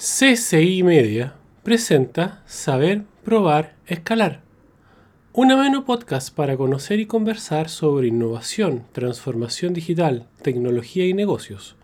CCI 0.00 0.84
Media 0.84 1.34
presenta 1.64 2.44
Saber, 2.46 3.02
Probar, 3.24 3.74
Escalar. 3.84 4.42
Un 5.32 5.50
ameno 5.50 5.84
podcast 5.84 6.32
para 6.32 6.56
conocer 6.56 7.00
y 7.00 7.06
conversar 7.06 7.68
sobre 7.68 8.06
innovación, 8.06 8.84
transformación 8.92 9.74
digital, 9.74 10.28
tecnología 10.40 11.04
y 11.04 11.14
negocios. 11.14 11.74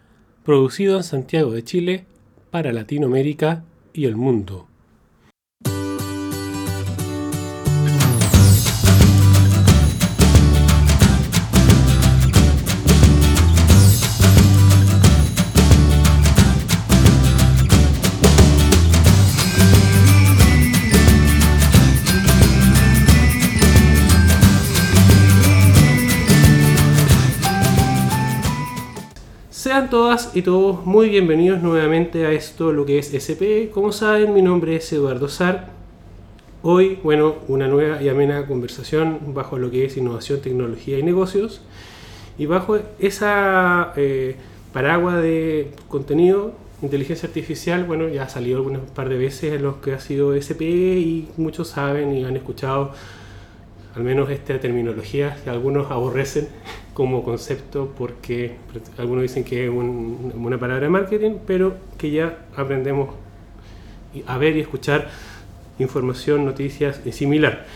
Producido 0.45 0.97
en 0.97 1.03
Santiago 1.03 1.51
de 1.51 1.65
Chile 1.65 2.07
para 2.53 2.73
Latinoamérica 2.73 3.65
y 3.93 4.05
el 4.05 4.15
mundo. 4.15 4.69
Todas 29.95 30.35
y 30.35 30.43
todos 30.43 30.85
muy 30.85 31.09
bienvenidos 31.09 31.63
nuevamente 31.63 32.27
a 32.27 32.33
esto, 32.33 32.73
lo 32.73 32.85
que 32.85 32.99
es 32.99 33.15
SP. 33.15 33.71
Como 33.73 33.93
saben, 33.93 34.35
mi 34.35 34.43
nombre 34.43 34.75
es 34.75 34.93
Eduardo 34.93 35.29
Sar. 35.29 35.69
Hoy, 36.65 36.99
bueno, 37.05 37.37
una 37.47 37.69
nueva 37.69 38.03
y 38.03 38.09
amena 38.09 38.45
conversación 38.49 39.21
bajo 39.35 39.57
lo 39.57 39.71
que 39.71 39.85
es 39.85 39.97
innovación, 39.97 40.41
tecnología 40.41 40.99
y 40.99 41.05
negocios. 41.05 41.61
Y 42.39 42.47
bajo 42.47 42.81
esa 42.99 43.93
eh, 43.95 44.35
paraguas 44.73 45.23
de 45.23 45.71
contenido, 45.87 46.55
inteligencia 46.83 47.29
artificial, 47.29 47.85
bueno, 47.85 48.09
ya 48.09 48.25
ha 48.25 48.29
salido 48.29 48.57
algunas 48.57 48.83
par 48.97 49.09
de 49.09 49.17
veces 49.17 49.53
en 49.53 49.63
los 49.63 49.77
que 49.77 49.93
ha 49.93 50.01
sido 50.01 50.35
SP 50.35 50.67
y 50.99 51.29
muchos 51.37 51.69
saben 51.69 52.17
y 52.17 52.25
han 52.25 52.37
escuchado 52.37 52.91
al 53.95 54.03
menos 54.03 54.31
esta 54.31 54.59
terminología 54.59 55.37
que 55.43 55.51
algunos 55.51 55.91
aborrecen 55.91 56.49
como 56.95 57.23
concepto 57.23 57.93
porque 57.97 58.57
algunos 58.99 59.23
dicen 59.23 59.45
que 59.45 59.65
es 59.65 59.71
una 59.71 60.59
palabra 60.59 60.85
de 60.85 60.89
marketing, 60.89 61.37
pero 61.47 61.75
que 61.99 62.11
ya 62.11 62.47
aprendemos 62.57 63.11
a 64.27 64.39
ver 64.39 64.57
y 64.57 64.61
escuchar 64.61 65.11
información, 65.79 66.45
noticias 66.45 67.01
y 67.05 67.13
similar. 67.13 67.67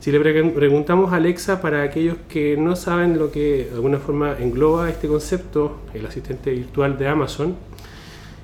Si 0.00 0.10
le 0.10 0.20
preguntamos 0.20 1.12
a 1.12 1.16
Alexa, 1.16 1.60
para 1.60 1.82
aquellos 1.82 2.16
que 2.28 2.56
no 2.56 2.74
saben 2.74 3.18
lo 3.18 3.30
que 3.30 3.66
de 3.66 3.74
alguna 3.74 3.98
forma 3.98 4.36
engloba 4.38 4.88
este 4.88 5.08
concepto, 5.08 5.80
el 5.92 6.06
asistente 6.06 6.52
virtual 6.52 6.96
de 6.96 7.06
Amazon, 7.06 7.54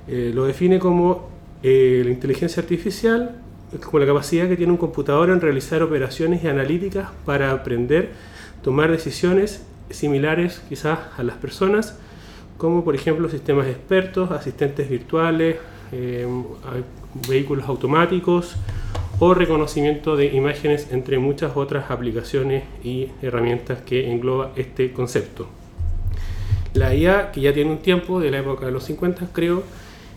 eh, 0.06 0.32
lo 0.34 0.44
define 0.44 0.78
como 0.78 1.30
eh, 1.62 2.02
la 2.04 2.10
inteligencia 2.10 2.62
artificial 2.62 3.40
como 3.84 3.98
la 3.98 4.06
capacidad 4.06 4.48
que 4.48 4.56
tiene 4.56 4.72
un 4.72 4.78
computador 4.78 5.30
en 5.30 5.40
realizar 5.40 5.82
operaciones 5.82 6.42
y 6.44 6.48
analíticas 6.48 7.10
para 7.24 7.52
aprender, 7.52 8.10
tomar 8.62 8.90
decisiones 8.90 9.64
similares 9.90 10.62
quizás 10.68 10.98
a 11.16 11.22
las 11.22 11.36
personas, 11.36 11.98
como 12.58 12.84
por 12.84 12.94
ejemplo 12.94 13.28
sistemas 13.28 13.66
expertos, 13.66 14.30
asistentes 14.30 14.88
virtuales, 14.88 15.56
eh, 15.92 16.26
vehículos 17.28 17.68
automáticos 17.68 18.56
o 19.18 19.34
reconocimiento 19.34 20.16
de 20.16 20.26
imágenes, 20.26 20.88
entre 20.92 21.18
muchas 21.18 21.56
otras 21.56 21.90
aplicaciones 21.90 22.64
y 22.84 23.08
herramientas 23.22 23.80
que 23.82 24.10
engloba 24.10 24.52
este 24.56 24.92
concepto. 24.92 25.46
La 26.74 26.94
IA, 26.94 27.32
que 27.32 27.40
ya 27.40 27.54
tiene 27.54 27.70
un 27.70 27.78
tiempo, 27.78 28.20
de 28.20 28.30
la 28.30 28.38
época 28.40 28.66
de 28.66 28.72
los 28.72 28.84
50 28.84 29.30
creo, 29.32 29.62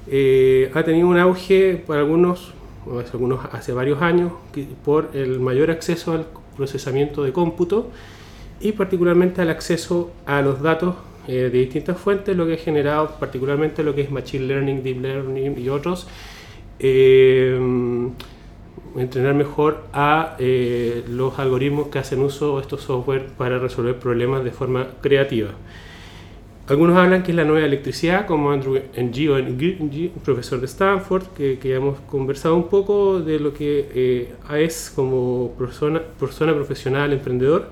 eh, 0.08 0.72
ha 0.74 0.84
tenido 0.84 1.08
un 1.08 1.18
auge 1.18 1.82
para 1.88 2.02
algunos 2.02 2.54
hace, 3.00 3.12
algunos, 3.14 3.46
hace 3.52 3.74
varios 3.74 4.02
años 4.02 4.32
por 4.84 5.12
el 5.14 5.40
mayor 5.40 5.72
acceso 5.72 6.14
al 6.14 6.28
procesamiento 6.56 7.24
de 7.24 7.32
cómputo 7.32 7.90
y 8.60 8.74
particularmente 8.74 9.42
al 9.42 9.50
acceso 9.50 10.12
a 10.26 10.42
los 10.42 10.62
datos 10.62 10.96
eh, 11.28 11.50
de 11.52 11.60
distintas 11.60 11.98
fuentes, 11.98 12.36
lo 12.36 12.48
que 12.48 12.54
ha 12.54 12.58
generado 12.58 13.12
particularmente 13.20 13.84
lo 13.84 13.94
que 13.94 14.02
es 14.02 14.12
Machine 14.12 14.46
Learning, 14.46 14.84
Deep 14.84 15.02
Learning 15.02 15.60
y 15.60 15.70
otros, 15.70 16.08
eh, 16.80 17.60
entrenar 18.98 19.36
mejor 19.36 19.84
a 19.94 20.36
eh, 20.40 21.04
los 21.08 21.38
algoritmos 21.38 21.88
que 21.90 22.00
hacen 22.00 22.22
uso 22.22 22.56
de 22.56 22.62
estos 22.62 22.82
software 22.82 23.28
para 23.38 23.60
resolver 23.60 24.00
problemas 24.00 24.44
de 24.44 24.52
forma 24.52 24.88
creativa. 25.02 25.52
Algunos 26.70 26.98
hablan 26.98 27.24
que 27.24 27.32
es 27.32 27.36
la 27.36 27.46
nueva 27.46 27.66
electricidad, 27.66 28.28
como 28.28 28.52
Andrew 28.52 28.80
Ng, 28.96 30.12
profesor 30.24 30.60
de 30.60 30.68
Stanford, 30.68 31.24
que, 31.36 31.58
que, 31.58 31.74
hemos 31.74 32.00
conversado 32.02 32.56
un 32.56 32.70
poco 32.70 33.22
de 33.22 33.40
lo 33.40 33.56
que 33.56 33.90
eh, 33.92 34.36
es 34.56 34.92
como 34.96 35.56
persona, 35.58 36.00
persona 36.20 36.54
profesional, 36.54 37.12
emprendedor. 37.12 37.72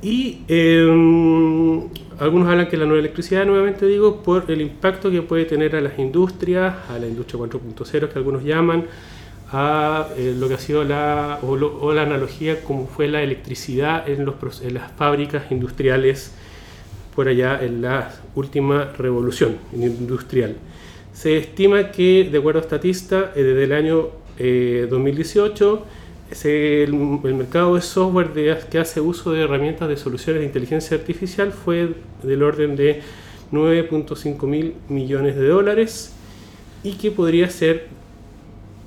Y 0.00 0.40
em, 0.48 1.82
algunos 2.18 2.48
hablan 2.48 2.66
que 2.66 2.78
la 2.78 2.86
nueva 2.86 3.00
electricidad, 3.00 3.44
nuevamente 3.44 3.84
digo, 3.84 4.22
por 4.22 4.50
el 4.50 4.62
impacto 4.62 5.10
que 5.10 5.20
puede 5.20 5.44
tener 5.44 5.76
a 5.76 5.82
las 5.82 5.98
industrias, 5.98 6.74
a 6.88 6.98
la 6.98 7.08
industria 7.08 7.40
4.0 7.40 8.08
que 8.08 8.18
algunos 8.18 8.42
llaman, 8.42 8.86
a 9.52 10.08
eh, 10.16 10.34
lo 10.34 10.48
que 10.48 10.54
ha 10.54 10.58
sido 10.58 10.82
la, 10.82 11.38
o, 11.42 11.92
la 11.92 12.02
analogía 12.02 12.62
como 12.62 12.86
fue 12.86 13.06
la 13.06 13.20
electricidad 13.22 14.08
en, 14.08 14.24
los, 14.24 14.62
en 14.62 14.72
las 14.72 14.90
fábricas 14.92 15.52
industriales 15.52 16.32
por 17.20 17.28
allá 17.28 17.62
en 17.62 17.82
la 17.82 18.14
última 18.34 18.92
revolución 18.96 19.58
industrial. 19.74 20.56
Se 21.12 21.36
estima 21.36 21.90
que, 21.90 22.26
de 22.32 22.38
acuerdo 22.38 22.60
a 22.60 22.62
Statista, 22.62 23.32
eh, 23.36 23.42
desde 23.42 23.64
el 23.64 23.72
año 23.74 24.08
2018, 24.38 25.84
eh, 26.44 26.84
el, 26.88 26.94
mercado 27.34 27.74
de 27.74 27.82
software 27.82 28.30
que 28.70 28.78
hace 28.78 29.02
uso 29.02 29.32
de 29.32 29.42
herramientas 29.42 29.86
de 29.90 29.98
soluciones 29.98 30.40
de 30.40 30.46
inteligencia 30.46 30.96
artificial 30.96 31.52
fue 31.52 31.90
del 32.22 32.42
orden 32.42 32.74
de 32.74 33.02
9.5 33.52 34.46
mil 34.46 34.72
millones 34.88 35.36
de 35.36 35.46
dólares 35.46 36.14
y 36.82 36.92
que 36.92 37.10
podría 37.10 37.50
ser 37.50 37.88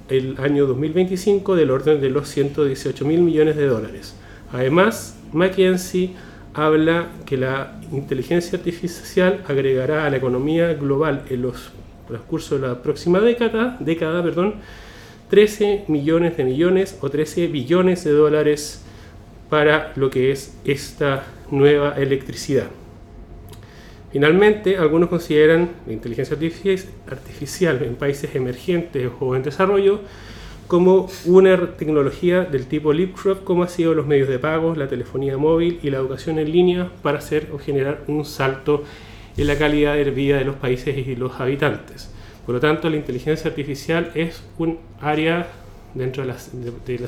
el 0.09 0.37
año 0.39 0.65
2025 0.65 1.55
del 1.55 1.69
orden 1.69 2.01
de 2.01 2.09
los 2.09 2.29
118 2.29 3.05
mil 3.05 3.21
millones 3.21 3.57
de 3.57 3.67
dólares. 3.67 4.15
Además, 4.51 5.19
McKinsey 5.33 6.15
habla 6.53 7.09
que 7.25 7.37
la 7.37 7.79
inteligencia 7.91 8.57
artificial 8.57 9.43
agregará 9.47 10.05
a 10.05 10.09
la 10.09 10.17
economía 10.17 10.73
global 10.73 11.23
en 11.29 11.41
los 11.41 11.71
transcurso 12.07 12.59
de 12.59 12.67
la 12.67 12.81
próxima 12.81 13.19
década, 13.19 13.77
década 13.79 14.21
perdón, 14.21 14.55
13 15.29 15.85
millones 15.87 16.37
de 16.37 16.43
millones 16.43 16.97
o 17.01 17.09
13 17.09 17.47
billones 17.47 18.03
de 18.03 18.11
dólares 18.11 18.83
para 19.49 19.93
lo 19.95 20.09
que 20.09 20.31
es 20.31 20.55
esta 20.65 21.25
nueva 21.49 21.95
electricidad. 21.97 22.67
Finalmente, 24.11 24.77
algunos 24.77 25.09
consideran 25.09 25.71
la 25.87 25.93
inteligencia 25.93 26.37
artificial 27.09 27.81
en 27.81 27.95
países 27.95 28.35
emergentes 28.35 29.09
o 29.19 29.35
en 29.35 29.41
desarrollo 29.41 30.01
como 30.67 31.09
una 31.25 31.75
tecnología 31.75 32.41
del 32.41 32.67
tipo 32.67 32.93
leapfrog, 32.93 33.43
como 33.43 33.63
ha 33.63 33.67
sido 33.67 33.93
los 33.93 34.07
medios 34.07 34.29
de 34.29 34.39
pago, 34.39 34.75
la 34.75 34.87
telefonía 34.87 35.37
móvil 35.37 35.79
y 35.83 35.89
la 35.89 35.97
educación 35.97 36.39
en 36.39 36.51
línea, 36.51 36.91
para 37.01 37.19
hacer 37.19 37.49
o 37.53 37.59
generar 37.59 38.03
un 38.07 38.25
salto 38.25 38.83
en 39.37 39.47
la 39.47 39.57
calidad 39.57 39.95
de 39.95 40.09
vida 40.11 40.37
de 40.37 40.45
los 40.45 40.55
países 40.55 40.95
y 40.95 41.15
los 41.15 41.39
habitantes. 41.39 42.09
Por 42.45 42.55
lo 42.55 42.61
tanto, 42.61 42.89
la 42.89 42.97
inteligencia 42.97 43.49
artificial 43.49 44.11
es 44.15 44.43
un 44.57 44.77
área 44.99 45.47
dentro 45.93 46.23
de 46.23 46.29
las, 46.29 46.49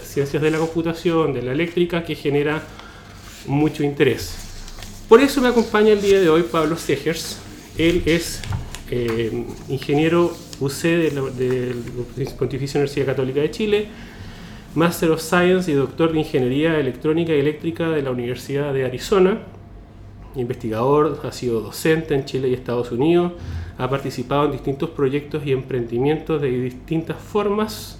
ciencias 0.03 0.41
de 0.41 0.51
la 0.51 0.57
computación, 0.57 1.33
de 1.33 1.41
la 1.41 1.51
eléctrica, 1.51 2.03
que 2.03 2.15
genera 2.15 2.61
mucho 3.47 3.83
interés. 3.83 4.37
Por 5.09 5.21
eso 5.21 5.41
me 5.41 5.49
acompaña 5.49 5.91
el 5.91 6.01
día 6.01 6.19
de 6.19 6.29
hoy 6.29 6.43
Pablo 6.43 6.77
Segers. 6.77 7.39
Él 7.77 8.03
es 8.05 8.41
eh, 8.89 9.45
ingeniero 9.67 10.35
UC 10.59 10.81
de 10.81 11.11
la, 11.11 11.21
Pontificia 12.37 12.79
Universidad 12.79 13.05
Católica 13.05 13.41
de 13.41 13.51
Chile, 13.51 13.87
Master 14.73 15.11
of 15.11 15.21
Science 15.21 15.71
y 15.71 15.73
doctor 15.73 16.11
de 16.11 16.19
Ingeniería 16.19 16.79
Electrónica 16.79 17.33
y 17.33 17.39
Eléctrica 17.39 17.89
de 17.89 18.01
la 18.01 18.11
Universidad 18.11 18.73
de 18.73 18.85
Arizona. 18.85 19.39
Investigador, 20.35 21.21
ha 21.23 21.31
sido 21.31 21.61
docente 21.61 22.13
en 22.13 22.25
Chile 22.25 22.49
y 22.49 22.53
Estados 22.53 22.91
Unidos, 22.91 23.33
ha 23.77 23.89
participado 23.89 24.45
en 24.45 24.51
distintos 24.51 24.89
proyectos 24.89 25.45
y 25.45 25.51
emprendimientos 25.51 26.41
de 26.41 26.49
distintas 26.49 27.17
formas 27.17 27.99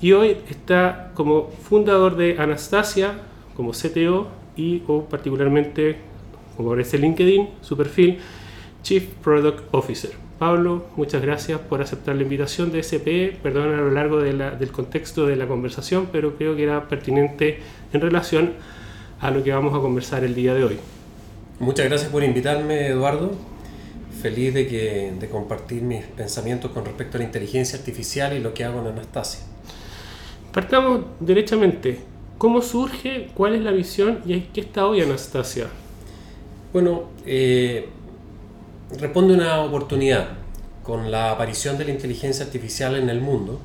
y 0.00 0.12
hoy 0.12 0.36
está 0.48 1.12
como 1.14 1.50
fundador 1.50 2.16
de 2.16 2.36
Anastasia, 2.38 3.14
como 3.56 3.72
CTO 3.72 4.28
y 4.56 4.82
o 4.86 5.04
particularmente, 5.04 5.96
como 6.56 6.70
aparece 6.70 6.96
en 6.96 7.02
LinkedIn, 7.02 7.48
su 7.62 7.76
perfil, 7.76 8.18
Chief 8.82 9.04
Product 9.22 9.62
Officer. 9.72 10.25
Pablo, 10.38 10.84
muchas 10.96 11.22
gracias 11.22 11.58
por 11.60 11.80
aceptar 11.80 12.14
la 12.14 12.22
invitación 12.22 12.70
de 12.70 12.80
SP. 12.84 13.32
Perdón 13.42 13.72
a 13.72 13.78
lo 13.78 13.90
largo 13.90 14.18
del 14.20 14.70
contexto 14.70 15.26
de 15.26 15.34
la 15.36 15.46
conversación, 15.46 16.08
pero 16.12 16.36
creo 16.36 16.54
que 16.54 16.64
era 16.64 16.88
pertinente 16.88 17.60
en 17.92 18.00
relación 18.00 18.52
a 19.20 19.30
lo 19.30 19.42
que 19.42 19.52
vamos 19.52 19.74
a 19.74 19.80
conversar 19.80 20.24
el 20.24 20.34
día 20.34 20.52
de 20.52 20.64
hoy. 20.64 20.78
Muchas 21.58 21.86
gracias 21.86 22.10
por 22.10 22.22
invitarme, 22.22 22.88
Eduardo. 22.88 23.32
feliz 24.20 24.52
de, 24.52 24.66
que, 24.66 25.12
de 25.18 25.28
compartir 25.28 25.80
mis 25.82 26.04
pensamientos 26.04 26.70
con 26.70 26.84
respecto 26.84 27.16
a 27.16 27.20
la 27.20 27.24
inteligencia 27.24 27.78
artificial 27.78 28.36
y 28.36 28.40
lo 28.40 28.52
que 28.52 28.64
hago 28.64 28.80
en 28.80 28.88
Anastasia. 28.88 29.40
Partamos 30.52 31.00
derechamente. 31.20 32.00
¿Cómo 32.36 32.60
surge? 32.60 33.28
¿Cuál 33.34 33.54
es 33.54 33.62
la 33.62 33.70
visión? 33.70 34.20
¿Y 34.26 34.40
qué 34.52 34.60
está 34.60 34.86
hoy 34.86 35.00
Anastasia? 35.00 35.68
Bueno, 36.74 37.04
eh, 37.24 37.88
responde 38.98 39.34
una 39.34 39.60
oportunidad. 39.60 40.28
Con 40.82 41.10
la 41.10 41.32
aparición 41.32 41.76
de 41.78 41.84
la 41.84 41.90
inteligencia 41.90 42.44
artificial 42.44 42.94
en 42.94 43.10
el 43.10 43.20
mundo, 43.20 43.60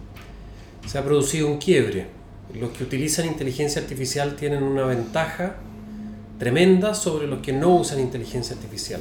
se 0.88 0.98
ha 0.98 1.04
producido 1.04 1.48
un 1.48 1.60
quiebre. 1.60 2.08
Los 2.54 2.72
que 2.72 2.84
utilizan 2.84 3.28
inteligencia 3.28 3.82
artificial 3.82 4.36
tienen 4.36 4.64
una 4.64 4.84
ventaja 4.86 5.58
tremenda 6.40 6.96
sobre 6.96 7.28
los 7.28 7.40
que 7.40 7.54
no 7.54 7.76
usan 7.76 8.00
inteligencia 8.00 8.56
artificial. 8.56 9.00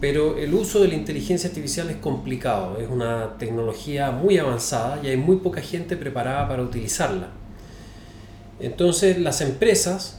Pero 0.00 0.36
el 0.36 0.52
uso 0.54 0.80
de 0.80 0.88
la 0.88 0.94
inteligencia 0.94 1.48
artificial 1.48 1.90
es 1.90 1.96
complicado, 1.96 2.78
es 2.78 2.88
una 2.88 3.38
tecnología 3.38 4.10
muy 4.10 4.38
avanzada 4.38 5.00
y 5.02 5.08
hay 5.08 5.16
muy 5.16 5.36
poca 5.36 5.60
gente 5.60 5.96
preparada 5.96 6.48
para 6.48 6.62
utilizarla. 6.62 7.28
Entonces 8.60 9.18
las 9.18 9.40
empresas 9.40 10.17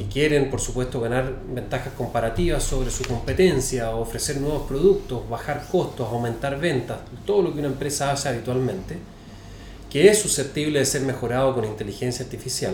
que 0.00 0.06
quieren, 0.06 0.48
por 0.48 0.62
supuesto, 0.62 0.98
ganar 0.98 1.40
ventajas 1.46 1.92
comparativas 1.92 2.62
sobre 2.62 2.90
su 2.90 3.04
competencia, 3.04 3.90
ofrecer 3.90 4.40
nuevos 4.40 4.66
productos, 4.66 5.28
bajar 5.28 5.66
costos, 5.70 6.08
aumentar 6.08 6.58
ventas, 6.58 7.00
todo 7.26 7.42
lo 7.42 7.52
que 7.52 7.58
una 7.58 7.68
empresa 7.68 8.10
hace 8.10 8.30
habitualmente, 8.30 8.96
que 9.90 10.08
es 10.08 10.18
susceptible 10.18 10.78
de 10.78 10.86
ser 10.86 11.02
mejorado 11.02 11.54
con 11.54 11.66
inteligencia 11.66 12.24
artificial, 12.24 12.72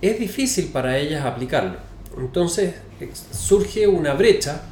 es 0.00 0.18
difícil 0.18 0.70
para 0.72 0.98
ellas 0.98 1.24
aplicarlo. 1.24 1.76
Entonces 2.18 2.74
surge 3.32 3.86
una 3.86 4.14
brecha 4.14 4.62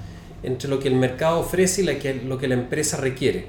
entre 0.42 0.68
lo 0.68 0.80
que 0.80 0.88
el 0.88 0.96
mercado 0.96 1.38
ofrece 1.38 1.82
y 1.82 2.24
lo 2.26 2.36
que 2.36 2.48
la 2.48 2.54
empresa 2.54 2.96
requiere. 2.96 3.46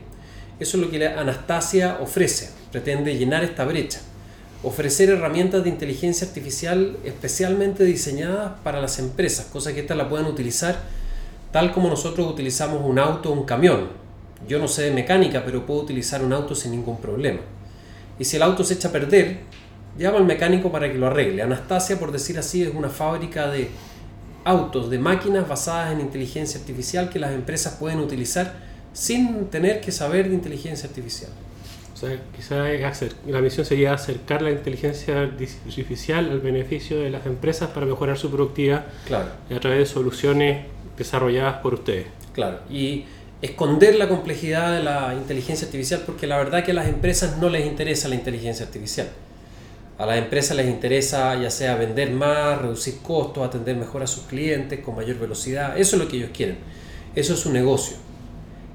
Eso 0.59 0.77
es 0.77 0.83
lo 0.83 0.91
que 0.91 1.07
Anastasia 1.07 1.97
ofrece, 1.99 2.51
pretende 2.71 3.17
llenar 3.17 3.43
esta 3.43 3.65
brecha 3.65 4.01
ofrecer 4.63 5.09
herramientas 5.09 5.63
de 5.63 5.69
inteligencia 5.69 6.27
artificial 6.27 6.97
especialmente 7.03 7.83
diseñadas 7.83 8.53
para 8.63 8.79
las 8.79 8.99
empresas, 8.99 9.47
cosas 9.47 9.73
que 9.73 9.81
éstas 9.81 9.97
la 9.97 10.07
puedan 10.07 10.27
utilizar 10.27 10.79
tal 11.51 11.73
como 11.73 11.89
nosotros 11.89 12.27
utilizamos 12.27 12.81
un 12.83 12.97
auto 12.99 13.29
o 13.29 13.33
un 13.33 13.43
camión. 13.43 13.89
Yo 14.47 14.57
no 14.57 14.67
sé 14.67 14.83
de 14.83 14.91
mecánica, 14.91 15.43
pero 15.45 15.65
puedo 15.65 15.81
utilizar 15.81 16.23
un 16.23 16.31
auto 16.31 16.55
sin 16.55 16.71
ningún 16.71 16.97
problema. 16.97 17.41
Y 18.17 18.23
si 18.23 18.37
el 18.37 18.43
auto 18.43 18.63
se 18.63 18.75
echa 18.75 18.87
a 18.87 18.91
perder, 18.91 19.39
llamo 19.97 20.17
al 20.17 20.25
mecánico 20.25 20.71
para 20.71 20.89
que 20.91 20.97
lo 20.97 21.07
arregle. 21.07 21.41
Anastasia, 21.41 21.99
por 21.99 22.11
decir 22.11 22.39
así, 22.39 22.63
es 22.63 22.73
una 22.73 22.89
fábrica 22.89 23.51
de 23.51 23.69
autos, 24.45 24.89
de 24.89 24.97
máquinas 24.97 25.47
basadas 25.47 25.91
en 25.91 25.99
inteligencia 25.99 26.59
artificial 26.59 27.09
que 27.09 27.19
las 27.19 27.33
empresas 27.33 27.75
pueden 27.75 27.99
utilizar 27.99 28.55
sin 28.93 29.47
tener 29.47 29.81
que 29.81 29.91
saber 29.91 30.29
de 30.29 30.35
inteligencia 30.35 30.87
artificial 30.87 31.31
quizás 32.35 33.05
la 33.27 33.41
misión 33.41 33.65
sería 33.65 33.93
acercar 33.93 34.41
la 34.41 34.51
inteligencia 34.51 35.21
artificial 35.21 36.29
al 36.29 36.39
beneficio 36.39 36.99
de 36.99 37.09
las 37.09 37.25
empresas 37.25 37.69
para 37.69 37.85
mejorar 37.85 38.17
su 38.17 38.29
productividad 38.29 38.85
claro. 39.05 39.29
a 39.53 39.59
través 39.59 39.79
de 39.79 39.85
soluciones 39.85 40.65
desarrolladas 40.97 41.55
por 41.57 41.73
ustedes. 41.75 42.07
Claro, 42.33 42.59
y 42.69 43.05
esconder 43.41 43.95
la 43.95 44.07
complejidad 44.07 44.75
de 44.75 44.83
la 44.83 45.15
inteligencia 45.15 45.65
artificial 45.65 46.03
porque 46.05 46.27
la 46.27 46.37
verdad 46.37 46.63
que 46.63 46.71
a 46.71 46.75
las 46.75 46.87
empresas 46.87 47.37
no 47.37 47.49
les 47.49 47.65
interesa 47.65 48.07
la 48.07 48.15
inteligencia 48.15 48.65
artificial. 48.65 49.07
A 49.97 50.05
las 50.05 50.17
empresas 50.17 50.57
les 50.57 50.67
interesa 50.67 51.35
ya 51.39 51.51
sea 51.51 51.75
vender 51.75 52.11
más, 52.11 52.59
reducir 52.59 52.97
costos, 53.03 53.45
atender 53.45 53.75
mejor 53.75 54.01
a 54.01 54.07
sus 54.07 54.23
clientes 54.23 54.79
con 54.79 54.95
mayor 54.95 55.17
velocidad. 55.19 55.77
Eso 55.77 55.95
es 55.95 56.01
lo 56.01 56.07
que 56.07 56.17
ellos 56.17 56.31
quieren. 56.33 56.57
Eso 57.15 57.33
es 57.33 57.39
su 57.39 57.51
negocio. 57.51 57.97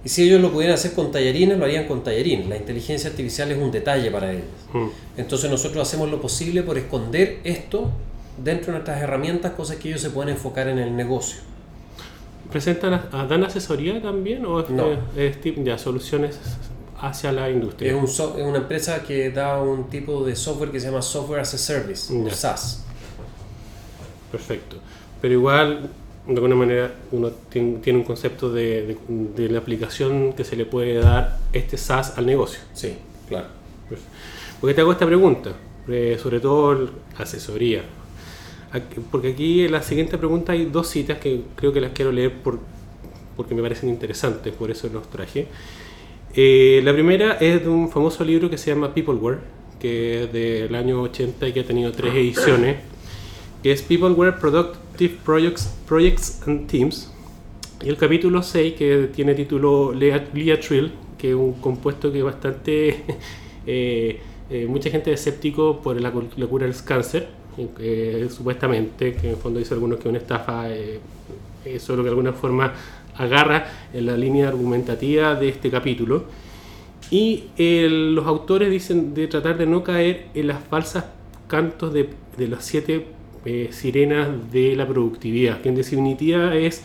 Y 0.06 0.08
si 0.08 0.22
ellos 0.22 0.40
lo 0.40 0.52
pudieran 0.52 0.76
hacer 0.76 0.92
con 0.92 1.10
tallarines, 1.10 1.58
lo 1.58 1.64
harían 1.64 1.88
con 1.88 2.04
tallarines. 2.04 2.46
La 2.46 2.56
inteligencia 2.56 3.10
artificial 3.10 3.50
es 3.50 3.58
un 3.58 3.72
detalle 3.72 4.08
para 4.12 4.30
ellos. 4.30 4.44
Hmm. 4.72 4.86
Entonces 5.16 5.50
nosotros 5.50 5.82
hacemos 5.82 6.08
lo 6.08 6.20
posible 6.20 6.62
por 6.62 6.78
esconder 6.78 7.40
esto 7.42 7.90
dentro 8.38 8.66
de 8.66 8.72
nuestras 8.74 9.02
herramientas, 9.02 9.50
cosas 9.54 9.78
que 9.78 9.88
ellos 9.88 10.00
se 10.00 10.10
pueden 10.10 10.34
enfocar 10.34 10.68
en 10.68 10.78
el 10.78 10.94
negocio. 10.94 11.40
¿Presentan, 12.52 13.10
dan 13.10 13.42
asesoría 13.42 14.00
también 14.00 14.46
o 14.46 14.60
es, 14.60 15.42
de 15.42 15.76
soluciones 15.76 16.38
hacia 17.00 17.32
la 17.32 17.50
industria? 17.50 17.90
Es, 17.90 17.96
un 17.96 18.04
es, 18.04 18.46
una 18.46 18.58
empresa 18.58 19.02
que 19.02 19.32
da 19.32 19.60
un 19.60 19.90
tipo 19.90 20.24
de 20.24 20.36
software 20.36 20.70
que 20.70 20.78
se 20.78 20.86
llama 20.86 21.02
Software 21.02 21.40
as 21.40 21.52
a 21.54 21.58
Service, 21.58 22.14
SaaS. 22.30 22.84
Perfecto. 24.30 24.76
Pero 25.20 25.34
igual 25.34 25.90
de 26.26 26.34
alguna 26.34 26.56
manera 26.56 26.94
uno 27.12 27.30
tiene, 27.48 27.80
un 27.86 28.02
concepto 28.02 28.52
de, 28.52 28.96
la 29.36 29.58
aplicación 29.58 30.32
que 30.32 30.44
se 30.44 30.56
le 30.56 30.66
puede 30.66 30.94
dar 30.94 31.38
este 31.52 31.76
SaaS 31.76 32.18
al 32.18 32.26
negocio. 32.26 32.60
Sí, 32.72 32.94
claro. 33.28 33.46
¿Por 34.60 34.70
qué 34.70 34.74
te 34.74 34.80
hago 34.80 34.92
esta 34.92 35.06
pregunta? 35.06 35.52
Eh, 35.88 36.18
sobre 36.20 36.40
todo 36.40 36.90
asesoría. 37.16 37.82
Porque 39.10 39.28
aquí 39.28 39.64
en 39.64 39.72
la 39.72 39.82
siguiente 39.82 40.18
pregunta 40.18 40.52
hay 40.52 40.66
dos 40.66 40.88
citas 40.88 41.18
que 41.18 41.42
creo 41.54 41.72
que 41.72 41.80
las 41.80 41.92
quiero 41.92 42.10
leer 42.10 42.32
por, 42.32 42.58
porque 43.36 43.54
me 43.54 43.62
parecen 43.62 43.88
interesantes, 43.88 44.52
por 44.52 44.70
eso 44.70 44.88
los 44.92 45.08
traje. 45.08 45.46
Eh, 46.34 46.80
la 46.84 46.92
primera 46.92 47.34
es 47.34 47.62
de 47.62 47.68
un 47.68 47.88
famoso 47.88 48.24
libro 48.24 48.50
que 48.50 48.58
se 48.58 48.70
llama 48.70 48.92
Peopleware, 48.92 49.38
que 49.78 50.24
es 50.24 50.32
del 50.32 50.74
año 50.74 51.02
80 51.02 51.48
y 51.48 51.52
que 51.52 51.60
ha 51.60 51.64
tenido 51.64 51.92
tres 51.92 52.12
ediciones 52.14 52.95
que 53.66 53.72
es 53.72 53.82
Peopleware 53.82 54.38
Productive 54.38 55.16
Projects, 55.24 55.74
Projects 55.88 56.40
and 56.46 56.68
Teams. 56.68 57.12
Y 57.82 57.88
el 57.88 57.96
capítulo 57.96 58.40
6, 58.40 58.74
que 58.74 59.10
tiene 59.12 59.34
título 59.34 59.92
Lia 59.92 60.60
Trill, 60.60 60.92
que 61.18 61.30
es 61.30 61.34
un 61.34 61.54
compuesto 61.54 62.12
que 62.12 62.18
es 62.18 62.24
bastante. 62.24 63.04
Eh, 63.68 64.20
eh, 64.48 64.66
mucha 64.68 64.88
gente 64.90 65.12
es 65.12 65.18
escéptico 65.18 65.80
por 65.82 66.00
la, 66.00 66.12
cura 66.12 66.66
del 66.66 66.84
cáncer, 66.84 67.26
eh, 67.80 68.28
supuestamente, 68.30 69.14
que 69.14 69.26
en 69.26 69.32
el 69.32 69.36
fondo 69.36 69.58
dice 69.58 69.74
algunos 69.74 69.98
que 69.98 70.08
una 70.08 70.18
estafa, 70.18 70.68
eso 70.70 70.92
es 71.64 71.88
lo 71.88 71.96
que 71.96 72.02
de 72.04 72.08
alguna 72.10 72.32
forma 72.32 72.72
agarra 73.16 73.66
en 73.92 74.06
la 74.06 74.16
línea 74.16 74.46
argumentativa 74.46 75.34
de 75.34 75.48
este 75.48 75.68
capítulo. 75.68 76.26
Y 77.10 77.46
los 77.58 78.24
autores 78.24 78.70
dicen 78.70 79.14
de 79.14 79.26
tratar 79.26 79.58
de 79.58 79.66
no 79.66 79.82
caer 79.82 80.28
en 80.34 80.46
las 80.46 80.62
falsas 80.62 81.06
cantos 81.48 81.92
de, 81.92 82.08
de 82.38 82.46
los 82.46 82.62
siete 82.62 83.15
eh, 83.46 83.68
sirenas 83.70 84.28
de 84.50 84.74
la 84.74 84.86
productividad, 84.86 85.60
que 85.60 85.68
en 85.68 85.76
definitiva 85.76 86.54
es, 86.56 86.82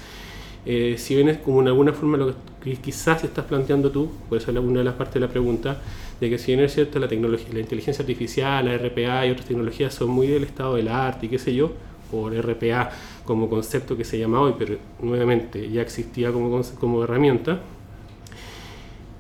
eh, 0.66 0.96
si 0.98 1.16
bien 1.16 1.28
es 1.30 1.38
como 1.40 1.62
en 1.62 1.68
alguna 1.68 1.92
forma 1.92 2.18
lo 2.18 2.36
que 2.64 2.76
quizás 2.76 3.24
estás 3.24 3.46
planteando 3.46 3.90
tú, 3.90 4.12
por 4.30 4.38
eso 4.38 4.52
es 4.52 4.58
una 4.58 4.80
de 4.80 4.86
las 4.86 4.94
partes 4.94 5.16
de 5.16 5.22
la 5.22 5.28
pregunta, 5.28 5.82
de 6.20 6.30
que 6.30 6.38
si 6.38 6.54
bien 6.54 6.64
es 6.64 6.74
cierto 6.74 7.00
la 7.00 7.08
tecnología, 7.08 7.48
la 7.52 7.62
inteligencia 7.62 8.04
artificial, 8.04 8.64
la 8.66 8.78
RPA 8.78 9.26
y 9.26 9.32
otras 9.32 9.48
tecnologías 9.48 9.92
son 9.92 10.12
muy 10.12 10.28
del 10.28 10.44
estado 10.44 10.76
del 10.76 10.88
arte 10.88 11.26
y 11.26 11.30
qué 11.30 11.40
sé 11.40 11.56
yo, 11.56 11.72
por 12.12 12.32
RPA 12.34 12.92
como 13.26 13.50
concepto 13.50 13.98
que 13.98 14.04
se 14.04 14.20
llama 14.20 14.40
hoy, 14.40 14.54
pero 14.60 14.78
nuevamente 15.02 15.68
ya 15.68 15.82
existía 15.82 16.32
como, 16.32 16.62
como 16.80 17.04
herramienta, 17.04 17.60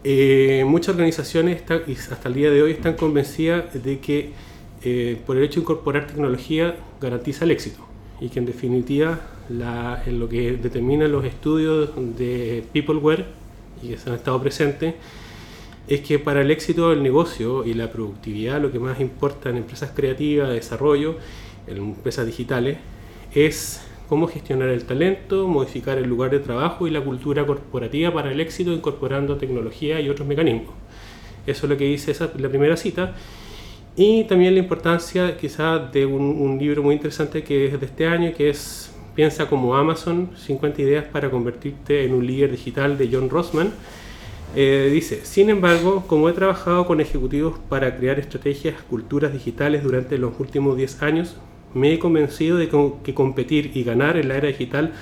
eh, 0.04 0.64
muchas 0.68 0.96
organizaciones 0.96 1.64
hasta 2.12 2.28
el 2.28 2.34
día 2.36 2.52
de 2.52 2.62
hoy 2.62 2.72
están 2.72 2.94
convencidas 2.94 3.84
de 3.84 4.00
que 4.00 4.32
eh, 4.84 5.22
por 5.26 5.38
el 5.38 5.44
hecho 5.44 5.56
de 5.56 5.62
incorporar 5.62 6.08
tecnología 6.08 6.76
garantiza 7.00 7.46
el 7.46 7.52
éxito 7.52 7.86
y 8.20 8.30
que 8.30 8.40
en 8.40 8.46
definitiva 8.46 9.20
lo 9.50 10.30
que 10.30 10.54
determinan 10.54 11.12
los 11.12 11.26
estudios 11.26 11.90
de 12.18 12.64
Peopleware 12.72 13.26
y 13.84 13.90
que 13.90 13.98
se 13.98 14.10
han 14.10 14.16
estado 14.16 14.42
presentes 14.42 14.96
es 15.88 16.02
que 16.02 16.20
para 16.20 16.42
el 16.42 16.52
éxito 16.52 16.90
del 16.90 17.04
negocio 17.04 17.66
y 17.66 17.74
la 17.74 17.92
productividad 17.92 18.62
lo 18.62 18.72
que 18.72 18.80
más 18.80 19.00
importa 19.00 19.50
en 19.50 19.58
empresas 19.58 19.92
creativas, 19.94 20.50
de 20.50 20.56
desarrollo, 20.56 21.16
en 21.68 21.78
empresas 21.78 22.26
digitales, 22.26 22.78
es 23.34 23.82
cómo 24.08 24.28
gestionar 24.28 24.70
el 24.70 24.86
talento, 24.86 25.48
modificar 25.48 25.98
el 25.98 26.08
lugar 26.08 26.32
de 26.32 26.40
trabajo 26.40 26.88
y 26.88 26.92
la 26.92 27.02
cultura 27.02 27.46
corporativa 27.46 28.14
para 28.14 28.32
el 28.32 28.40
éxito 28.40 28.72
incorporando 28.72 29.38
tecnología 29.38 30.00
y 30.00 30.10
otros 30.10 30.28
mecanismos. 30.28 30.74
Eso 31.48 31.66
es 31.66 31.70
lo 31.70 31.78
que 31.78 31.86
dice 31.86 32.14
la 32.38 32.50
primera 32.50 32.78
cita 32.78 33.16
y 33.96 34.24
también 34.24 34.54
la 34.54 34.60
importancia 34.60 35.38
quizá 35.38 35.80
de 35.80 36.06
un, 36.06 36.58
libro 36.60 36.84
muy 36.84 36.96
interesante 36.96 37.44
que 37.44 37.66
es 37.66 37.80
de 37.80 37.86
este 37.86 38.08
año, 38.08 38.32
que 38.36 38.50
es 38.50 38.94
Piensa 39.16 39.48
como 39.48 39.76
Amazon, 39.76 40.30
50 40.38 40.82
ideas 40.82 41.06
para 41.06 41.30
convertirte 41.30 42.06
en 42.06 42.14
un 42.14 42.26
líder 42.26 42.52
digital 42.52 42.98
de 42.98 43.10
John 43.12 43.30
Rossman. 43.30 43.72
Eh, 44.56 44.90
dice, 44.92 45.26
sin 45.26 45.50
embargo, 45.50 46.06
como 46.08 46.30
he 46.30 46.34
trabajado 46.34 46.86
con 46.86 47.02
ejecutivos 47.02 47.60
para 47.68 47.98
crear 47.98 48.20
estrategias, 48.20 48.82
culturas 48.84 49.34
digitales 49.34 49.84
durante 49.84 50.18
los 50.18 50.40
últimos 50.40 50.78
10 50.78 51.04
años, 51.04 51.36
me 51.74 51.94
he 51.94 52.00
convencido 52.00 52.58
de 52.58 52.70
que 53.04 53.14
competir 53.14 53.72
y 53.74 53.84
ganar 53.84 54.16
en 54.16 54.30
la 54.30 54.38
era 54.38 54.48
digital 54.48 54.94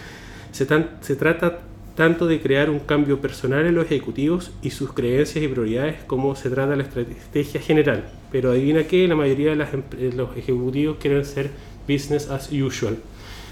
se, 0.52 0.68
se 1.02 1.16
trata 1.16 1.60
tanto 2.00 2.28
de 2.28 2.40
crear 2.40 2.70
un 2.70 2.80
cambio 2.80 3.20
personal 3.20 3.66
en 3.66 3.76
los 3.76 3.84
ejecutivos 3.84 4.52
y 4.62 4.70
sus 4.70 4.94
creencias 4.94 5.44
y 5.44 5.50
prioridades 5.50 6.02
como 6.08 6.34
se 6.34 6.50
trata 6.50 6.74
la 6.78 6.84
estrategia 6.84 7.60
general. 7.60 8.10
Pero 8.32 8.52
adivina 8.52 8.86
que 8.86 9.06
la 9.06 9.18
mayoría 9.18 9.54
de, 9.54 10.14
los 10.14 10.38
ejecutivos 10.38 10.96
quieren 10.98 11.26
ser 11.26 11.50
business 11.90 12.30
as 12.30 12.54
usual. 12.54 12.96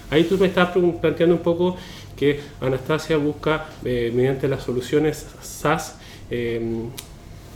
Ahí 0.10 0.24
tú 0.24 0.38
me 0.38 0.48
estás 0.48 0.70
planteando 1.01 1.36
un 1.36 1.42
poco 1.42 1.75
que 2.16 2.39
Anastasia 2.62 3.18
busca, 3.18 3.66
eh, 3.84 4.13
mediante 4.16 4.48
las 4.48 4.63
soluciones 4.63 5.27
SaaS, 5.42 5.98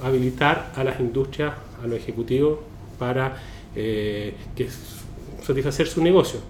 habilitar 0.04 0.74
a 0.76 0.84
las 0.84 1.00
industrias, 1.00 1.54
a 1.82 1.88
los 1.88 2.00
ejecutivos, 2.00 2.60
para 3.00 3.42
que 3.74 4.68
satisfacer 5.42 5.88
su 5.88 6.04
negocio 6.04 6.42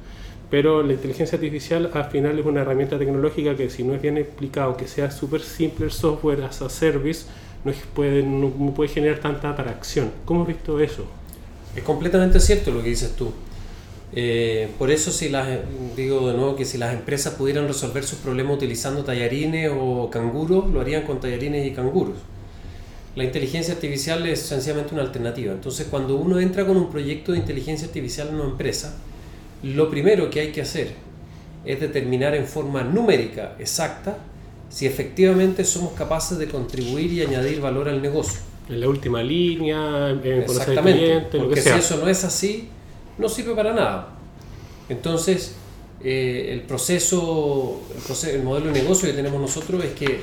pero 0.52 0.84
la 0.84 0.94
inteligencia 0.94 1.38
artificial 1.38 1.90
al 1.94 2.06
final 2.06 2.38
es 2.38 2.46
una 2.46 2.62
herramienta 2.62 3.00
tecnológica 3.00 3.56
que 3.56 3.70
si 3.70 3.84
no 3.84 3.96
es 3.96 4.02
bien 4.02 4.18
explicado, 4.18 4.76
que 4.76 4.86
sea 4.86 5.10
súper 5.10 5.42
simple 5.42 5.86
el 5.86 5.92
software 5.92 6.44
as 6.44 6.62
a 6.62 6.70
service, 6.70 7.26
no 7.64 7.72
puede, 7.96 8.22
no 8.22 8.74
puede 8.74 8.90
generar 8.90 9.20
tanta 9.20 9.50
atracción. 9.50 10.12
¿Cómo 10.26 10.42
has 10.42 10.50
visto 10.50 10.80
eso? 10.82 11.06
Es 11.74 11.84
completamente 11.84 12.40
cierto 12.42 12.70
lo 12.72 12.84
que 12.84 12.90
dices 12.90 13.16
tú. 13.16 13.32
Eh, 14.14 14.68
por 14.78 14.92
eso 14.92 15.10
si 15.10 15.30
las, 15.30 15.48
digo 15.96 16.28
de 16.28 16.34
nuevo 16.36 16.58
que 16.58 16.66
si 16.66 16.78
las 16.78 16.94
empresas 16.94 17.36
pudieran 17.36 17.66
resolver 17.66 18.04
sus 18.04 18.20
problemas 18.20 18.58
utilizando 18.58 19.06
tallarines 19.06 19.72
o 19.74 20.10
canguros, 20.10 20.70
lo 20.70 20.82
harían 20.82 21.04
con 21.04 21.22
tallarines 21.22 21.66
y 21.66 21.72
canguros. 21.72 22.18
La 23.16 23.24
inteligencia 23.24 23.74
artificial 23.74 24.28
es 24.28 24.42
sencillamente 24.42 24.94
una 24.94 25.04
alternativa. 25.04 25.54
Entonces 25.54 25.88
cuando 25.90 26.18
uno 26.18 26.42
entra 26.42 26.66
con 26.66 26.76
un 26.76 26.92
proyecto 26.92 27.32
de 27.32 27.38
inteligencia 27.38 27.88
artificial 27.88 28.28
en 28.30 28.36
una 28.36 28.50
empresa, 28.50 28.98
lo 29.64 29.90
primero 29.90 30.30
que 30.30 30.40
hay 30.40 30.52
que 30.52 30.62
hacer 30.62 30.94
es 31.66 31.80
determinar 31.80 32.36
en 32.36 32.46
forma 32.46 32.84
numérica 32.84 33.56
exacta 33.60 34.18
si 34.70 34.86
efectivamente 34.86 35.66
somos 35.66 35.94
capaces 35.94 36.38
de 36.38 36.48
contribuir 36.48 37.12
y 37.12 37.22
añadir 37.22 37.60
valor 37.60 37.90
al 37.90 38.02
negocio. 38.02 38.40
En 38.70 38.80
la 38.80 38.88
última 38.88 39.22
línea, 39.22 40.10
en 40.10 40.26
Exactamente, 40.26 41.40
porque 41.40 41.62
si 41.62 41.70
eso 41.70 41.98
no 41.98 42.08
es 42.08 42.24
así, 42.24 42.70
no 43.18 43.28
sirve 43.28 43.54
para 43.54 43.74
nada. 43.74 44.10
Entonces, 44.88 45.56
eh, 46.04 46.50
el, 46.54 46.62
proceso, 46.62 47.82
el, 47.96 48.02
proceso, 48.02 48.36
el 48.36 48.44
modelo 48.44 48.68
de 48.68 48.82
negocio 48.82 49.10
que 49.10 49.14
tenemos 49.14 49.42
nosotros 49.42 49.84
es 49.84 49.92
que 49.92 50.22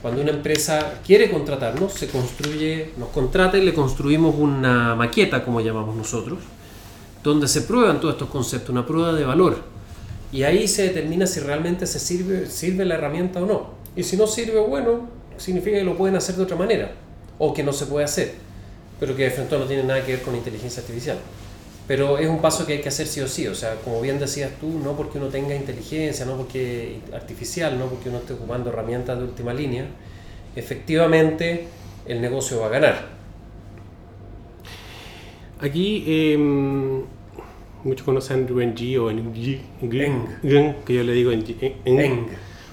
cuando 0.00 0.22
una 0.22 0.30
empresa 0.30 1.00
quiere 1.06 1.30
contratarnos, 1.30 1.92
se 1.92 2.08
construye, 2.08 2.92
nos 2.96 3.10
contrata 3.10 3.58
y 3.58 3.64
le 3.64 3.74
construimos 3.74 4.34
una 4.36 4.96
maqueta, 4.96 5.44
como 5.44 5.60
llamamos 5.60 5.94
nosotros, 5.94 6.38
donde 7.22 7.48
se 7.48 7.62
prueban 7.62 8.00
todos 8.00 8.14
estos 8.14 8.30
conceptos, 8.30 8.70
una 8.70 8.86
prueba 8.86 9.12
de 9.12 9.24
valor. 9.24 9.58
Y 10.32 10.44
ahí 10.44 10.68
se 10.68 10.84
determina 10.84 11.26
si 11.26 11.40
realmente 11.40 11.86
se 11.86 11.98
sirve, 11.98 12.84
la 12.84 12.94
herramienta 12.94 13.42
o 13.42 13.46
no. 13.46 13.70
Y 13.96 14.04
si 14.04 14.16
no 14.16 14.26
sirve, 14.26 14.60
bueno, 14.60 15.08
significa 15.36 15.78
que 15.78 15.84
lo 15.84 15.96
pueden 15.96 16.16
hacer 16.16 16.36
de 16.36 16.42
otra 16.42 16.56
manera, 16.56 16.92
o 17.38 17.52
que 17.52 17.62
no 17.62 17.72
se 17.72 17.86
puede 17.86 18.04
hacer, 18.04 18.34
pero 18.98 19.16
que 19.16 19.24
de 19.24 19.30
frente 19.30 19.58
no 19.58 19.64
tiene 19.64 19.82
nada 19.82 20.04
que 20.04 20.12
ver 20.12 20.22
con 20.22 20.36
inteligencia 20.36 20.80
artificial. 20.80 21.18
Pero 21.88 22.18
es 22.18 22.28
un 22.28 22.40
paso 22.40 22.64
que 22.64 22.74
hay 22.74 22.80
que 22.80 22.88
hacer 22.88 23.08
sí 23.08 23.20
o 23.20 23.26
sí, 23.26 23.48
o 23.48 23.54
sea, 23.54 23.74
como 23.76 24.00
bien 24.00 24.20
decías 24.20 24.52
tú, 24.60 24.78
no 24.78 24.96
porque 24.96 25.18
uno 25.18 25.26
tenga 25.26 25.56
inteligencia, 25.56 26.24
no 26.24 26.36
porque 26.36 27.00
artificial, 27.12 27.76
no 27.76 27.86
porque 27.86 28.08
uno 28.08 28.18
esté 28.18 28.34
ocupando 28.34 28.70
herramientas 28.70 29.18
de 29.18 29.24
última 29.24 29.52
línea, 29.52 29.86
efectivamente 30.54 31.66
el 32.06 32.20
negocio 32.20 32.60
va 32.60 32.66
a 32.66 32.70
ganar 32.70 33.19
Aquí 35.60 36.04
em, 36.06 37.02
muchos 37.84 38.02
conocen 38.02 38.48
Rubén 38.48 38.74
G 38.74 38.98
o 38.98 39.10
Ng, 39.10 40.74
que 40.86 40.94
yo 40.94 41.04
le 41.04 41.12
digo 41.12 41.32
Eng, 41.32 42.26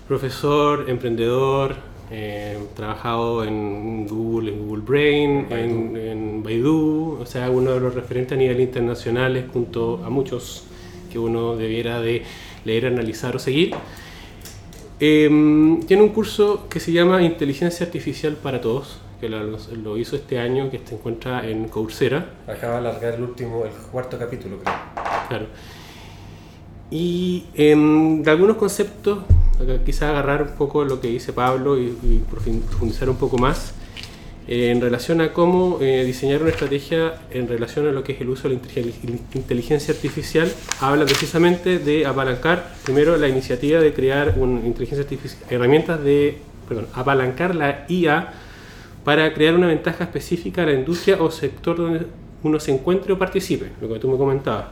profesor, 0.08 0.90
emprendedor, 0.90 1.76
eh, 2.10 2.58
trabajado 2.76 3.44
en 3.44 4.08
Google, 4.08 4.54
en 4.54 4.66
Google 4.66 4.84
Brain, 4.84 5.48
En, 5.50 5.98
en, 5.98 6.44
Baidu, 6.44 7.18
o 7.20 7.26
sea, 7.26 7.50
uno 7.50 7.72
de 7.72 7.82
los 7.82 7.94
referentes 7.94 8.32
a 8.32 8.40
nivel 8.40 8.62
internacional 8.62 9.50
junto 9.52 10.02
a 10.06 10.10
muchos 10.10 10.64
que 11.12 11.20
uno 11.20 11.58
debiera 11.58 12.00
de 12.00 12.24
leer, 12.64 12.86
analizar 12.86 13.36
o 13.36 13.40
seguir. 13.40 13.76
Em, 15.02 15.82
tiene 15.82 16.04
un 16.04 16.10
curso 16.10 16.68
que 16.70 16.80
se 16.80 16.94
llama 16.94 17.22
Inteligencia 17.22 17.86
Artificial 17.86 18.38
para 18.42 18.62
Todos, 18.62 19.02
que 19.20 19.30
lo, 19.30 19.98
hizo 19.98 20.16
este 20.16 20.40
año, 20.40 20.70
que 20.70 20.80
se 20.84 20.96
encuentra 20.96 21.48
en 21.48 21.68
Coursera. 21.68 22.30
Acaba 22.48 22.74
de 22.74 22.90
alargar 22.90 23.14
el 23.16 23.24
último, 23.24 23.66
el 23.66 23.72
cuarto 23.72 24.18
capítulo, 24.18 24.60
creo. 24.60 24.76
Claro. 25.28 25.46
Y 26.90 27.46
em, 27.56 28.24
de 28.24 28.32
algunos 28.32 28.58
conceptos, 28.58 29.20
quizás 29.86 30.10
agarrar 30.10 30.44
un 30.44 30.56
poco 30.56 30.86
lo 30.86 31.02
que 31.02 31.08
dice 31.08 31.34
Pablo 31.34 31.78
y, 31.80 32.24
profundizar 32.30 33.10
un 33.10 33.18
poco 33.18 33.38
más 33.38 33.74
eh, 34.48 34.70
en 34.72 34.80
relación 34.80 35.20
a 35.20 35.34
cómo 35.34 35.80
eh, 35.82 36.04
diseñar 36.06 36.42
una 36.42 36.52
estrategia 36.52 37.16
en 37.32 37.48
relación 37.48 37.88
a 37.88 37.92
lo 37.92 38.04
que 38.04 38.14
es 38.14 38.22
el 38.22 38.30
uso 38.30 38.48
de 38.48 38.56
la 38.56 38.62
inteligencia 39.34 39.94
artificial. 39.94 40.50
Habla 40.80 41.06
precisamente 41.06 41.80
de 41.80 42.06
apalancar 42.06 42.74
primero 42.86 43.18
la 43.18 43.28
iniciativa 43.28 43.82
de 43.82 43.94
crear 43.94 44.36
una 44.38 44.66
inteligencia 44.66 45.04
artificial, 45.04 45.42
herramientas 45.50 46.02
de, 46.02 46.38
perdón, 46.70 46.88
apalancar 46.94 47.56
la 47.56 47.86
IA 47.90 48.34
para 49.08 49.34
crear 49.34 49.56
una 49.56 49.68
ventaja 49.68 50.04
específica 50.04 50.64
a 50.64 50.66
la 50.66 50.74
industria 50.74 51.16
o 51.22 51.32
sector 51.32 51.78
donde 51.78 52.08
uno 52.44 52.60
se 52.60 52.74
encuentre 52.74 53.14
o 53.14 53.18
participe, 53.18 53.72
lo 53.80 53.88
que 53.88 54.00
tú 54.00 54.10
me 54.10 54.18
comentabas. 54.18 54.66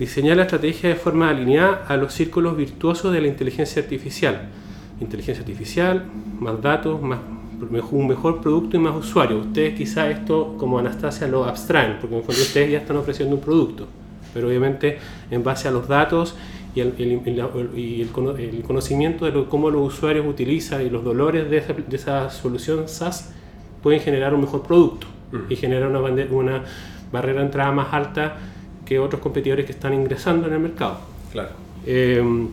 Diseñar 0.00 0.36
la 0.36 0.42
estrategia 0.42 0.88
de 0.88 0.96
forma 0.96 1.30
alineada 1.30 1.84
a 1.86 1.96
los 1.96 2.12
círculos 2.12 2.56
virtuosos 2.56 3.12
de 3.12 3.20
la 3.20 3.28
inteligencia 3.28 3.80
artificial. 3.80 4.48
Inteligencia 5.00 5.42
artificial, 5.42 6.06
más 6.40 6.60
datos, 6.60 7.00
más, 7.00 7.20
un 7.92 8.08
mejor 8.08 8.40
producto 8.40 8.76
y 8.76 8.80
más 8.80 8.96
usuarios. 8.96 9.46
Ustedes 9.46 9.74
quizá 9.78 10.10
esto 10.10 10.56
como 10.58 10.80
Anastasia 10.80 11.28
lo 11.28 11.44
abstraen, 11.44 11.98
porque 12.00 12.16
en 12.16 12.24
fondo 12.24 12.42
ustedes 12.42 12.72
ya 12.72 12.78
están 12.78 12.96
ofreciendo 12.96 13.36
un 13.36 13.42
producto, 13.42 13.86
pero 14.34 14.48
obviamente 14.48 14.98
en 15.30 15.44
base 15.44 15.68
a 15.68 15.70
los 15.70 15.86
datos 15.86 16.34
y 16.74 16.80
el, 16.80 16.94
el, 16.98 18.62
conocimiento 18.66 19.24
de 19.24 19.44
cómo 19.44 19.70
los 19.70 19.94
usuarios 19.94 20.26
utilizan 20.26 20.84
y 20.84 20.90
los 20.90 21.04
dolores 21.04 21.48
de 21.48 21.58
esa, 21.58 21.74
de 21.74 21.96
esa 21.96 22.28
solución 22.28 22.88
SaaS, 22.88 23.32
pueden 23.82 24.00
generar 24.00 24.34
un 24.34 24.42
mejor 24.42 24.62
producto 24.62 25.06
y 25.48 25.56
generar 25.56 25.88
una, 25.88 26.00
una 26.30 26.64
barrera 27.10 27.40
de 27.40 27.46
entrada 27.46 27.72
más 27.72 27.92
alta 27.92 28.36
que 28.84 28.98
otros 28.98 29.20
competidores 29.20 29.64
que 29.64 29.72
están 29.72 29.94
ingresando 29.94 30.46
en 30.46 30.54
el 30.54 30.60
mercado. 30.60 30.98
Claro. 31.32 31.50
Em, 31.86 32.48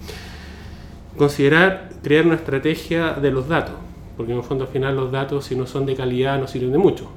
considerar 1.17 1.89
crear 2.01 2.25
una 2.25 2.35
estrategia 2.35 3.13
de 3.13 3.31
los 3.31 3.47
datos, 3.47 3.75
porque 4.15 4.31
en 4.31 4.39
el 4.39 4.43
fondo 4.43 4.63
al 4.63 4.69
final 4.69 4.95
los 4.95 5.11
datos 5.11 5.45
si 5.45 5.55
no 5.55 5.67
son 5.67 5.85
de 5.85 5.95
calidad 5.95 6.39
no 6.39 6.47
sirven 6.47 6.71
de 6.71 6.77
mucho, 6.77 7.09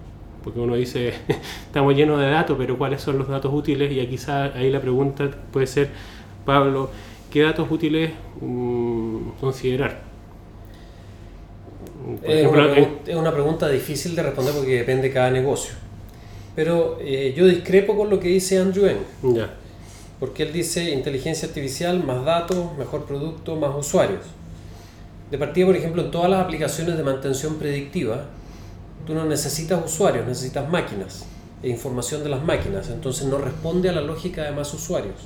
porque 0.42 0.58
uno 0.58 0.74
dice 0.74 1.14
estamos 1.66 1.94
llenos 1.94 2.18
de 2.18 2.30
datos, 2.30 2.56
pero 2.58 2.76
¿cuáles 2.76 3.00
son 3.00 3.18
los 3.18 3.28
datos 3.28 3.52
útiles? 3.54 3.92
Y 3.92 4.00
aquí 4.00 4.16
ahí 4.54 4.70
la 4.70 4.80
pregunta 4.80 5.30
puede 5.52 5.66
ser, 5.66 5.90
Pablo, 6.44 6.90
¿qué 7.30 7.42
datos 7.42 7.70
útiles 7.70 8.10
mm, 8.40 9.38
considerar? 9.40 10.11
Es, 12.22 12.46
una 13.16 13.32
pregunta, 13.32 13.68
difícil 13.68 14.14
de 14.14 14.22
responder 14.22 14.54
porque 14.54 14.78
depende 14.78 15.08
de 15.08 15.14
cada 15.14 15.30
negocio. 15.30 15.74
Pero 16.54 16.98
eh, 17.00 17.34
yo 17.36 17.46
discrepo 17.46 17.96
con 17.96 18.10
lo 18.10 18.20
que 18.20 18.28
dice 18.28 18.58
Andrew 18.58 18.86
Ng. 18.86 19.46
Porque 20.20 20.44
él 20.44 20.52
dice 20.52 20.90
inteligencia 20.90 21.48
artificial, 21.48 22.04
más 22.04 22.24
datos, 22.24 22.76
mejor 22.78 23.04
producto, 23.04 23.56
más 23.56 23.74
usuarios. 23.74 24.20
De 25.30 25.38
partida, 25.38 25.66
por 25.66 25.76
ejemplo, 25.76 26.02
en 26.02 26.10
todas 26.10 26.30
las 26.30 26.44
aplicaciones 26.44 26.96
de 26.96 27.02
mantención 27.02 27.56
predictiva, 27.56 28.26
tú 29.06 29.14
no 29.14 29.24
necesitas 29.24 29.84
usuarios, 29.84 30.26
necesitas 30.26 30.68
máquinas 30.68 31.26
e 31.62 31.68
información 31.68 32.22
de 32.22 32.28
las 32.28 32.44
máquinas. 32.44 32.88
Entonces 32.90 33.26
no 33.26 33.38
responde 33.38 33.88
a 33.88 33.92
la 33.92 34.02
lógica 34.02 34.44
de 34.44 34.52
más 34.52 34.72
usuarios. 34.74 35.16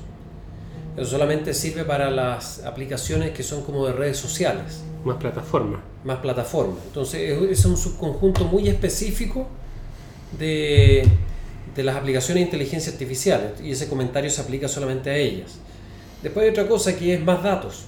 Eso 0.97 1.11
solamente 1.11 1.53
sirve 1.53 1.85
para 1.85 2.11
las 2.11 2.65
aplicaciones 2.65 3.33
que 3.33 3.43
son 3.43 3.63
como 3.63 3.87
de 3.87 3.93
redes 3.93 4.17
sociales. 4.17 4.83
Más 5.05 5.17
plataformas. 5.19 5.81
Más 6.07 6.19
plataformas. 6.21 6.79
Entonces 6.87 7.39
es 7.51 7.65
un 7.65 7.77
subconjunto 7.77 8.45
muy 8.45 8.69
específico 8.69 9.47
de, 10.39 11.07
de 11.75 11.83
las 11.83 11.97
aplicaciones 11.97 12.43
de 12.43 12.45
inteligencia 12.47 12.93
artificial 12.93 13.55
y 13.63 13.73
ese 13.73 13.89
comentario 13.89 14.31
se 14.31 14.41
aplica 14.41 14.69
solamente 14.69 15.11
a 15.11 15.17
ellas. 15.17 15.59
Después 16.23 16.45
hay 16.45 16.51
otra 16.51 16.67
cosa 16.67 16.97
que 16.97 17.13
es 17.13 17.23
más 17.23 17.43
datos. 17.43 17.87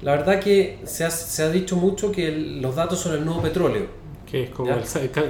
La 0.00 0.12
verdad 0.12 0.40
que 0.40 0.78
se 0.84 1.04
ha, 1.04 1.10
se 1.10 1.42
ha 1.42 1.50
dicho 1.50 1.76
mucho 1.76 2.10
que 2.10 2.30
los 2.30 2.74
datos 2.74 3.00
son 3.00 3.14
el 3.14 3.24
nuevo 3.24 3.42
petróleo. 3.42 3.86
Que 4.30 4.44
es 4.44 4.50
como 4.50 4.72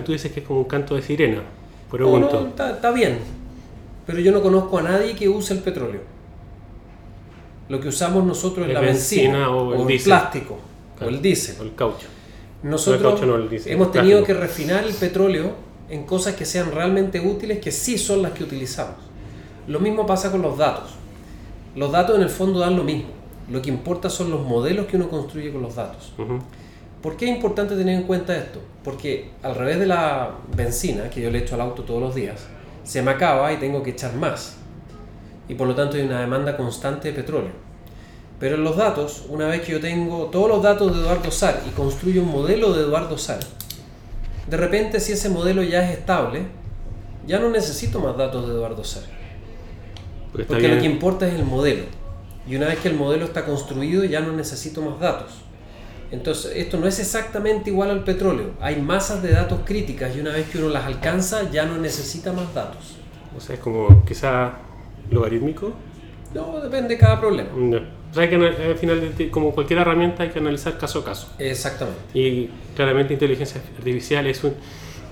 tú 0.04 0.12
dices 0.12 0.30
que 0.30 0.40
es 0.40 0.46
como 0.46 0.60
un 0.60 0.66
canto 0.66 0.94
de 0.94 1.02
sirena. 1.02 1.42
Pregunto. 1.90 2.52
está 2.54 2.92
bien. 2.92 3.18
Pero 4.06 4.20
yo 4.20 4.30
no 4.30 4.42
conozco 4.42 4.78
a 4.78 4.82
nadie 4.82 5.16
que 5.16 5.28
use 5.28 5.54
el 5.54 5.60
petróleo 5.60 6.20
lo 7.70 7.80
que 7.80 7.88
usamos 7.88 8.24
nosotros 8.24 8.66
es 8.66 8.74
la 8.74 8.80
benzina, 8.80 9.48
o, 9.48 9.88
el, 9.88 10.02
plástico 10.02 10.58
o 11.00 11.08
el 11.08 11.22
diésel. 11.22 11.56
O 11.60 11.62
el 11.62 11.74
caucho. 11.74 12.06
Nosotros 12.62 13.20
hemos 13.66 13.92
tenido 13.92 14.22
que 14.22 14.34
refinar 14.34 14.84
el 14.84 14.94
petróleo 14.94 15.54
en 15.88 16.04
cosas 16.04 16.34
que 16.34 16.44
sean 16.44 16.72
realmente 16.72 17.20
útiles, 17.20 17.58
que 17.58 17.72
sí 17.72 17.98
son 17.98 18.22
las 18.22 18.32
que 18.32 18.44
utilizamos. 18.44 18.96
Lo 19.66 19.80
mismo 19.80 20.06
pasa 20.06 20.30
con 20.30 20.42
los 20.42 20.58
datos. 20.58 20.90
Los 21.74 21.90
datos 21.90 22.16
en 22.16 22.22
el 22.22 22.28
fondo 22.28 22.60
dan 22.60 22.76
lo 22.76 22.84
mismo. 22.84 23.10
Lo 23.50 23.62
que 23.62 23.70
importa 23.70 24.10
son 24.10 24.30
los 24.30 24.44
modelos 24.46 24.86
que 24.86 24.96
uno 24.96 25.08
construye 25.08 25.52
con 25.52 25.62
los 25.62 25.74
datos. 25.74 26.12
¿Por 27.02 27.16
qué 27.16 27.30
es 27.30 27.34
importante 27.34 27.76
tener 27.76 27.98
en 27.98 28.06
cuenta 28.06 28.36
esto? 28.36 28.60
Porque 28.84 29.30
al 29.42 29.54
revés 29.54 29.78
de 29.78 29.86
la 29.86 30.32
benzina 30.54 31.08
que 31.08 31.22
yo 31.22 31.30
le 31.30 31.38
echo 31.38 31.54
al 31.54 31.62
auto 31.62 31.82
todos 31.82 32.00
los 32.00 32.14
días, 32.14 32.46
se 32.84 33.02
me 33.02 33.10
acaba 33.10 33.52
y 33.52 33.56
tengo 33.56 33.82
que 33.82 33.90
echar 33.90 34.14
más 34.14 34.60
y 35.50 35.54
por 35.56 35.66
lo 35.66 35.74
tanto 35.74 35.96
hay 35.96 36.02
una 36.02 36.20
demanda 36.20 36.56
constante 36.56 37.08
de 37.08 37.14
petróleo. 37.14 37.50
Pero 38.40 38.56
en 38.56 38.64
los 38.64 38.76
datos, 38.76 39.26
una 39.28 39.46
vez 39.46 39.60
que 39.60 39.72
yo 39.72 39.80
tengo 39.80 40.24
todos 40.32 40.48
los 40.48 40.62
datos 40.62 40.96
de 40.96 41.02
Eduardo 41.02 41.30
Sar 41.30 41.62
y 41.68 41.70
construyo 41.72 42.22
un 42.22 42.32
modelo 42.32 42.72
de 42.72 42.84
Eduardo 42.84 43.18
Sar, 43.18 43.40
de 44.48 44.56
repente 44.56 44.98
si 44.98 45.12
ese 45.12 45.28
modelo 45.28 45.62
ya 45.62 45.84
es 45.84 45.98
estable, 45.98 46.46
ya 47.26 47.38
no 47.38 47.50
necesito 47.50 48.00
más 48.00 48.16
datos 48.16 48.48
de 48.48 48.54
Eduardo 48.54 48.82
Sar. 48.82 49.02
Porque, 50.32 50.46
Porque 50.46 50.68
lo 50.68 50.80
que 50.80 50.86
importa 50.86 51.28
es 51.28 51.34
el 51.34 51.44
modelo. 51.44 51.84
Y 52.48 52.56
una 52.56 52.66
vez 52.68 52.78
que 52.78 52.88
el 52.88 52.94
modelo 52.94 53.26
está 53.26 53.44
construido, 53.44 54.04
ya 54.04 54.20
no 54.20 54.32
necesito 54.32 54.80
más 54.80 54.98
datos. 54.98 55.32
Entonces, 56.10 56.52
esto 56.56 56.78
no 56.78 56.86
es 56.86 56.98
exactamente 56.98 57.68
igual 57.70 57.90
al 57.90 58.04
petróleo. 58.04 58.52
Hay 58.60 58.80
masas 58.80 59.22
de 59.22 59.32
datos 59.32 59.60
críticas 59.66 60.16
y 60.16 60.20
una 60.20 60.32
vez 60.32 60.48
que 60.48 60.58
uno 60.58 60.70
las 60.70 60.86
alcanza, 60.86 61.50
ya 61.50 61.66
no 61.66 61.76
necesita 61.76 62.32
más 62.32 62.52
datos. 62.54 62.96
O 63.36 63.40
sea, 63.40 63.54
es 63.56 63.60
como 63.60 64.02
quizá 64.04 64.54
logarítmico. 65.10 65.72
No, 66.34 66.58
depende 66.60 66.94
de 66.94 66.98
cada 66.98 67.20
problema. 67.20 67.50
No. 67.54 67.99
O 68.10 68.14
sea, 68.14 68.24
hay 68.24 68.28
que, 68.28 68.36
al 68.36 68.76
final, 68.76 69.12
como 69.30 69.52
cualquier 69.52 69.80
herramienta, 69.80 70.24
hay 70.24 70.30
que 70.30 70.40
analizar 70.40 70.76
caso 70.78 71.00
a 71.00 71.04
caso. 71.04 71.28
Exactamente. 71.38 72.00
Y 72.12 72.50
claramente 72.74 73.12
inteligencia 73.14 73.60
artificial 73.78 74.26
es 74.26 74.42
un 74.42 74.54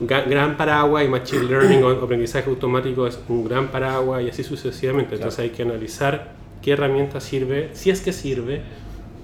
gran 0.00 0.56
paraguas 0.56 1.04
y 1.04 1.08
machine 1.08 1.44
learning 1.44 1.82
o 1.82 1.90
aprendizaje 1.90 2.48
automático 2.48 3.06
es 3.06 3.18
un 3.28 3.44
gran 3.44 3.68
paraguas 3.68 4.22
y 4.22 4.30
así 4.30 4.42
sucesivamente. 4.42 5.14
Entonces 5.14 5.40
hay 5.40 5.50
que 5.50 5.62
analizar 5.62 6.32
qué 6.62 6.72
herramienta 6.72 7.20
sirve, 7.20 7.70
si 7.72 7.90
es 7.90 8.00
que 8.00 8.12
sirve, 8.12 8.62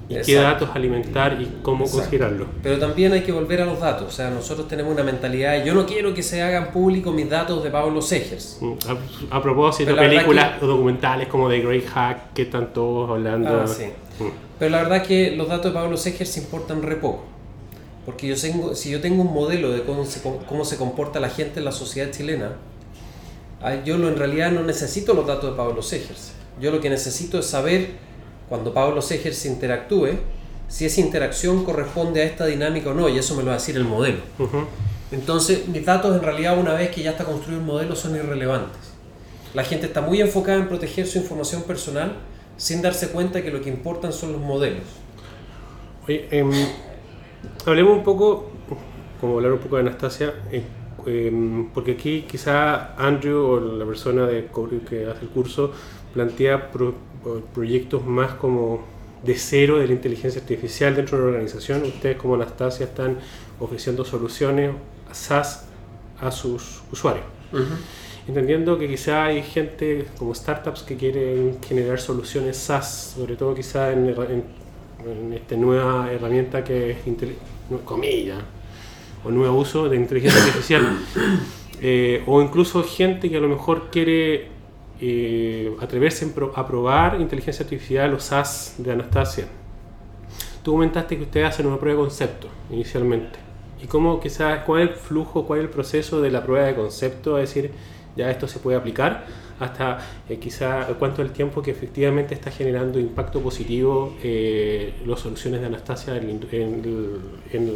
y 0.09 0.15
qué 0.15 0.21
Exacto. 0.21 0.67
datos 0.67 0.77
alimentar 0.77 1.41
y 1.41 1.61
cómo 1.63 1.85
Exacto. 1.85 2.03
considerarlo. 2.03 2.47
Pero 2.63 2.79
también 2.79 3.13
hay 3.13 3.23
que 3.23 3.33
volver 3.33 3.63
a 3.63 3.67
los 3.67 3.81
datos. 3.81 4.09
O 4.09 4.11
sea, 4.11 4.31
nosotros 4.31 4.69
tenemos 4.69 4.93
una 4.93 5.03
mentalidad 5.03 5.53
de 5.53 5.67
yo 5.67 5.75
no 5.75 5.87
quiero 5.87 6.13
que 6.13 6.23
se 6.23 6.43
hagan 6.43 6.73
públicos 6.73 7.15
mis 7.15 7.29
datos 7.29 7.63
de 7.65 7.71
Pablo 7.71 8.03
Segers. 8.03 8.59
Mm, 8.61 8.73
A, 9.31 9.37
a 9.37 9.43
propósito, 9.43 9.97
películas 9.97 10.63
o 10.63 10.67
documentales 10.67 11.29
como 11.29 11.49
The 11.49 11.61
Great 11.61 11.87
Hack 11.87 12.33
que 12.35 12.43
están 12.43 12.73
todos 12.73 13.11
hablando. 13.11 13.63
Ah, 13.63 13.67
sí. 13.67 13.85
Mm. 14.19 14.29
Pero 14.59 14.71
la 14.71 14.83
verdad 14.83 14.99
es 14.99 15.09
que 15.09 15.37
los 15.37 15.49
datos 15.49 15.73
de 15.73 15.79
Pablo 15.79 15.97
Segers 15.97 16.37
importan 16.37 16.83
re 16.83 16.97
poco. 16.97 17.25
Porque 18.05 18.27
yo 18.27 18.37
tengo, 18.39 18.75
si 18.75 18.91
yo 18.91 19.01
tengo 19.01 19.23
un 19.23 19.33
modelo 19.33 19.71
de 19.71 19.83
cómo 19.83 20.05
se, 20.05 20.21
cómo 20.47 20.65
se 20.65 20.77
comporta 20.77 21.21
la 21.21 21.31
gente 21.31 21.61
en 21.61 21.65
la 21.65 21.73
sociedad 21.73 22.11
chilena, 22.11 22.53
yo 23.85 23.97
lo, 23.97 24.09
en 24.09 24.17
realidad 24.17 24.53
no 24.53 24.63
necesito 24.63 25.15
los 25.15 25.27
datos 25.27 25.51
de 25.51 25.57
Pablo 25.57 25.81
Segers. 25.81 26.33
Yo 26.61 26.71
lo 26.71 26.81
que 26.81 26.91
necesito 26.91 27.39
es 27.39 27.47
saber, 27.47 27.93
cuando 28.55 28.73
Pablo 28.73 29.03
Segers 29.03 29.47
interactúe, 29.47 30.11
si 30.69 30.85
esa 30.87 31.01
interacción 31.01 31.65
corresponde 31.65 32.23
a 32.23 32.25
esta 32.25 32.47
dinámica 32.47 32.91
o 32.91 32.95
no, 32.95 33.09
y 33.09 33.19
eso 33.19 33.35
me 33.35 33.43
lo 33.43 33.47
va 33.49 33.55
a 33.55 33.59
decir 33.59 33.75
el 33.77 33.83
modelo. 33.85 34.19
Entonces, 35.11 35.67
mis 35.67 35.85
datos 35.85 36.15
en 36.17 36.23
realidad, 36.23 36.57
una 36.57 36.75
vez 36.75 36.91
que 36.91 37.03
ya 37.03 37.11
está 37.11 37.25
construido 37.25 37.59
el 37.61 37.67
modelo, 37.67 37.97
son 37.97 38.15
irrelevantes. 38.15 38.93
La 39.55 39.65
gente 39.65 39.87
está 39.87 40.01
muy 40.03 40.21
enfocada 40.21 40.59
en 40.59 40.69
proteger 40.69 41.05
su 41.09 41.19
información 41.19 41.63
personal 41.63 42.13
sin 42.57 42.81
darse 42.81 43.09
cuenta 43.09 43.43
que 43.43 43.51
lo 43.51 43.61
que 43.61 43.71
importan 43.71 44.13
son 44.13 44.31
los 44.33 44.41
modelos. 44.41 44.85
Oye, 46.07 46.29
em, 46.31 46.51
hablemos 47.67 47.97
un 47.99 48.05
poco, 48.05 48.51
como 49.21 49.35
hablar 49.37 49.53
un 49.53 49.59
poco 49.59 49.77
de 49.77 49.83
Anastasia, 49.83 50.33
eh, 50.53 50.63
em, 51.07 51.71
porque 51.75 51.93
aquí 51.93 52.25
quizá 52.31 52.95
Andrew 52.97 53.39
o 53.47 53.61
la 53.61 53.85
persona 53.85 54.27
de 54.27 54.49
que 54.89 55.07
hace 55.07 55.23
el 55.23 55.29
curso 55.31 55.73
plantea 56.15 56.71
pro- 56.71 56.95
proyectos 57.53 58.05
más 58.07 58.33
como 58.35 58.85
de 59.23 59.37
cero 59.37 59.79
de 59.79 59.87
la 59.87 59.93
inteligencia 59.95 60.41
artificial 60.41 60.95
dentro 60.95 61.19
de 61.19 61.25
la 61.25 61.31
organización. 61.31 61.83
Ustedes 61.83 62.17
como 62.17 62.35
Anastasia 62.35 62.87
están 62.87 63.19
ofreciendo 63.59 64.05
soluciones 64.05 64.73
SaaS 65.13 65.65
a 66.21 66.31
sus 66.31 66.83
usuarios. 66.93 67.25
Entendiendo 68.27 68.79
que 68.79 68.89
quizá 68.89 69.25
hay 69.25 69.43
gente 69.43 70.07
como 70.19 70.35
startups 70.35 70.83
que 70.83 70.97
quieren 70.97 71.59
generar 71.67 72.01
soluciones 72.01 72.57
SaaS, 72.57 73.15
sobre 73.17 73.37
todo 73.37 73.55
quizá 73.55 73.93
en, 73.93 74.09
en, 74.09 74.45
en 75.07 75.33
esta 75.33 75.57
nueva 75.57 76.11
herramienta 76.13 76.65
que 76.65 76.93
es, 76.93 76.99
comillas, 77.85 78.43
o 79.25 79.31
nuevo 79.31 79.59
uso 79.59 79.89
de 79.89 79.97
inteligencia 79.97 80.43
artificial. 80.43 80.99
Eh, 81.87 82.23
o 82.27 82.41
incluso 82.41 82.83
gente 82.85 83.29
que 83.29 83.37
a 83.37 83.41
lo 83.41 83.49
mejor 83.49 83.91
quiere 83.91 84.49
eh, 85.01 85.75
atreverse 85.81 86.33
a 86.55 86.67
probar 86.67 87.21
inteligencia 87.21 87.65
artificial 87.65 88.15
o 88.15 88.21
SaaS 88.21 88.77
de 88.79 88.93
Anastasia. 88.93 89.47
Tú 90.63 90.73
comentaste 90.73 91.17
que 91.17 91.25
ustedes 91.25 91.49
hacen 91.49 91.67
una 91.67 91.79
prueba 91.79 92.01
de 92.01 92.07
concepto 92.09 92.49
inicialmente. 92.71 93.39
¿Y 93.83 93.87
cómo 93.87 94.19
quizás, 94.19 94.65
cuál 94.65 94.83
es 94.83 94.91
el 94.91 94.95
flujo, 94.97 95.47
cuál 95.47 95.61
es 95.61 95.65
el 95.67 95.71
proceso 95.71 96.23
de 96.23 96.31
la 96.31 96.43
prueba 96.43 96.67
de 96.67 96.75
concepto? 96.75 97.39
Es 97.39 97.55
decir, 97.55 97.71
ya 98.17 98.31
esto 98.31 98.49
se 98.49 98.59
puede 98.59 98.79
aplicar 98.79 99.27
hasta 99.61 99.99
eh, 100.29 100.39
quizá 100.39 100.87
cuánto 100.99 101.23
el 101.23 101.31
tiempo 101.31 101.63
que 101.63 101.71
efectivamente 101.71 102.35
está 102.35 102.51
generando 102.51 102.99
impacto 102.99 103.41
positivo 103.41 104.17
eh, 104.23 104.95
las 105.07 105.21
soluciones 105.21 105.61
de 105.61 105.67
Anastasia 105.67 106.17
en, 106.17 106.41
en 106.51 107.21
en 107.53 107.71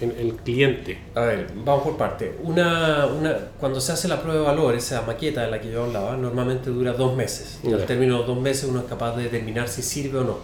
en 0.00 0.10
el 0.18 0.34
cliente. 0.36 0.98
A 1.14 1.20
ver, 1.22 1.48
vamos 1.64 1.84
por 1.84 1.96
parte. 1.96 2.34
Una, 2.42 3.06
una, 3.06 3.36
cuando 3.60 3.80
se 3.80 3.92
hace 3.92 4.08
la 4.08 4.20
prueba 4.20 4.40
de 4.40 4.46
valor, 4.46 4.74
esa 4.74 5.02
maqueta 5.02 5.42
de 5.42 5.50
la 5.50 5.60
que 5.60 5.70
yo 5.70 5.84
hablaba, 5.84 6.16
normalmente 6.16 6.70
dura 6.70 6.92
dos 6.92 7.14
meses. 7.16 7.60
Y 7.62 7.70
Ya. 7.70 7.76
al 7.76 7.86
término 7.86 8.20
de 8.20 8.26
dos 8.26 8.38
meses 8.40 8.64
uno 8.68 8.80
es 8.80 8.86
capaz 8.86 9.16
de 9.16 9.24
determinar 9.24 9.68
si 9.68 9.82
sirve 9.82 10.18
o 10.18 10.24
no. 10.24 10.38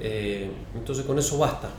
Eh, 0.00 0.50
entonces 0.74 1.04
con 1.04 1.18
eso 1.18 1.38
basta. 1.38 1.70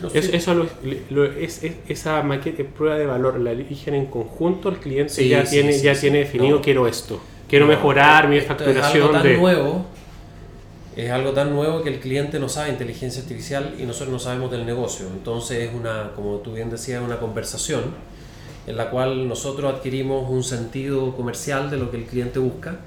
No 0.00 0.08
Es- 0.08 0.28
eso 0.28 0.52
lo- 0.54 0.66
lo- 1.10 1.24
es, 1.24 1.62
es- 1.62 1.76
esa 1.88 2.22
maqueta, 2.22 2.62
prueba 2.76 2.96
de 2.96 3.06
valor 3.06 3.40
la 3.40 3.52
eligen 3.52 3.94
en 3.94 4.06
conjunto, 4.06 4.68
el 4.68 4.76
cliente 4.76 5.12
Sí, 5.12 5.28
ya, 5.28 5.44
sí, 5.46 5.52
tiene, 5.56 5.72
sí, 5.72 5.82
ya 5.84 5.94
sí. 5.94 6.02
tiene 6.02 6.18
definido 6.18 6.56
No. 6.56 6.62
quiero 6.62 6.86
esto, 6.86 7.18
quiero 7.48 7.64
No, 7.66 7.72
mejorar 7.72 8.28
mi 8.28 8.36
esto 8.36 8.52
Es 8.52 8.58
facturación 8.58 9.02
algo 9.04 9.12
tan 9.14 9.22
de... 9.22 9.36
nuevo, 9.38 9.86
es 10.96 11.10
algo 11.10 11.32
tan 11.32 11.54
nuevo 11.54 11.82
que 11.82 11.90
el 11.90 12.00
cliente 12.00 12.38
no 12.38 12.48
sabe 12.48 12.70
inteligencia 12.70 13.20
artificial 13.20 13.74
y 13.78 13.82
nosotros 13.82 14.08
no 14.10 14.18
sabemos 14.18 14.50
del 14.50 14.64
negocio. 14.64 15.06
Entonces 15.08 15.68
es 15.68 15.74
una, 15.74 16.12
como 16.16 16.36
tú 16.38 16.54
bien 16.54 16.70
decías, 16.70 17.02
una 17.02 17.18
conversación 17.18 17.84
en 18.66 18.76
la 18.76 18.90
cual 18.90 19.28
nosotros 19.28 19.74
adquirimos 19.74 20.28
un 20.30 20.42
sentido 20.42 21.14
comercial 21.14 21.70
de 21.70 21.76
lo 21.76 21.90
que 21.90 21.98
el 21.98 22.04
cliente 22.04 22.38
busca 22.38 22.78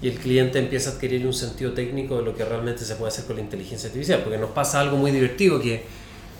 y 0.00 0.08
el 0.08 0.14
cliente 0.14 0.58
empieza 0.58 0.90
a 0.90 0.92
adquirir 0.94 1.26
un 1.26 1.34
sentido 1.34 1.72
técnico 1.72 2.16
de 2.16 2.22
lo 2.22 2.34
que 2.34 2.46
realmente 2.46 2.82
se 2.86 2.96
puede 2.96 3.08
hacer 3.08 3.26
con 3.26 3.36
la 3.36 3.42
inteligencia 3.42 3.88
artificial. 3.88 4.20
Porque 4.24 4.38
nos 4.38 4.50
pasa 4.50 4.80
algo 4.80 4.96
muy 4.96 5.10
divertido 5.10 5.60
que 5.60 5.84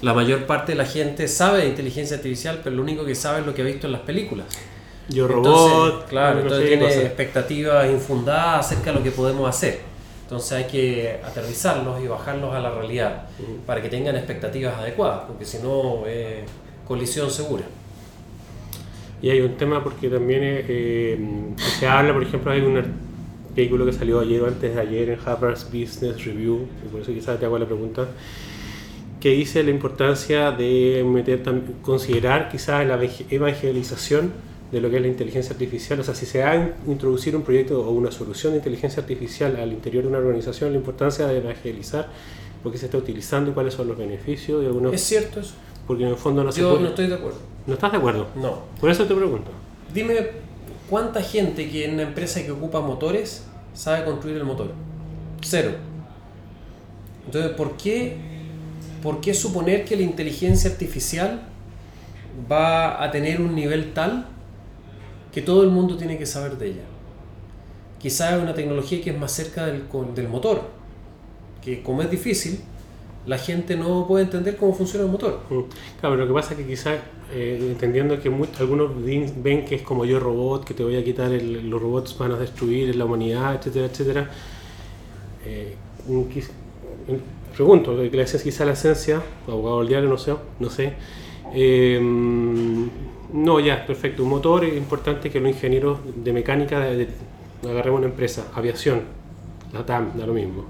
la 0.00 0.14
mayor 0.14 0.46
parte 0.46 0.72
de 0.72 0.78
la 0.78 0.86
gente 0.86 1.28
sabe 1.28 1.58
de 1.58 1.68
inteligencia 1.68 2.16
artificial, 2.16 2.62
pero 2.64 2.74
lo 2.76 2.82
único 2.82 3.04
que 3.04 3.14
sabe 3.14 3.40
es 3.40 3.46
lo 3.46 3.54
que 3.54 3.60
ha 3.60 3.66
visto 3.66 3.86
en 3.86 3.92
las 3.92 4.00
películas. 4.00 4.46
Yo 5.10 5.26
Entonces, 5.26 5.76
robot, 5.76 6.08
claro, 6.08 6.40
entonces 6.40 6.68
tiene 6.68 6.86
expectativas 6.86 7.90
infundadas 7.90 8.66
acerca 8.66 8.92
de 8.92 8.98
lo 8.98 9.02
que 9.02 9.10
podemos 9.10 9.46
hacer. 9.46 9.89
Entonces 10.30 10.52
hay 10.52 10.64
que 10.66 11.18
aterrizarlos 11.24 12.00
y 12.04 12.06
bajarlos 12.06 12.54
a 12.54 12.60
la 12.60 12.70
realidad 12.70 13.24
para 13.66 13.82
que 13.82 13.88
tengan 13.88 14.14
expectativas 14.14 14.76
adecuadas, 14.78 15.22
porque 15.26 15.44
si 15.44 15.58
no, 15.58 16.04
eh, 16.06 16.44
colisión 16.86 17.28
segura. 17.28 17.64
Y 19.20 19.30
hay 19.30 19.40
un 19.40 19.56
tema 19.56 19.82
porque 19.82 20.08
también 20.08 20.44
eh, 20.44 20.64
eh, 20.68 21.18
se 21.56 21.88
habla, 21.88 22.12
por 22.12 22.22
ejemplo, 22.22 22.52
hay 22.52 22.60
un 22.60 22.76
artículo 22.76 23.84
que 23.84 23.92
salió 23.92 24.20
ayer 24.20 24.40
o 24.42 24.46
antes 24.46 24.72
de 24.72 24.80
ayer 24.80 25.08
en 25.08 25.18
Harvard's 25.18 25.64
Business 25.64 26.24
Review, 26.24 26.64
y 26.86 26.88
por 26.92 27.00
eso 27.00 27.12
quizás 27.12 27.40
te 27.40 27.46
hago 27.46 27.58
la 27.58 27.66
pregunta, 27.66 28.06
que 29.18 29.30
dice 29.30 29.64
la 29.64 29.70
importancia 29.70 30.52
de 30.52 31.04
meter, 31.04 31.42
considerar 31.82 32.48
quizás 32.48 32.86
la 32.86 32.96
evangel- 32.96 33.26
evangelización 33.30 34.32
de 34.72 34.80
lo 34.80 34.88
que 34.90 34.96
es 34.96 35.02
la 35.02 35.08
inteligencia 35.08 35.52
artificial. 35.52 35.98
O 36.00 36.04
sea, 36.04 36.14
si 36.14 36.26
se 36.26 36.42
va 36.42 36.52
a 36.52 36.74
introducir 36.86 37.34
un 37.34 37.42
proyecto 37.42 37.80
o 37.80 37.90
una 37.90 38.10
solución 38.12 38.52
de 38.52 38.58
inteligencia 38.58 39.00
artificial 39.02 39.56
al 39.56 39.72
interior 39.72 40.04
de 40.04 40.08
una 40.10 40.18
organización, 40.18 40.70
la 40.72 40.78
importancia 40.78 41.26
de 41.26 41.38
evangelizar 41.38 42.08
por 42.62 42.70
qué 42.72 42.78
se 42.78 42.84
está 42.86 42.98
utilizando 42.98 43.50
y 43.50 43.54
cuáles 43.54 43.74
son 43.74 43.88
los 43.88 43.96
beneficios 43.98 44.60
de 44.60 44.66
algunos, 44.68 44.92
¿Es 44.94 45.00
cierto 45.02 45.40
eso? 45.40 45.54
porque 45.86 46.04
en 46.04 46.10
el 46.10 46.16
fondo 46.16 46.44
no 46.44 46.52
se 46.52 46.60
Yo 46.60 46.70
puede- 46.70 46.82
no 46.82 46.88
estoy 46.90 47.06
de 47.08 47.14
acuerdo. 47.14 47.38
¿No 47.66 47.74
estás 47.74 47.90
de 47.92 47.98
acuerdo? 47.98 48.26
No. 48.36 48.60
Por 48.80 48.90
eso 48.90 49.04
te 49.06 49.14
pregunto. 49.14 49.50
Dime 49.92 50.14
cuánta 50.88 51.20
gente 51.22 51.68
que 51.68 51.84
en 51.86 51.94
una 51.94 52.02
empresa 52.04 52.42
que 52.44 52.50
ocupa 52.52 52.80
motores 52.80 53.44
sabe 53.74 54.04
construir 54.04 54.36
el 54.36 54.44
motor. 54.44 54.72
Cero. 55.42 55.72
Entonces, 57.26 57.52
¿por 57.52 57.76
qué, 57.76 58.16
¿por 59.02 59.20
qué 59.20 59.34
suponer 59.34 59.84
que 59.84 59.96
la 59.96 60.02
inteligencia 60.02 60.70
artificial 60.70 61.42
va 62.50 63.02
a 63.02 63.10
tener 63.10 63.40
un 63.40 63.54
nivel 63.54 63.92
tal 63.92 64.26
que 65.32 65.42
todo 65.42 65.62
el 65.62 65.70
mundo 65.70 65.96
tiene 65.96 66.18
que 66.18 66.26
saber 66.26 66.56
de 66.58 66.66
ella? 66.68 66.82
Quizás 67.98 68.34
es 68.34 68.42
una 68.42 68.54
tecnología 68.54 69.00
que 69.02 69.10
es 69.10 69.18
más 69.18 69.32
cerca 69.32 69.66
del, 69.66 69.84
del 70.14 70.28
motor, 70.28 70.62
que 71.62 71.82
como 71.82 72.02
es 72.02 72.10
difícil, 72.10 72.60
la 73.26 73.36
gente 73.36 73.76
no 73.76 74.06
puede 74.08 74.24
entender 74.24 74.56
cómo 74.56 74.72
funciona 74.74 75.04
el 75.04 75.12
motor. 75.12 75.40
Mm. 75.50 75.60
Claro, 76.00 76.16
lo 76.16 76.26
que 76.26 76.32
pasa 76.32 76.52
es 76.54 76.60
que 76.60 76.66
quizás, 76.66 76.98
eh, 77.32 77.58
entendiendo 77.72 78.18
que 78.18 78.28
algunos 78.58 78.90
ven, 79.04 79.66
que 79.66 79.74
es 79.76 79.82
como 79.82 80.06
yo 80.06 80.18
robot, 80.18 80.64
que 80.64 80.72
te 80.72 80.82
voy 80.82 80.96
a 80.96 81.04
quitar, 81.04 81.30
el- 81.32 81.68
los 81.68 81.80
robots 81.80 82.16
van 82.16 82.32
a 82.32 82.36
destruir 82.38 82.96
la 82.96 83.04
humanidad, 83.04 83.54
etcétera, 83.56 83.86
etcétera. 83.86 84.30
eh, 85.44 85.74
pregunto, 87.54 87.96
que 87.96 88.16
la 88.16 88.22
esencia, 88.22 88.50
quizá 88.50 88.64
la 88.64 88.72
esencia, 88.72 89.22
abogado 89.46 89.80
del 89.80 89.88
diario, 89.88 90.08
no 90.08 90.18
sé, 90.18 90.34
no 90.58 90.70
sé. 90.70 90.92
eh, 91.52 92.00
no, 93.32 93.60
ya, 93.60 93.86
perfecto. 93.86 94.22
Un 94.24 94.30
motor 94.30 94.64
es 94.64 94.76
importante 94.76 95.30
que 95.30 95.40
los 95.40 95.50
ingenieros 95.50 95.98
de 96.16 96.32
mecánica, 96.32 96.80
de- 96.80 96.96
de- 96.96 97.08
agarremos 97.70 97.98
una 97.98 98.08
empresa, 98.08 98.46
aviación, 98.54 99.02
la 99.72 99.84
TAM, 99.84 100.16
da 100.16 100.26
lo 100.26 100.32
mismo. 100.34 100.64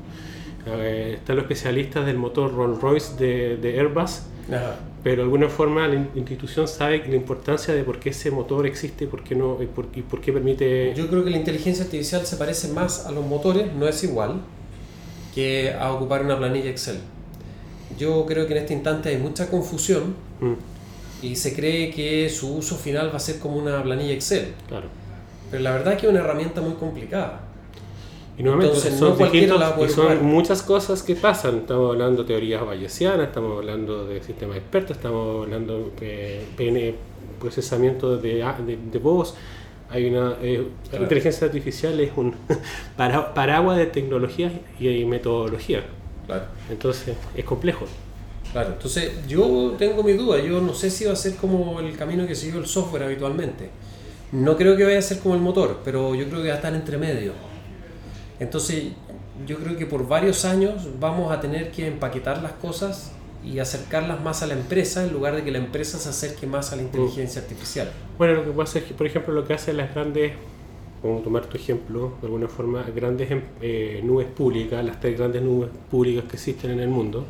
Eh, 0.66 1.14
están 1.18 1.36
los 1.36 1.44
especialistas 1.44 2.04
del 2.06 2.18
motor 2.18 2.52
Rolls 2.54 2.80
Royce 2.80 3.16
de, 3.16 3.56
de 3.56 3.78
Airbus, 3.80 4.22
Ajá. 4.52 4.76
pero 5.02 5.16
de 5.16 5.22
alguna 5.22 5.48
forma 5.48 5.88
la 5.88 5.94
in- 5.94 6.08
institución 6.16 6.68
sabe 6.68 7.02
la 7.08 7.16
importancia 7.16 7.72
de 7.72 7.82
por 7.82 7.98
qué 7.98 8.10
ese 8.10 8.30
motor 8.30 8.66
existe 8.66 9.06
por 9.06 9.22
qué 9.24 9.34
no, 9.34 9.56
y, 9.62 9.66
por, 9.66 9.86
y 9.94 10.02
por 10.02 10.20
qué 10.20 10.32
permite... 10.32 10.92
Yo 10.94 11.08
creo 11.08 11.24
que 11.24 11.30
la 11.30 11.38
inteligencia 11.38 11.84
artificial 11.84 12.26
se 12.26 12.36
parece 12.36 12.68
más 12.68 13.06
a 13.06 13.12
los 13.12 13.24
motores, 13.24 13.72
no 13.74 13.88
es 13.88 14.04
igual, 14.04 14.42
que 15.34 15.72
a 15.72 15.92
ocupar 15.92 16.24
una 16.24 16.36
planilla 16.36 16.68
Excel. 16.70 16.98
Yo 17.98 18.26
creo 18.26 18.46
que 18.46 18.52
en 18.52 18.58
este 18.58 18.74
instante 18.74 19.08
hay 19.10 19.16
mucha 19.18 19.48
confusión 19.48 20.14
Mm, 20.40 20.54
y 21.22 21.36
se 21.36 21.54
cree 21.54 21.90
que 21.90 22.28
su 22.30 22.56
uso 22.56 22.76
final 22.76 23.10
va 23.12 23.16
a 23.16 23.20
ser 23.20 23.38
como 23.38 23.56
una 23.56 23.82
planilla 23.82 24.12
Excel. 24.12 24.54
claro. 24.68 24.88
Pero 25.50 25.62
la 25.64 25.72
verdad 25.72 25.94
es 25.94 26.00
que 26.00 26.06
es 26.06 26.12
una 26.12 26.20
herramienta 26.20 26.60
muy 26.60 26.74
complicada. 26.74 27.40
Y 28.38 28.42
nuevamente 28.44 28.74
Entonces, 28.76 28.98
son 28.98 29.18
no 29.18 29.84
y 29.84 29.88
son 29.88 30.24
muchas 30.24 30.62
cosas 30.62 31.02
que 31.02 31.16
pasan. 31.16 31.58
Estamos 31.58 31.90
hablando 31.90 32.22
de 32.22 32.28
teorías 32.28 32.64
bayesianas, 32.64 33.26
estamos 33.26 33.58
hablando 33.58 34.06
de 34.06 34.22
sistemas 34.22 34.56
expertos, 34.56 34.96
estamos 34.96 35.44
hablando 35.44 35.90
de 36.00 36.40
PN, 36.56 36.94
procesamiento 37.40 38.16
de, 38.16 38.34
de, 38.66 38.78
de 38.92 38.98
voz. 39.00 39.34
Hay 39.90 40.06
una 40.08 40.36
eh, 40.40 40.68
Claro. 40.88 41.02
inteligencia 41.02 41.48
artificial 41.48 41.98
es 41.98 42.12
un 42.16 42.34
para- 42.96 43.34
paraguas 43.34 43.76
de 43.76 43.86
tecnologías 43.86 44.52
y, 44.78 44.88
y 44.88 45.04
metodología. 45.04 45.82
Claro. 46.26 46.44
Entonces 46.70 47.16
es 47.36 47.44
complejo. 47.44 47.86
Claro, 48.52 48.72
entonces 48.72 49.12
yo 49.28 49.74
tengo 49.78 50.02
mi 50.02 50.12
duda, 50.14 50.38
yo 50.40 50.60
no 50.60 50.74
sé 50.74 50.90
si 50.90 51.04
va 51.04 51.12
a 51.12 51.16
ser 51.16 51.36
como 51.36 51.78
el 51.80 51.96
camino 51.96 52.26
que 52.26 52.34
siguió 52.34 52.58
el 52.58 52.66
software 52.66 53.04
habitualmente. 53.04 53.70
No 54.32 54.56
creo 54.56 54.76
que 54.76 54.84
vaya 54.84 54.98
a 54.98 55.02
ser 55.02 55.20
como 55.20 55.34
el 55.36 55.40
motor, 55.40 55.80
pero 55.84 56.14
yo 56.14 56.28
creo 56.28 56.42
que 56.42 56.48
va 56.48 56.54
a 56.54 56.56
estar 56.56 56.74
entre 56.74 56.98
medio. 56.98 57.32
Entonces 58.40 58.84
yo 59.46 59.56
creo 59.58 59.76
que 59.76 59.86
por 59.86 60.06
varios 60.06 60.44
años 60.44 60.88
vamos 60.98 61.32
a 61.32 61.40
tener 61.40 61.70
que 61.70 61.86
empaquetar 61.86 62.42
las 62.42 62.52
cosas 62.52 63.12
y 63.44 63.58
acercarlas 63.58 64.20
más 64.22 64.42
a 64.42 64.46
la 64.46 64.54
empresa 64.54 65.02
en 65.04 65.12
lugar 65.12 65.34
de 65.34 65.42
que 65.44 65.50
la 65.50 65.58
empresa 65.58 65.98
se 65.98 66.08
acerque 66.10 66.46
más 66.46 66.72
a 66.72 66.76
la 66.76 66.82
inteligencia 66.82 67.40
artificial. 67.40 67.90
Bueno, 68.18 68.34
lo 68.34 68.44
que 68.44 68.50
pasa 68.50 68.78
es 68.80 68.84
que, 68.84 68.94
por 68.94 69.06
ejemplo, 69.06 69.32
lo 69.32 69.46
que 69.46 69.54
hacen 69.54 69.76
las 69.78 69.94
grandes, 69.94 70.32
como 71.00 71.20
tomar 71.20 71.46
tu 71.46 71.56
ejemplo, 71.56 72.14
de 72.20 72.26
alguna 72.26 72.48
forma, 72.48 72.84
grandes 72.94 73.30
em- 73.30 73.42
eh, 73.62 74.00
nubes 74.04 74.26
públicas, 74.26 74.84
las 74.84 75.00
tres 75.00 75.16
grandes 75.18 75.40
nubes 75.40 75.70
públicas 75.90 76.24
que 76.28 76.36
existen 76.36 76.72
en 76.72 76.80
el 76.80 76.88
mundo, 76.88 77.24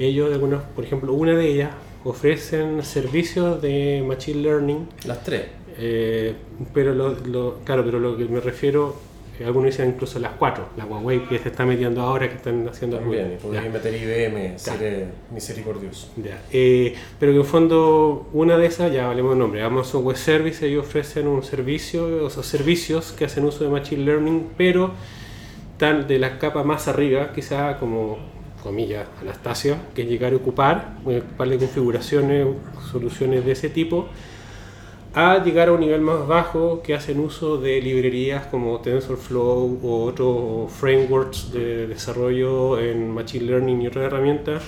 ellos, 0.00 0.28
de 0.28 0.34
alguna, 0.34 0.58
por 0.74 0.84
ejemplo, 0.84 1.12
una 1.12 1.34
de 1.36 1.46
ellas 1.48 1.70
ofrecen 2.04 2.82
servicios 2.82 3.60
de 3.62 4.02
Machine 4.06 4.42
Learning, 4.42 4.88
Las 5.06 5.22
tres. 5.22 5.42
eh, 5.78 6.34
pero 6.74 6.94
lo, 6.94 7.10
lo- 7.26 7.58
claro, 7.64 7.84
pero 7.84 7.98
lo 7.98 8.16
que 8.16 8.24
me 8.24 8.40
refiero, 8.40 8.96
eh, 9.38 9.44
algunos 9.44 9.66
dicen 9.70 9.88
incluso 9.90 10.18
las 10.18 10.32
cuatro, 10.38 10.64
la 10.76 10.84
Huawei 10.86 11.20
que 11.28 11.38
se 11.38 11.48
está 11.50 11.64
metiendo 11.66 12.00
ahora, 12.00 12.28
que 12.28 12.36
están 12.36 12.66
haciendo 12.68 12.96
También, 12.98 13.20
y 13.20 13.24
ruido. 13.28 13.38
podría 13.40 13.64
Ya. 13.64 13.70
meter 13.70 13.94
IBM, 13.94 14.58
seré 14.58 15.06
misericordioso. 15.32 16.08
Ya, 16.16 16.42
eh, 16.52 16.94
pero 17.18 17.32
que 17.32 17.38
en 17.38 17.44
fondo 17.44 18.28
una 18.32 18.56
de 18.58 18.66
esas, 18.66 18.92
ya 18.92 19.10
hablemos 19.10 19.32
de 19.34 19.38
nombre, 19.38 19.62
Amazon 19.62 20.02
Web 20.04 20.16
Service, 20.16 20.66
ellos 20.66 20.86
ofrecen 20.86 21.26
un 21.28 21.42
servicio, 21.42 22.24
o 22.24 22.30
sea, 22.30 22.42
servicios 22.42 23.12
que 23.12 23.26
hacen 23.26 23.44
uso 23.44 23.62
de 23.64 23.70
Machine 23.70 24.04
Learning, 24.04 24.48
pero 24.56 24.92
están 25.72 26.06
de 26.06 26.18
la 26.18 26.38
capa 26.38 26.62
más 26.64 26.88
arriba, 26.88 27.32
quizá 27.34 27.78
como, 27.78 28.18
comillas, 28.60 29.06
Anastasia, 29.20 29.78
que 29.94 30.02
es 30.02 30.08
llegar 30.08 30.32
a 30.32 30.36
ocupar, 30.36 30.96
eh, 31.08 31.22
ocupar 31.26 31.48
de 31.48 31.58
configuraciones, 31.58 32.46
soluciones 32.90 33.44
de 33.44 33.52
ese 33.52 33.68
tipo, 33.70 34.08
a 35.14 35.42
llegar 35.42 35.68
a 35.68 35.72
un 35.72 35.80
nivel 35.80 36.00
más 36.00 36.26
bajo 36.26 36.82
que 36.82 36.94
hacen 36.94 37.18
uso 37.18 37.58
de 37.58 37.80
librerías 37.80 38.46
como 38.46 38.78
TensorFlow 38.80 39.80
o 39.82 40.04
otros 40.04 40.70
frameworks 40.72 41.52
de 41.52 41.88
desarrollo 41.88 42.78
en 42.78 43.10
Machine 43.10 43.46
Learning 43.46 43.82
y 43.82 43.86
otras 43.88 44.04
herramientas 44.04 44.62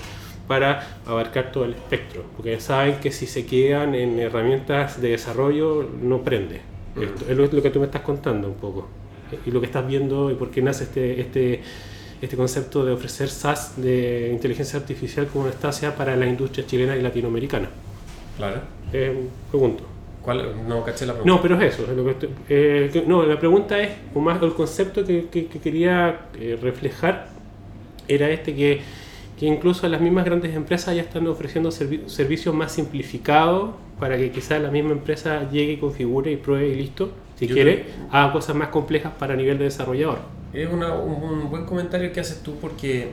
para 0.47 0.99
abarcar 1.05 1.51
todo 1.53 1.63
el 1.63 1.71
espectro, 1.71 2.23
porque 2.35 2.59
saben 2.59 2.95
que 2.99 3.11
si 3.11 3.25
se 3.25 3.45
quedan 3.45 3.95
en 3.95 4.19
herramientas 4.19 5.01
de 5.01 5.09
desarrollo 5.09 5.89
no 6.01 6.21
prende. 6.23 6.61
Esto 6.99 7.25
es 7.29 7.37
lo, 7.37 7.47
lo 7.47 7.61
que 7.61 7.69
tú 7.69 7.79
me 7.79 7.85
estás 7.85 8.01
contando 8.01 8.47
un 8.47 8.55
poco 8.55 8.87
y 9.45 9.51
lo 9.51 9.59
que 9.59 9.65
estás 9.67 9.85
viendo 9.85 10.31
y 10.31 10.35
por 10.35 10.51
qué 10.51 10.61
nace 10.61 10.85
este, 10.85 11.21
este, 11.21 11.61
este 12.23 12.37
concepto 12.37 12.85
de 12.85 12.93
ofrecer 12.93 13.29
SaaS 13.29 13.73
de 13.81 14.29
inteligencia 14.31 14.79
artificial 14.79 15.27
como 15.27 15.45
Anastasia 15.45 15.95
para 15.95 16.15
la 16.15 16.25
industria 16.25 16.65
chilena 16.65 16.95
y 16.95 17.01
latinoamericana. 17.01 17.69
Claro. 18.37 18.61
Eh, 18.93 19.27
pregunto. 19.51 19.83
¿Cuál? 20.21 20.67
No 20.67 20.83
caché 20.85 21.05
la 21.05 21.13
pregunta. 21.13 21.35
No, 21.35 21.41
pero 21.41 21.59
es 21.61 21.73
eso. 21.73 21.83
es 21.89 21.97
lo 21.97 22.05
que 22.05 22.11
estoy- 22.11 22.29
eh, 22.47 22.89
que- 22.93 23.01
no, 23.05 23.23
la 23.25 23.37
pregunta 23.37 23.77
es, 23.81 23.89
o 24.15 24.19
más 24.21 24.41
el 24.41 24.53
concepto 24.53 25.03
que, 25.05 25.25
que- 25.29 25.47
que 25.47 25.59
quería 25.59 26.27
eh, 26.39 26.57
reflejar 26.61 27.27
era 28.07 28.29
este 28.29 28.55
que, 28.55 28.81
incluso 29.41 29.89
las 29.89 29.99
mismas 29.99 30.23
grandes 30.23 30.55
empresas 30.55 30.95
ya 30.95 31.01
están 31.01 31.27
ofreciendo 31.27 31.69
servi- 31.69 32.07
servicios 32.07 32.55
más 32.55 32.71
simplificados 32.71 33.71
para 33.99 34.15
que 34.17 34.31
quizás 34.31 34.61
la 34.61 34.71
misma 34.71 34.91
empresa 34.93 35.49
llegue 35.51 35.73
y 35.73 35.77
configure 35.77 36.31
y 36.31 36.37
pruebe 36.37 36.69
y 36.69 36.75
listo. 36.75 37.11
Si 37.35 37.47
Yo 37.47 37.53
quiere, 37.55 37.81
creo- 37.83 37.93
haga 38.11 38.31
cosas 38.31 38.55
más 38.55 38.69
complejas 38.69 39.11
para 39.19 39.35
nivel 39.35 39.57
de 39.57 39.65
desarrollador. 39.65 40.19
Es 40.53 40.69
un, 40.69 41.49
buen 41.49 41.65
comentario 41.65 42.13
que 42.13 42.19
haces 42.19 42.43
tú 42.43 42.57
porque 42.59 43.11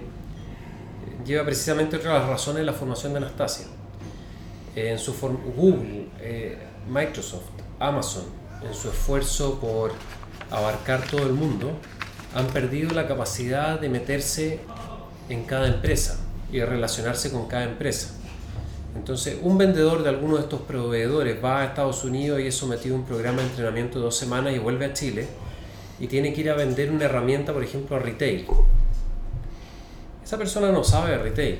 lleva 1.25 1.43
precisamente 1.45 1.97
otra 1.97 2.13
de 2.13 2.19
las 2.19 2.29
razones 2.29 2.59
de 2.59 2.67
la 2.67 2.75
formación 2.75 3.13
de 3.13 3.19
Anastasia. 3.19 3.67
En 4.77 4.99
su 4.99 5.15
Google, 5.57 6.09
eh, 6.21 6.59
Microsoft, 6.87 7.49
Amazon, 7.79 8.25
en 8.63 8.75
su 8.75 8.91
esfuerzo 8.91 9.59
por 9.59 9.93
abarcar 10.51 11.03
todo 11.11 11.27
el 11.27 11.33
mundo, 11.33 11.73
han 12.35 12.47
perdido 12.49 12.91
la 12.91 13.09
capacidad 13.09 13.81
de 13.81 13.89
meterse 13.89 14.61
en 15.31 15.45
cada 15.45 15.67
empresa 15.67 16.21
y 16.53 16.61
relacionarse 16.61 17.33
con 17.33 17.49
cada 17.49 17.65
empresa. 17.65 18.17
Entonces, 18.95 19.39
un 19.41 19.57
vendedor 19.57 20.03
de 20.03 20.11
alguno 20.11 20.37
de 20.37 20.43
estos 20.43 20.61
proveedores 20.61 21.43
va 21.43 21.63
a 21.63 21.65
Estados 21.65 22.05
Unidos 22.05 22.39
y 22.41 22.49
es 22.49 22.55
sometido 22.55 22.97
a 22.97 22.99
un 22.99 23.07
programa 23.07 23.41
de 23.41 23.49
entrenamiento 23.49 23.99
de 23.99 24.05
dos 24.05 24.17
semanas 24.17 24.55
y 24.55 24.59
vuelve 24.59 24.85
a 24.85 24.93
Chile 24.93 25.27
y 26.01 26.07
tiene 26.07 26.33
que 26.33 26.41
ir 26.41 26.51
a 26.51 26.55
vender 26.55 26.91
una 26.91 27.05
herramienta, 27.05 27.53
por 27.53 27.63
ejemplo, 27.63 27.97
a 27.97 27.99
retail. 27.99 28.47
Esa 30.25 30.39
persona 30.39 30.73
no 30.73 30.83
sabe 30.83 31.11
de 31.11 31.19
retail. 31.19 31.59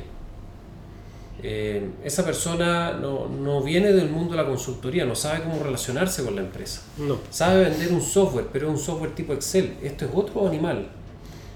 Eh, 1.43 1.89
esa 2.05 2.25
persona 2.25 2.93
no, 2.93 3.29
no 3.29 3.63
viene 3.63 3.93
del 3.93 4.11
mundo 4.11 4.33
de 4.33 4.43
la 4.43 4.47
consultoría, 4.47 5.05
no 5.05 5.15
sabe 5.15 5.43
cómo 5.43 5.63
relacionarse 5.63 6.25
con 6.25 6.35
la 6.35 6.43
empresa. 6.43 6.83
No. 6.99 7.19
Sabe 7.31 7.65
vender 7.65 7.93
un 7.93 8.01
software, 8.01 8.47
pero 8.53 8.69
es 8.69 8.73
un 8.73 8.79
software 8.79 9.15
tipo 9.15 9.33
Excel. 9.33 9.77
Esto 9.83 10.07
es 10.07 10.11
otro 10.15 10.47
animal. 10.47 10.89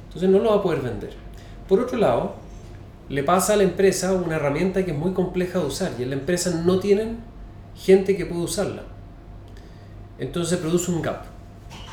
Entonces 0.07 0.29
no 0.29 0.39
lo 0.39 0.51
va 0.51 0.57
a 0.57 0.63
poder 0.63 0.81
vender. 0.81 1.13
Por 1.69 1.81
otro 1.81 1.99
lado, 1.99 2.35
le 3.09 3.23
pasa 3.23 3.55
a 3.55 3.57
la 3.57 3.65
empresa 3.65 4.13
una 4.13 4.37
herramienta 4.37 4.85
que 4.85 4.93
es 4.93 4.97
muy 4.97 5.13
compleja 5.13 5.59
de 5.59 5.67
usar 5.67 5.93
y 5.99 6.03
en 6.03 6.11
la 6.11 6.17
empresa 6.17 6.51
no 6.65 6.79
tienen 6.79 7.19
gente 7.75 8.17
que 8.17 8.27
pueda 8.27 8.43
usarla. 8.43 8.83
Entonces 10.19 10.59
produce 10.59 10.91
un 10.91 11.03
gap. 11.03 11.34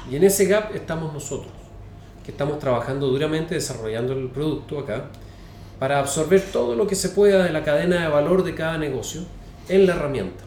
Y 0.09 0.15
en 0.15 0.23
ese 0.23 0.45
gap 0.45 0.73
estamos 0.75 1.13
nosotros, 1.13 1.51
que 2.25 2.31
estamos 2.31 2.59
trabajando 2.59 3.07
duramente 3.07 3.55
desarrollando 3.55 4.13
el 4.13 4.29
producto 4.29 4.79
acá 4.79 5.05
para 5.79 5.99
absorber 5.99 6.41
todo 6.51 6.75
lo 6.75 6.87
que 6.87 6.95
se 6.95 7.09
pueda 7.09 7.43
de 7.43 7.51
la 7.51 7.63
cadena 7.63 8.01
de 8.01 8.07
valor 8.07 8.43
de 8.43 8.53
cada 8.55 8.77
negocio 8.77 9.21
en 9.69 9.85
la 9.87 9.95
herramienta. 9.95 10.43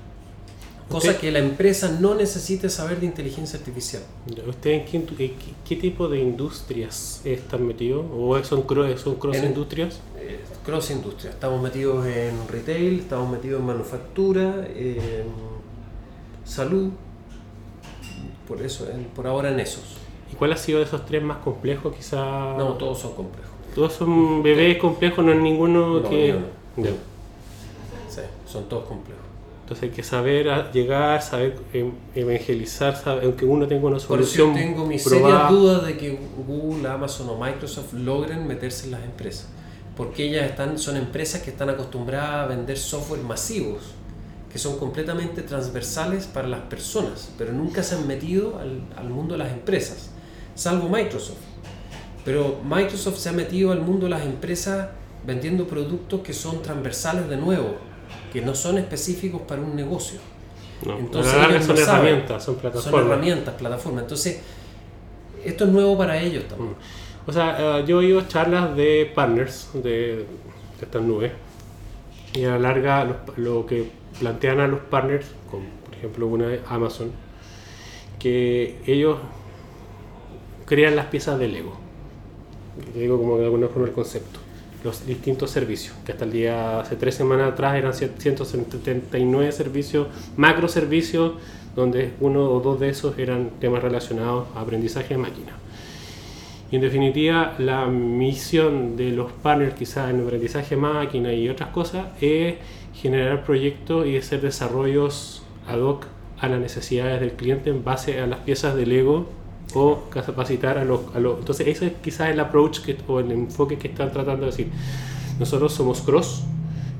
Cosa 0.88 1.16
que 1.18 1.32
la 1.32 1.38
empresa 1.38 1.96
no 1.98 2.14
necesite 2.14 2.68
saber 2.68 3.00
de 3.00 3.06
inteligencia 3.06 3.58
artificial. 3.58 4.02
¿Ustedes 4.46 4.82
en 4.82 5.06
qué, 5.06 5.24
en 5.24 5.32
qué- 5.64 5.76
tipo 5.76 6.08
de 6.08 6.20
industrias 6.20 7.22
están 7.24 7.66
metidos? 7.66 8.04
¿O 8.14 8.36
son, 8.44 8.64
son 8.98 9.14
cross 9.16 9.36
En- 9.38 9.46
industrias? 9.46 9.98
Eh, 10.18 10.40
cross 10.64 10.90
industria. 10.90 11.30
Estamos 11.30 11.62
metidos 11.62 12.06
en 12.06 12.46
retail, 12.48 13.00
estamos 13.00 13.30
metidos 13.30 13.60
en 13.60 13.66
manufactura, 13.66 14.66
en 14.76 15.24
salud. 16.44 16.90
Por 18.48 18.60
eso, 18.62 18.88
en- 18.90 19.04
por 19.04 19.26
ahora 19.26 19.50
en 19.50 19.60
esos. 19.60 19.82
¿Y 20.32 20.36
cuál 20.36 20.52
ha 20.52 20.56
sido 20.56 20.78
de 20.80 20.84
esos 20.84 21.04
tres 21.06 21.22
más 21.22 21.38
complejos? 21.38 21.94
Quizá. 21.94 22.54
No, 22.56 22.74
todos 22.74 22.98
son 22.98 23.14
complejos. 23.14 23.50
Todos 23.74 23.92
son 23.92 24.42
bebés 24.42 24.78
complejos, 24.78 25.24
no 25.24 25.32
hay 25.32 25.38
ninguno 25.38 26.00
No, 26.00 26.08
que. 26.08 26.34
uno. 26.76 26.86
Ya. 26.88 26.90
Sí, 28.08 28.20
son 28.46 28.68
todos 28.68 28.84
complejos. 28.84 29.22
Entonces 29.62 29.84
hay 29.84 29.90
que 29.96 30.02
saber 30.02 30.70
llegar, 30.72 31.22
saber 31.22 31.56
em, 31.72 31.90
evangelizar, 32.14 32.94
saber- 32.96 33.24
aunque 33.24 33.46
uno 33.46 33.66
tenga 33.66 33.86
una 33.86 33.96
Por 33.96 34.20
eso 34.20 34.32
solución 34.34 34.48
yo 34.50 34.54
tengo 34.60 34.86
mis 34.86 35.02
serias 35.02 35.48
dudas 35.50 35.86
de 35.86 35.96
que 35.96 36.18
Google, 36.46 36.86
Amazon 36.88 37.30
o 37.30 37.38
Microsoft 37.42 37.94
logren 37.94 38.46
meterse 38.46 38.84
en 38.86 38.90
las 38.92 39.04
empresas. 39.04 39.48
Porque 39.96 40.24
ellas 40.28 40.50
están, 40.50 40.78
son 40.78 40.96
empresas 40.96 41.40
que 41.40 41.50
están 41.50 41.70
acostumbradas 41.70 42.44
a 42.44 42.46
vender 42.48 42.76
software 42.76 43.22
masivos, 43.22 43.82
que 44.54 44.60
son 44.60 44.78
completamente 44.78 45.42
transversales 45.42 46.28
para 46.28 46.46
las 46.46 46.60
personas, 46.60 47.28
pero 47.36 47.52
nunca 47.52 47.82
se 47.82 47.96
han 47.96 48.06
metido 48.06 48.56
al, 48.60 48.82
al 48.96 49.08
mundo 49.10 49.34
de 49.34 49.38
las 49.38 49.52
empresas, 49.52 50.10
salvo 50.54 50.88
Microsoft. 50.88 51.40
Pero 52.24 52.60
Microsoft 52.62 53.18
se 53.18 53.30
ha 53.30 53.32
metido 53.32 53.72
al 53.72 53.80
mundo 53.80 54.06
de 54.06 54.10
las 54.10 54.22
empresas 54.22 54.90
vendiendo 55.26 55.66
productos 55.66 56.20
que 56.20 56.32
son 56.32 56.62
transversales 56.62 57.28
de 57.28 57.36
nuevo, 57.36 57.78
que 58.32 58.42
no 58.42 58.54
son 58.54 58.78
específicos 58.78 59.42
para 59.42 59.60
un 59.60 59.74
negocio. 59.74 60.20
No, 60.86 60.98
Entonces 60.98 61.34
ellos 61.34 61.64
son 61.64 61.74
no 61.74 61.82
saben. 61.82 62.06
herramientas, 62.06 62.44
son 62.44 62.54
plataformas. 62.54 63.00
Son 63.00 63.10
herramientas, 63.10 63.54
plataformas. 63.54 64.02
Entonces, 64.04 64.38
esto 65.44 65.64
es 65.64 65.70
nuevo 65.70 65.98
para 65.98 66.16
ellos 66.20 66.46
también. 66.46 66.76
O 67.26 67.32
sea, 67.32 67.80
eh, 67.80 67.84
yo 67.88 68.00
he 68.00 68.16
a 68.16 68.28
charlas 68.28 68.76
de 68.76 69.10
partners 69.12 69.70
de, 69.74 69.82
de 69.82 70.26
estas 70.80 71.02
nubes 71.02 71.32
y 72.34 72.44
a 72.44 72.50
la 72.50 72.58
larga 72.58 73.22
lo, 73.36 73.64
que 73.66 73.90
plantean 74.18 74.60
a 74.60 74.66
los 74.66 74.80
partners, 74.80 75.26
como 75.50 75.64
por 75.84 75.94
ejemplo 75.94 76.26
una 76.26 76.48
de 76.48 76.60
Amazon, 76.68 77.12
que 78.18 78.78
ellos 78.86 79.18
crean 80.66 80.96
las 80.96 81.06
piezas 81.06 81.38
de 81.38 81.48
Lego. 81.48 81.76
Digo 82.94 83.18
como 83.18 83.38
de 83.38 83.44
alguna 83.44 83.68
forma 83.68 83.86
el 83.86 83.94
concepto. 83.94 84.40
Los 84.82 85.06
distintos 85.06 85.50
servicios, 85.50 85.94
que 86.04 86.12
hasta 86.12 86.24
el 86.24 86.32
día, 86.32 86.80
hace 86.80 86.96
tres 86.96 87.14
semanas 87.14 87.52
atrás 87.52 87.76
eran 87.76 87.94
179 87.94 89.52
servicios, 89.52 90.08
macro 90.36 90.68
servicios, 90.68 91.34
donde 91.74 92.12
uno 92.20 92.50
o 92.50 92.60
dos 92.60 92.80
de 92.80 92.90
esos 92.90 93.18
eran 93.18 93.50
temas 93.60 93.82
relacionados 93.82 94.48
a 94.54 94.60
aprendizaje 94.60 95.14
de 95.14 95.18
máquina. 95.18 95.52
Y 96.74 96.76
en 96.76 96.82
definitiva, 96.82 97.54
la 97.58 97.86
misión 97.86 98.96
de 98.96 99.10
los 99.10 99.30
partners, 99.30 99.74
quizás 99.74 100.10
en 100.10 100.24
aprendizaje 100.24 100.74
máquina 100.74 101.32
y 101.32 101.48
otras 101.48 101.68
cosas, 101.68 102.06
es 102.20 102.56
generar 102.92 103.44
proyectos 103.44 104.08
y 104.08 104.16
hacer 104.16 104.40
desarrollos 104.40 105.44
ad 105.68 105.78
hoc 105.78 106.06
a 106.40 106.48
las 106.48 106.58
necesidades 106.58 107.20
del 107.20 107.34
cliente 107.34 107.70
en 107.70 107.84
base 107.84 108.18
a 108.18 108.26
las 108.26 108.40
piezas 108.40 108.74
de 108.74 108.86
Lego 108.86 109.26
o 109.72 110.02
capacitar 110.10 110.76
a 110.76 110.84
los... 110.84 111.14
A 111.14 111.20
los 111.20 111.38
entonces, 111.38 111.68
ese 111.68 111.86
es 111.86 111.92
quizás 112.02 112.30
el 112.30 112.40
approach 112.40 112.80
que, 112.80 112.96
o 113.06 113.20
el 113.20 113.30
enfoque 113.30 113.78
que 113.78 113.86
están 113.86 114.10
tratando 114.10 114.40
de 114.40 114.50
decir. 114.50 114.66
Nosotros 115.38 115.72
somos 115.72 116.00
cross, 116.00 116.42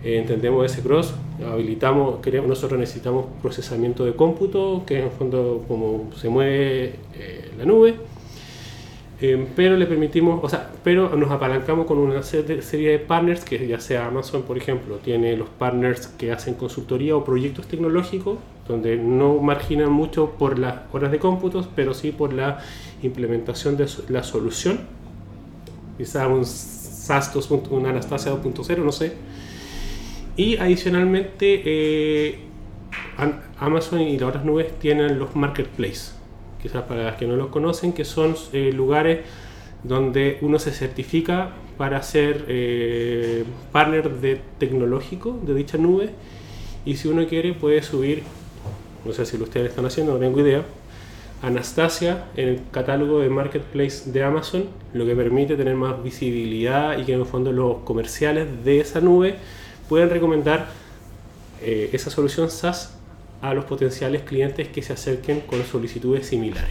eh, 0.05 0.19
entendemos 0.19 0.65
ese 0.71 0.83
cross, 0.83 1.15
habilitamos, 1.45 2.21
queremos, 2.21 2.49
nosotros 2.49 2.79
necesitamos 2.79 3.27
procesamiento 3.43 4.05
de 4.05 4.15
cómputo, 4.15 4.85
que 4.87 5.01
en 5.01 5.07
el 5.07 5.11
fondo 5.11 5.65
como 5.67 6.13
se 6.15 6.29
mueve 6.29 6.95
eh, 7.17 7.51
la 7.59 7.65
nube, 7.65 7.97
eh, 9.21 9.47
pero 9.55 9.77
le 9.77 9.87
permitimos, 9.87 10.43
o 10.43 10.49
sea, 10.49 10.71
pero 10.83 11.15
nos 11.17 11.31
apalancamos 11.31 11.87
con 11.87 11.99
una 11.99 12.23
serie 12.23 12.57
de, 12.57 12.99
partners, 12.99 13.45
que 13.45 13.65
ya 13.67 13.79
sea 13.79 14.07
Amazon, 14.07 14.43
por 14.43 14.59
ejemplo, 14.59 14.97
tiene 14.97 15.37
los 15.37 15.49
partners 15.49 16.09
que 16.09 16.33
hacen 16.33 16.55
consultoría 16.55 17.15
o 17.15 17.25
proyectos 17.25 17.69
tecnológicos, 17.69 18.39
donde 18.67 18.97
no 18.97 19.39
marginan 19.39 19.93
mucho 19.93 20.31
por 20.31 20.59
las 20.59 20.81
horas 20.93 21.13
de 21.13 21.19
cómputos, 21.19 21.69
pero 21.77 21.95
sí 21.95 22.11
por 22.11 22.33
la 22.33 22.59
implementación 23.03 23.77
de 23.77 23.87
la 24.09 24.25
solución. 24.25 24.81
Quizá 25.97 26.27
un 26.27 26.45
SAS 26.45 27.33
2. 27.33 27.51
una 27.71 27.91
Anastasia 27.91 28.33
2.0, 28.33 28.79
no 28.79 28.91
sé. 28.91 29.13
Y 30.37 30.57
adicionalmente, 30.57 31.63
eh, 31.65 32.39
Amazon 33.61 34.01
y 34.01 34.19
las 34.19 34.31
otras 34.31 34.45
nubes 34.45 34.77
tienen 34.81 35.21
los 35.21 35.37
marketplaces 35.37 36.14
quizás 36.65 36.85
para 36.85 37.05
las 37.05 37.17
que 37.17 37.27
no 37.27 37.37
los 37.37 37.49
conocen, 37.49 37.93
que 37.93 38.07
son 38.07 38.35
eh, 38.55 38.73
lugares 38.73 39.21
donde 39.83 40.39
uno 40.41 40.59
se 40.59 40.73
certifica 40.73 41.51
para 41.77 42.03
ser 42.03 42.47
eh, 42.49 43.45
partner 43.71 44.11
de 44.11 44.41
tecnológico 44.59 45.39
de 45.43 45.55
dicha 45.55 45.77
nube. 45.77 46.09
Y 46.87 46.97
si 46.97 47.09
uno 47.09 47.27
quiere 47.27 47.53
puede 47.53 47.83
subir, 47.83 48.23
no 49.05 49.13
sé 49.13 49.27
si 49.27 49.37
lo 49.37 49.45
ustedes 49.45 49.69
están 49.69 49.85
haciendo, 49.85 50.15
no 50.15 50.19
tengo 50.19 50.41
idea, 50.41 50.63
Anastasia 51.43 52.29
en 52.35 52.49
el 52.49 52.61
catálogo 52.71 53.21
de 53.21 53.29
Marketplace 53.29 54.11
de 54.11 54.25
Amazon, 54.25 54.65
lo 54.95 55.05
que 55.05 55.15
permite 55.15 55.57
tener 55.57 55.75
más 55.75 56.03
visibilidad 56.03 56.97
y 56.97 57.05
que 57.05 57.13
en 57.13 57.21
el 57.21 57.27
fondo 57.27 57.53
los 57.53 57.79
comerciales 57.85 58.65
de 58.65 58.81
esa 58.81 59.03
nube 59.03 59.35
pueden 59.87 60.09
recomendar 60.09 60.69
eh, 61.61 61.91
esa 61.93 62.09
solución 62.09 62.51
SaaS 62.51 62.97
a 63.45 63.53
los 63.53 63.67
potenciales 63.67 64.23
clientes 64.23 64.69
que 64.69 64.81
se 64.81 64.95
acerquen 64.95 65.43
con 65.43 65.63
solicitudes 65.65 66.27
similares. 66.27 66.71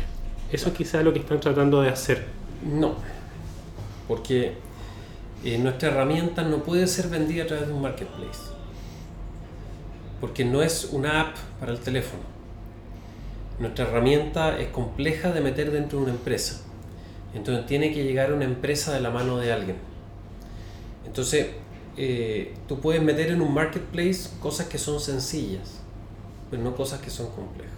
Eso 0.52 0.70
es 0.70 0.76
quizás 0.76 1.04
lo 1.04 1.14
que 1.14 1.20
están 1.20 1.40
tratando 1.40 1.82
de 1.82 1.90
hacer. 1.90 2.26
No, 2.66 2.96
porque 4.08 4.54
eh, 5.44 5.60
nuestra 5.60 5.90
herramienta 5.90 6.42
no 6.42 6.64
puede 6.64 6.88
ser 6.88 7.10
vendida 7.10 7.44
a 7.44 7.48
través 7.48 7.68
de 7.68 7.74
un 7.74 7.82
marketplace. 7.84 8.52
Porque 10.20 10.46
no 10.46 10.64
es 10.64 10.90
una 10.92 11.22
app 11.22 11.36
para 11.60 11.74
el 11.74 11.78
teléfono. 11.78 12.24
Nuestra 13.60 13.86
herramienta 13.86 14.58
es 14.58 14.70
compleja 14.70 15.32
de 15.32 15.42
meter 15.42 15.70
dentro 15.70 16.00
de 16.00 16.06
una 16.06 16.14
empresa. 16.14 16.62
Entonces 17.36 17.68
tiene 17.68 17.94
que 17.94 18.04
llegar 18.04 18.32
a 18.32 18.34
una 18.34 18.46
empresa 18.46 18.94
de 18.94 19.00
la 19.00 19.12
mano 19.12 19.38
de 19.38 19.54
alguien. 19.54 19.76
Entonces, 21.06 21.50
eh, 21.98 22.56
tú 22.68 22.80
puedes 22.80 23.04
meter 23.04 23.30
en 23.30 23.42
un 23.42 23.54
marketplace 23.54 24.30
cosas 24.40 24.66
que 24.66 24.80
son 24.80 25.00
sencillas 25.00 25.83
pero 26.54 26.62
no 26.62 26.76
cosas 26.76 27.02
que 27.02 27.10
son 27.10 27.32
complejas. 27.32 27.74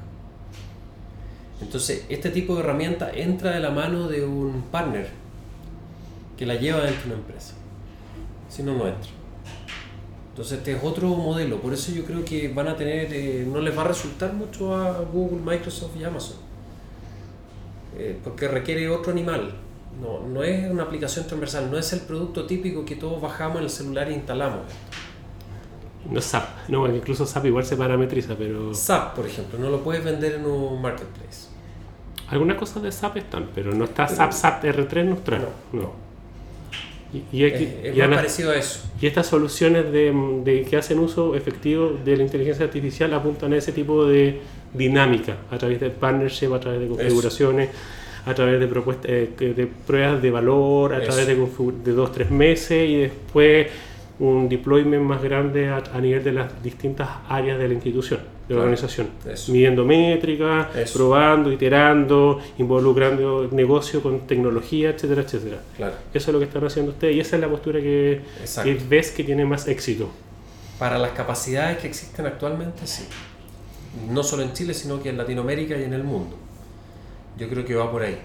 Entonces, 1.61 2.05
este 2.09 2.29
tipo 2.29 2.55
de 2.55 2.59
herramienta 2.59 3.09
entra 3.09 3.51
de 3.51 3.61
la 3.61 3.69
mano 3.69 4.09
de 4.09 4.25
un 4.25 4.63
partner 4.69 5.07
que 6.35 6.45
la 6.45 6.55
lleva 6.55 6.81
dentro 6.81 7.03
de 7.03 7.07
una 7.07 7.15
empresa. 7.15 7.53
Si 8.49 8.63
no, 8.63 8.73
no 8.73 8.85
entra. 8.85 9.11
Entonces, 10.31 10.57
este 10.57 10.73
es 10.73 10.83
otro 10.83 11.07
modelo. 11.07 11.61
Por 11.61 11.73
eso 11.73 11.93
yo 11.93 12.03
creo 12.03 12.25
que 12.25 12.49
van 12.49 12.67
a 12.67 12.75
tener, 12.75 13.13
eh, 13.13 13.47
no 13.49 13.61
les 13.61 13.77
va 13.77 13.83
a 13.83 13.87
resultar 13.87 14.33
mucho 14.33 14.75
a 14.75 14.99
Google, 15.03 15.39
Microsoft 15.39 15.95
y 15.97 16.03
Amazon. 16.03 16.35
Eh, 17.97 18.19
porque 18.21 18.49
requiere 18.49 18.89
otro 18.89 19.13
animal. 19.13 19.55
No, 20.01 20.27
no 20.27 20.43
es 20.43 20.69
una 20.69 20.83
aplicación 20.83 21.27
transversal, 21.27 21.71
no 21.71 21.77
es 21.77 21.93
el 21.93 22.01
producto 22.01 22.45
típico 22.45 22.83
que 22.83 22.97
todos 22.97 23.21
bajamos 23.21 23.59
en 23.59 23.63
el 23.63 23.69
celular 23.69 24.09
e 24.09 24.15
instalamos. 24.15 24.63
No 26.09 26.21
SAP, 26.21 26.69
no, 26.69 26.87
incluso 26.93 27.25
SAP 27.25 27.45
igual 27.45 27.65
se 27.65 27.75
parametriza, 27.75 28.35
pero... 28.37 28.73
SAP, 28.73 29.15
por 29.15 29.25
ejemplo, 29.25 29.57
no 29.57 29.69
lo 29.69 29.83
puedes 29.83 30.03
vender 30.03 30.35
en 30.35 30.45
un 30.45 30.81
marketplace. 30.81 31.47
Algunas 32.29 32.57
cosas 32.57 32.83
de 32.83 32.91
SAP 32.91 33.17
están, 33.17 33.49
pero 33.53 33.73
no 33.73 33.85
está 33.85 34.07
SAP, 34.07 34.31
SAP 34.31 34.63
R3 34.65 35.05
no 35.05 35.15
está. 35.15 35.37
No. 35.37 35.47
no. 35.73 36.05
Y, 37.13 37.37
y, 37.37 37.45
aquí, 37.45 37.69
es, 37.83 37.97
es 37.97 38.07
parecido 38.07 38.51
a 38.51 38.55
eso. 38.55 38.81
Y 38.99 39.07
estas 39.07 39.27
soluciones 39.27 39.91
de, 39.91 40.13
de, 40.43 40.63
que 40.63 40.75
hacen 40.77 40.99
uso 40.99 41.35
efectivo 41.35 41.97
de 42.03 42.17
la 42.17 42.23
inteligencia 42.23 42.65
artificial 42.65 43.13
apuntan 43.13 43.53
a 43.53 43.57
ese 43.57 43.71
tipo 43.71 44.05
de 44.05 44.41
dinámica, 44.73 45.37
a 45.51 45.57
través 45.57 45.79
de 45.79 45.89
partnership, 45.91 46.53
a 46.53 46.59
través 46.59 46.81
de 46.81 46.87
configuraciones, 46.87 47.69
eso. 47.69 48.29
a 48.29 48.33
través 48.33 48.59
de 48.59 48.67
propuestas, 48.67 49.11
eh, 49.11 49.53
de 49.55 49.67
pruebas 49.67 50.21
de 50.21 50.31
valor, 50.31 50.93
a 50.93 50.97
eso. 50.97 51.07
través 51.07 51.27
de, 51.27 51.35
de 51.35 51.91
dos, 51.91 52.11
tres 52.11 52.31
meses 52.31 52.89
y 52.89 52.95
después 52.97 53.67
un 54.19 54.47
deployment 54.47 55.03
más 55.03 55.21
grande 55.21 55.69
a, 55.69 55.83
a, 55.93 55.99
nivel 55.99 56.23
de 56.23 56.31
las 56.31 56.63
distintas 56.63 57.09
áreas 57.27 57.59
de 57.59 57.67
la 57.67 57.73
institución, 57.73 58.19
de 58.19 58.25
la 58.25 58.47
claro, 58.47 58.61
organización. 58.61 59.09
Eso. 59.29 59.51
Midiendo 59.51 59.83
métricas, 59.83 60.75
eso. 60.75 60.97
probando, 60.97 61.51
iterando, 61.51 62.39
involucrando 62.57 63.49
negocio 63.51 64.01
con 64.01 64.21
tecnología, 64.21 64.91
etcétera, 64.91 65.21
etcétera. 65.21 65.57
Claro. 65.75 65.95
Eso 66.13 66.31
es 66.31 66.33
lo 66.33 66.39
que 66.39 66.45
están 66.45 66.63
haciendo 66.63 66.91
ustedes 66.91 67.15
y 67.15 67.19
esa 67.19 67.35
es 67.35 67.41
la 67.41 67.49
postura 67.49 67.79
que, 67.81 68.21
que, 68.63 68.81
ves 68.87 69.11
que 69.11 69.23
tiene 69.23 69.43
más 69.45 69.67
éxito. 69.67 70.09
Para 70.79 70.97
las 70.97 71.11
capacidades 71.11 71.77
que 71.79 71.87
existen 71.87 72.25
actualmente, 72.25 72.87
sí. 72.87 73.05
No 74.09 74.23
solo 74.23 74.43
en 74.43 74.53
Chile, 74.53 74.73
sino 74.73 75.01
que 75.01 75.09
en 75.09 75.17
Latinoamérica 75.17 75.77
y 75.77 75.83
en 75.83 75.93
el 75.93 76.03
mundo. 76.03 76.37
Yo 77.37 77.49
creo 77.49 77.65
que 77.65 77.75
va 77.75 77.91
por 77.91 78.01
ahí. 78.01 78.17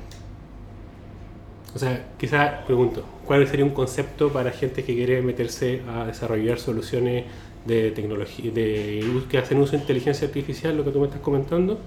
O 1.74 1.79
sea, 1.79 2.07
quizás 2.18 2.64
pregunto, 2.64 3.05
¿cuál 3.30 3.46
sería 3.46 3.64
un 3.64 3.70
concepto 3.70 4.32
para 4.32 4.50
gente 4.50 4.82
que 4.82 4.92
quiere 4.92 5.22
meterse 5.22 5.82
a 5.88 6.04
desarrollar 6.04 6.58
soluciones 6.58 7.26
de 7.64 7.92
tecnología, 7.92 8.50
de 8.50 9.22
que 9.30 9.38
hacen 9.38 9.60
uso 9.60 9.70
de 9.70 9.78
inteligencia 9.78 10.26
artificial, 10.26 10.76
lo 10.76 10.84
que 10.84 10.90
tú 10.90 10.98
me 10.98 11.06
estás 11.06 11.20
comentando? 11.20 11.78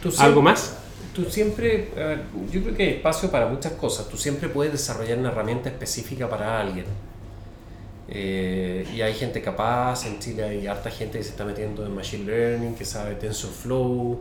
Siempre, 0.00 0.24
¿Algo 0.24 0.42
más? 0.42 0.76
Tú 1.12 1.24
siempre, 1.24 1.88
yo 2.48 2.62
creo 2.62 2.76
que 2.76 2.82
hay 2.84 2.88
espacio 2.90 3.28
para 3.28 3.48
muchas 3.48 3.72
cosas. 3.72 4.08
Tú 4.08 4.16
siempre 4.16 4.48
puedes 4.48 4.70
desarrollar 4.70 5.18
una 5.18 5.30
herramienta 5.32 5.68
específica 5.68 6.30
para 6.30 6.60
alguien. 6.60 6.84
Eh, 8.06 8.86
y 8.94 9.00
hay 9.00 9.14
gente 9.14 9.42
capaz, 9.42 10.06
en 10.06 10.20
Chile 10.20 10.44
hay 10.44 10.68
harta 10.68 10.92
gente 10.92 11.18
que 11.18 11.24
se 11.24 11.30
está 11.30 11.44
metiendo 11.44 11.84
en 11.84 11.92
Machine 11.92 12.24
Learning, 12.24 12.76
que 12.76 12.84
sabe 12.84 13.16
TensorFlow, 13.16 14.20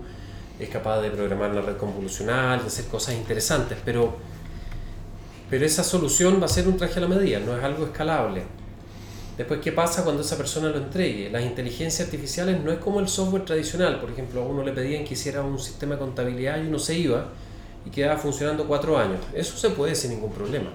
es 0.59 0.69
capaz 0.69 1.01
de 1.01 1.11
programar 1.11 1.51
una 1.51 1.61
red 1.61 1.77
convolucional, 1.77 2.61
de 2.61 2.65
hacer 2.65 2.85
cosas 2.85 3.13
interesantes, 3.13 3.77
pero 3.85 4.32
pero 5.53 5.67
esa 5.67 5.83
solución 5.83 6.41
va 6.41 6.45
a 6.45 6.49
ser 6.49 6.67
un 6.67 6.77
traje 6.77 6.97
a 6.97 7.01
la 7.03 7.07
medida, 7.07 7.39
no 7.39 7.55
es 7.55 7.63
algo 7.63 7.85
escalable. 7.85 8.41
Después, 9.37 9.59
¿qué 9.59 9.71
pasa 9.71 10.03
cuando 10.03 10.23
esa 10.23 10.35
persona 10.35 10.69
lo 10.69 10.77
entregue? 10.77 11.29
Las 11.29 11.43
inteligencias 11.43 12.07
artificiales 12.07 12.59
no 12.63 12.71
es 12.71 12.79
como 12.79 12.99
el 12.99 13.07
software 13.07 13.45
tradicional. 13.45 14.01
Por 14.01 14.09
ejemplo, 14.09 14.41
a 14.41 14.45
uno 14.47 14.63
le 14.63 14.71
pedían 14.71 15.05
que 15.05 15.13
hiciera 15.13 15.43
un 15.43 15.59
sistema 15.59 15.93
de 15.93 15.99
contabilidad 15.99 16.57
y 16.57 16.65
uno 16.65 16.79
se 16.79 16.97
iba 16.97 17.27
y 17.85 17.91
quedaba 17.91 18.17
funcionando 18.17 18.65
cuatro 18.65 18.97
años. 18.97 19.19
Eso 19.31 19.55
se 19.55 19.69
puede 19.69 19.93
sin 19.93 20.09
ningún 20.09 20.31
problema. 20.31 20.71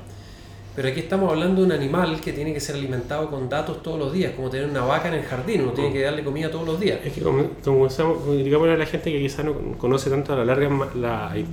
Pero 0.77 0.87
aquí 0.91 1.01
estamos 1.01 1.29
hablando 1.33 1.62
de 1.62 1.67
un 1.67 1.73
animal 1.73 2.21
que 2.21 2.33
tiene 2.33 2.55
que 2.55 2.61
ser 2.61 2.77
alimentado 2.77 3.29
con 3.29 3.49
datos 3.49 3.83
todos 3.83 3.99
los 3.99 4.12
días, 4.12 4.35
como 4.37 4.49
tener 4.49 4.71
una 4.71 4.83
vaca 4.83 5.09
en 5.09 5.14
el 5.14 5.25
jardín, 5.25 5.62
uno 5.62 5.73
tiene 5.73 5.93
que 5.93 6.03
darle 6.03 6.23
comida 6.23 6.53
todos 6.53 6.64
los 6.64 6.79
días. 6.79 7.01
Es 7.05 7.14
que 7.14 7.21
como, 7.21 7.51
digamos 8.37 8.69
a 8.69 8.77
la 8.77 8.87
gente 8.87 9.11
que 9.11 9.19
quizás 9.19 9.45
no 9.45 9.77
conoce 9.77 10.09
tanto 10.09 10.35
a 10.35 10.37
la 10.37 10.45
larga 10.45 10.71
la, 10.95 11.33
el 11.35 11.47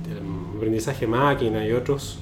aprendizaje 0.56 1.08
máquina 1.08 1.66
y 1.66 1.72
otros 1.72 2.20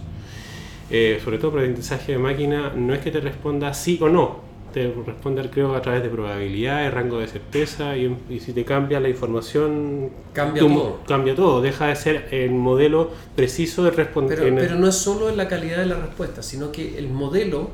eh, 0.90 1.20
sobre 1.22 1.38
todo 1.38 1.52
para 1.52 1.64
el 1.64 1.70
aprendizaje 1.70 2.12
de 2.12 2.18
máquina, 2.18 2.72
no 2.74 2.94
es 2.94 3.00
que 3.00 3.10
te 3.10 3.20
responda 3.20 3.72
sí 3.74 3.98
o 4.02 4.08
no, 4.08 4.40
te 4.72 4.92
responde, 5.06 5.48
creo, 5.50 5.74
a 5.74 5.80
través 5.80 6.02
de 6.02 6.08
probabilidades, 6.08 6.92
rango 6.92 7.18
de 7.20 7.28
certeza, 7.28 7.96
y, 7.96 8.16
y 8.28 8.40
si 8.40 8.52
te 8.52 8.64
cambia 8.64 8.98
la 8.98 9.08
información, 9.08 10.10
Cambia 10.32 10.62
todo. 10.62 11.00
cambia 11.06 11.34
todo, 11.34 11.62
deja 11.62 11.86
de 11.86 11.96
ser 11.96 12.28
el 12.32 12.50
modelo 12.50 13.10
preciso 13.36 13.84
de 13.84 13.92
responder. 13.92 14.38
Pero, 14.38 14.56
pero 14.56 14.74
no 14.74 14.88
es 14.88 14.96
solo 14.96 15.28
en 15.28 15.36
la 15.36 15.46
calidad 15.46 15.78
de 15.78 15.86
la 15.86 15.96
respuesta, 15.96 16.42
sino 16.42 16.72
que 16.72 16.98
el 16.98 17.08
modelo 17.08 17.70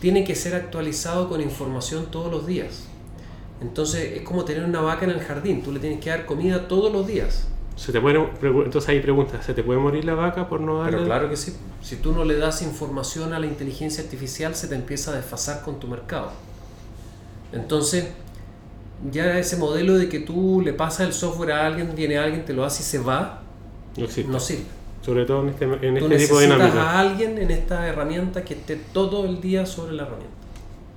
tiene 0.00 0.24
que 0.24 0.34
ser 0.36 0.54
actualizado 0.54 1.28
con 1.28 1.40
información 1.40 2.06
todos 2.10 2.30
los 2.30 2.46
días. 2.46 2.86
Entonces 3.60 4.12
es 4.18 4.22
como 4.22 4.44
tener 4.44 4.64
una 4.64 4.80
vaca 4.82 5.06
en 5.06 5.10
el 5.10 5.20
jardín, 5.20 5.62
tú 5.62 5.72
le 5.72 5.80
tienes 5.80 5.98
que 6.00 6.10
dar 6.10 6.26
comida 6.26 6.68
todos 6.68 6.92
los 6.92 7.06
días. 7.06 7.48
Se 7.76 7.92
te 7.92 8.00
pregu- 8.00 8.64
entonces 8.64 8.88
ahí 8.88 9.00
preguntas, 9.00 9.44
¿se 9.44 9.52
te 9.54 9.62
puede 9.62 9.78
morir 9.78 10.04
la 10.04 10.14
vaca 10.14 10.48
por 10.48 10.60
no 10.60 10.78
darle? 10.78 10.92
Pero 10.96 11.04
claro 11.06 11.28
que 11.30 11.36
sí, 11.36 11.54
si 11.82 11.96
tú 11.96 12.12
no 12.12 12.24
le 12.24 12.36
das 12.38 12.62
información 12.62 13.32
a 13.34 13.38
la 13.38 13.46
inteligencia 13.46 14.02
artificial 14.02 14.54
se 14.54 14.66
te 14.68 14.74
empieza 14.74 15.12
a 15.12 15.14
desfasar 15.14 15.62
con 15.62 15.78
tu 15.78 15.86
mercado. 15.86 16.30
Entonces 17.52 18.08
ya 19.12 19.38
ese 19.38 19.56
modelo 19.56 19.94
de 19.96 20.08
que 20.08 20.20
tú 20.20 20.62
le 20.64 20.72
pasas 20.72 21.06
el 21.06 21.12
software 21.12 21.52
a 21.52 21.66
alguien, 21.66 21.94
viene 21.94 22.18
alguien, 22.18 22.44
te 22.44 22.54
lo 22.54 22.64
hace 22.64 22.82
y 22.82 22.86
se 22.86 22.98
va, 22.98 23.42
No 23.96 24.06
no 24.28 24.40
sirve. 24.40 24.64
Sobre 25.02 25.24
todo 25.24 25.42
en 25.42 25.50
este, 25.50 25.64
en 25.66 25.98
Tú 25.98 26.06
este 26.06 26.16
tipo 26.18 26.38
de 26.40 26.48
necesitas 26.48 26.48
dinámica. 26.48 26.90
a 26.90 26.98
alguien 26.98 27.38
en 27.38 27.50
esta 27.50 27.86
herramienta 27.86 28.42
que 28.44 28.54
esté 28.54 28.76
todo 28.92 29.24
el 29.26 29.40
día 29.40 29.64
sobre 29.66 29.92
la 29.92 30.02
herramienta. 30.02 30.34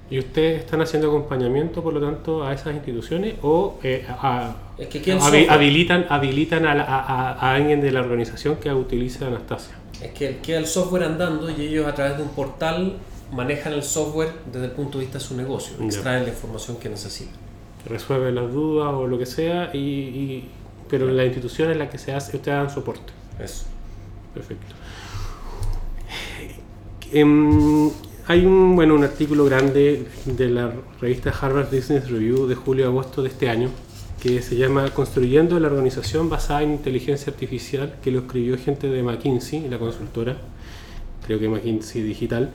¿Y 0.10 0.18
ustedes 0.18 0.62
están 0.64 0.82
haciendo 0.82 1.10
acompañamiento, 1.10 1.84
por 1.84 1.94
lo 1.94 2.02
tanto, 2.02 2.44
a 2.44 2.52
esas 2.54 2.74
instituciones 2.74 3.36
o 3.44 3.78
eh, 3.84 4.06
a- 4.10 4.56
Es 4.80 4.88
que 4.88 5.00
software- 5.20 5.50
habilitan, 5.50 6.06
habilitan 6.10 6.66
a, 6.66 6.74
la- 6.76 6.84
a- 6.84 7.32
a- 7.34 7.54
alguien 7.56 7.82
de 7.82 7.92
la 7.92 8.00
organización 8.02 8.56
que 8.58 8.72
utilice 8.74 9.26
Anastasia? 9.26 9.76
Es 10.02 10.12
que 10.12 10.38
queda 10.38 10.60
el 10.60 10.68
software 10.68 11.04
andando 11.04 11.50
y 11.50 11.62
ellos 11.62 11.86
a 11.86 11.94
través 11.94 12.16
de 12.18 12.24
un 12.24 12.30
portal 12.30 12.96
manejan 13.34 13.74
el 13.74 13.84
software 13.84 14.32
desde 14.52 14.66
el 14.68 14.72
punto 14.72 14.98
de 14.98 15.04
vista 15.06 15.20
de 15.20 15.24
su 15.26 15.36
negocio, 15.36 15.76
Ya. 15.80 15.86
extraen 15.86 16.24
la 16.24 16.30
información 16.30 16.78
que 16.78 16.88
necesitan. 16.90 17.36
Que 17.84 17.90
resuelve 17.90 18.32
las 18.32 18.52
dudas 18.54 18.94
o 18.94 19.06
lo 19.08 19.18
que 19.20 19.26
sea, 19.26 19.70
y, 19.74 19.78
y- 19.80 20.50
pero 20.90 21.06
la 21.12 21.26
institución 21.26 21.70
en 21.72 21.80
la 21.80 21.90
que 21.90 21.98
se 21.98 22.14
hace, 22.14 22.38
ustedes 22.38 22.58
dan 22.58 22.70
soporte. 22.70 23.12
Eso. 23.40 23.66
Perfecto. 24.34 24.76
Em, 27.12 27.90
hay 28.28 28.46
un, 28.46 28.76
bueno, 28.76 28.96
un 28.96 29.04
artículo 29.04 29.46
grande 29.46 30.06
de 30.26 30.50
la 30.50 30.72
revista 31.02 31.32
Harvard 31.32 31.68
Business 31.74 32.10
Review 32.10 32.48
de 32.48 32.56
julio-agosto 32.56 33.22
de 33.24 33.30
este 33.30 33.50
año 33.50 33.70
que 34.22 34.42
se 34.42 34.56
llama 34.58 34.90
Construyendo 34.92 35.60
la 35.60 35.68
organización 35.68 36.30
basada 36.30 36.64
en 36.64 36.72
inteligencia 36.72 37.32
artificial, 37.32 37.96
que 38.04 38.12
lo 38.12 38.20
escribió 38.20 38.58
gente 38.58 38.88
de 38.90 39.02
McKinsey, 39.04 39.68
la 39.70 39.78
consultora, 39.80 40.38
creo 41.26 41.40
que 41.40 41.48
McKinsey 41.50 42.02
Digital, 42.02 42.52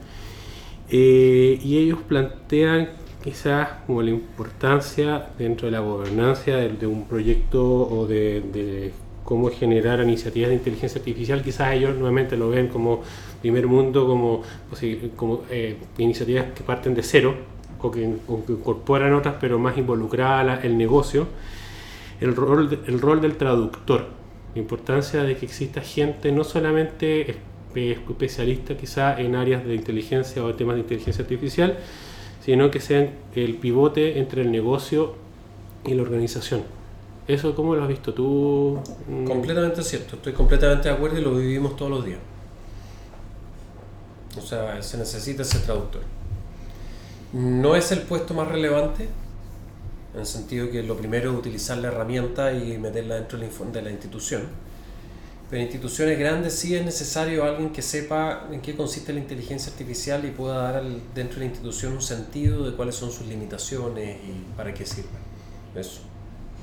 Eh, 0.90 1.58
y 1.64 1.78
ellos 1.78 1.98
plantean 2.06 2.90
quizás 3.24 3.68
como 3.86 4.02
la 4.02 4.10
importancia 4.10 5.28
dentro 5.38 5.66
de 5.66 5.72
la 5.72 5.80
gobernanza 5.80 6.50
de, 6.50 6.68
de 6.76 6.86
un 6.86 7.06
proyecto 7.08 7.64
o 7.64 8.06
de, 8.06 8.42
de 8.52 8.92
cómo 9.24 9.48
generar 9.48 10.02
iniciativas 10.02 10.50
de 10.50 10.56
inteligencia 10.56 10.98
artificial, 10.98 11.42
quizás 11.42 11.72
ellos 11.74 11.94
nuevamente 11.96 12.36
lo 12.36 12.50
ven 12.50 12.68
como 12.68 13.00
primer 13.40 13.66
mundo, 13.66 14.06
como, 14.06 14.42
como 15.16 15.40
eh, 15.50 15.76
iniciativas 15.96 16.46
que 16.54 16.62
parten 16.62 16.94
de 16.94 17.02
cero 17.02 17.34
o 17.80 17.90
que, 17.90 18.06
o 18.28 18.44
que 18.44 18.52
incorporan 18.52 19.14
otras 19.14 19.36
pero 19.40 19.58
más 19.58 19.78
involucrada 19.78 20.44
la- 20.44 20.60
el 20.60 20.76
negocio, 20.76 21.26
el 22.20 22.34
rol, 22.36 22.70
de- 22.70 22.78
el 22.86 23.00
rol 23.00 23.20
del 23.20 23.36
traductor, 23.36 24.06
la 24.54 24.60
importancia 24.60 25.22
de 25.22 25.36
que 25.36 25.46
exista 25.46 25.80
gente 25.80 26.30
no 26.32 26.44
solamente 26.44 27.26
espe- 27.74 27.98
especialista 28.08 28.76
quizá 28.76 29.18
en 29.20 29.34
áreas 29.34 29.64
de 29.64 29.74
inteligencia 29.74 30.44
o 30.44 30.54
temas 30.54 30.76
de 30.76 30.82
inteligencia 30.82 31.22
artificial, 31.22 31.76
sino 32.44 32.70
que 32.70 32.80
sean 32.80 33.10
el 33.34 33.56
pivote 33.56 34.18
entre 34.18 34.42
el 34.42 34.52
negocio 34.52 35.14
y 35.84 35.94
la 35.94 36.02
organización. 36.02 36.62
¿Eso 37.26 37.54
cómo 37.54 37.74
lo 37.74 37.82
has 37.82 37.88
visto 37.88 38.12
tú? 38.12 38.78
Mm, 39.08 39.24
Completamente 39.26 39.82
cierto, 39.82 40.16
estoy 40.16 40.34
completamente 40.34 40.88
de 40.88 40.94
acuerdo 40.94 41.18
y 41.18 41.22
lo 41.22 41.34
vivimos 41.34 41.74
todos 41.74 41.90
los 41.90 42.04
días. 42.04 42.18
O 44.36 44.40
sea, 44.42 44.82
se 44.82 44.98
necesita 44.98 45.42
ese 45.42 45.60
traductor. 45.60 46.02
No 47.32 47.76
es 47.76 47.90
el 47.92 48.00
puesto 48.02 48.34
más 48.34 48.48
relevante, 48.48 49.08
en 50.14 50.20
el 50.20 50.26
sentido 50.26 50.70
que 50.70 50.82
lo 50.82 50.96
primero 50.96 51.32
es 51.32 51.38
utilizar 51.38 51.78
la 51.78 51.88
herramienta 51.88 52.52
y 52.52 52.78
meterla 52.78 53.16
dentro 53.16 53.38
de 53.38 53.82
la 53.82 53.90
institución. 53.90 54.42
Pero 55.50 55.60
en 55.60 55.66
instituciones 55.66 56.18
grandes 56.18 56.54
sí 56.54 56.74
es 56.74 56.84
necesario 56.84 57.44
alguien 57.44 57.70
que 57.70 57.82
sepa 57.82 58.48
en 58.50 58.60
qué 58.62 58.74
consiste 58.74 59.12
la 59.12 59.20
inteligencia 59.20 59.70
artificial 59.72 60.24
y 60.24 60.30
pueda 60.30 60.56
dar 60.62 60.76
al- 60.76 61.02
dentro 61.14 61.34
de 61.34 61.40
la 61.40 61.46
institución 61.46 61.92
un 61.94 62.02
sentido 62.02 62.64
de 62.68 62.74
cuáles 62.76 62.94
son 62.94 63.10
sus 63.12 63.26
limitaciones 63.26 64.16
y 64.24 64.56
para 64.56 64.72
qué 64.72 64.86
sirve. 64.86 65.08
Eso. 65.74 66.00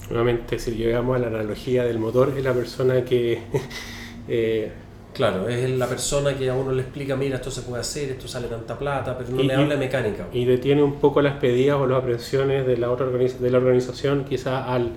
Nuevamente, 0.10 0.58
si 0.60 0.72
llegamos 0.72 1.16
a 1.16 1.20
la 1.20 1.28
analogía 1.28 1.84
del 1.84 2.00
motor, 2.00 2.34
es 2.38 2.44
la 2.44 2.54
persona 2.54 3.06
que 3.06 3.44
eh, 4.28 4.72
Claro, 5.14 5.50
es 5.50 5.70
la 5.72 5.88
persona 5.88 6.36
que 6.38 6.50
a 6.50 6.54
uno 6.56 6.72
le 6.72 6.84
explica, 6.84 7.16
mira, 7.18 7.36
esto 7.36 7.52
se 7.52 7.64
puede 7.64 7.82
hacer, 7.82 8.12
esto 8.12 8.28
sale 8.30 8.48
tanta 8.48 8.80
plata, 8.80 9.18
pero 9.18 9.30
no 9.32 9.42
Y- 9.42 9.48
le 9.48 9.54
habla 9.56 9.74
de 9.76 9.78
mecánica. 9.78 10.28
y 10.32 10.46
detiene 10.46 10.82
un 10.84 10.94
poco 11.00 11.22
las 11.22 11.36
pedidas 11.38 11.76
o 11.78 11.86
las 11.86 12.00
aprensiones 12.00 12.66
de 12.66 12.78
la 12.78 12.90
otra 12.92 13.08
organiz- 13.08 13.38
de 13.38 13.50
la 13.52 13.58
organización 13.58 14.24
quizás 14.24 14.68
al, 14.70 14.92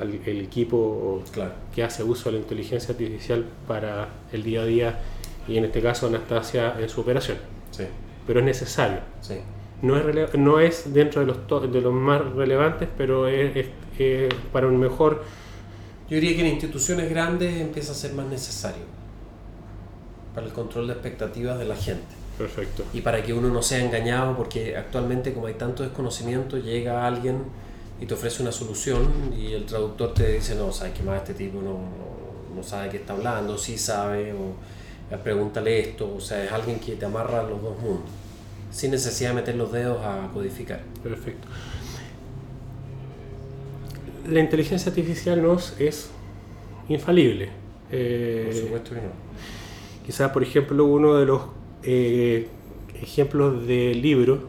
al 0.00 0.20
el 0.24 0.40
equipo 0.42 1.22
Claro, 1.32 1.52
que 1.74 1.82
hace 1.82 2.04
uso 2.04 2.30
de 2.30 2.36
la 2.36 2.42
inteligencia 2.42 2.92
artificial 2.92 3.44
para 3.66 4.08
el 4.32 4.42
día 4.44 4.62
a 4.62 4.66
día 4.66 4.98
y 5.48 5.56
en 5.58 5.64
este 5.64 5.80
caso 5.82 6.06
Anastasia 6.06 6.76
en 6.78 6.88
su 6.88 7.00
operación. 7.00 7.38
sí, 7.72 7.84
Pero 8.26 8.38
es 8.40 8.46
necesario. 8.46 8.98
sí. 9.20 9.34
No 9.82 9.96
es, 9.96 10.34
no 10.38 10.60
es 10.60 10.92
dentro 10.92 11.22
de 11.22 11.26
los, 11.26 11.72
de 11.72 11.80
los 11.80 11.92
más 11.94 12.20
relevantes, 12.34 12.86
pero 12.96 13.26
es, 13.26 13.56
es- 13.56 13.66
es 13.98 14.32
para 14.52 14.66
un 14.68 14.78
mejor... 14.78 15.24
Yo 16.08 16.16
diría 16.16 16.34
que 16.36 16.40
en 16.42 16.48
instituciones 16.48 17.08
grandes 17.10 17.60
empieza 17.60 17.92
a 17.92 17.94
ser 17.94 18.12
más 18.12 18.26
necesario 18.26 18.82
para 20.34 20.46
el 20.46 20.52
control 20.52 20.86
de 20.86 20.92
expectativas 20.94 21.58
de 21.58 21.64
la 21.64 21.76
gente 21.76 22.14
Perfecto. 22.38 22.84
y 22.94 23.00
para 23.00 23.22
que 23.22 23.32
uno 23.32 23.48
no 23.48 23.62
sea 23.62 23.84
engañado, 23.84 24.36
porque 24.36 24.76
actualmente 24.76 25.32
como 25.32 25.46
hay 25.46 25.54
tanto 25.54 25.82
desconocimiento, 25.82 26.56
llega 26.58 27.06
alguien 27.06 27.38
y 28.00 28.06
te 28.06 28.14
ofrece 28.14 28.42
una 28.42 28.52
solución 28.52 29.34
y 29.36 29.52
el 29.52 29.66
traductor 29.66 30.14
te 30.14 30.32
dice, 30.34 30.54
no, 30.54 30.72
sabes 30.72 30.94
que 30.94 31.02
más 31.02 31.18
este 31.18 31.34
tipo 31.34 31.60
no, 31.60 31.72
no, 31.74 32.54
no 32.56 32.62
sabe 32.62 32.88
qué 32.90 32.96
está 32.98 33.12
hablando, 33.12 33.58
sí 33.58 33.76
sabe, 33.76 34.32
o 34.32 34.54
"Eh, 35.14 35.18
pregúntale 35.22 35.80
esto, 35.80 36.14
o 36.16 36.20
sea, 36.20 36.42
es 36.44 36.50
alguien 36.52 36.78
que 36.78 36.92
te 36.96 37.04
amarra 37.04 37.42
los 37.42 37.60
dos 37.60 37.78
mundos, 37.80 38.08
sin 38.70 38.92
necesidad 38.92 39.30
de 39.30 39.36
meter 39.36 39.56
los 39.56 39.70
dedos 39.72 39.98
a 40.04 40.30
codificar. 40.32 40.80
Perfecto. 41.02 41.46
La 44.28 44.40
inteligencia 44.40 44.90
artificial 44.90 45.42
no 45.42 45.54
es- 45.54 45.74
es 45.78 46.10
infalible. 46.88 47.48
Eh, 47.90 48.44
Por 48.46 48.54
supuesto 48.60 48.90
que 48.90 49.00
no. 49.00 49.29
Quizás, 50.10 50.32
por 50.32 50.42
ejemplo, 50.42 50.86
uno 50.86 51.14
de 51.14 51.24
los 51.24 51.42
eh, 51.84 52.48
ejemplos 53.00 53.64
de 53.64 53.94
libro 53.94 54.40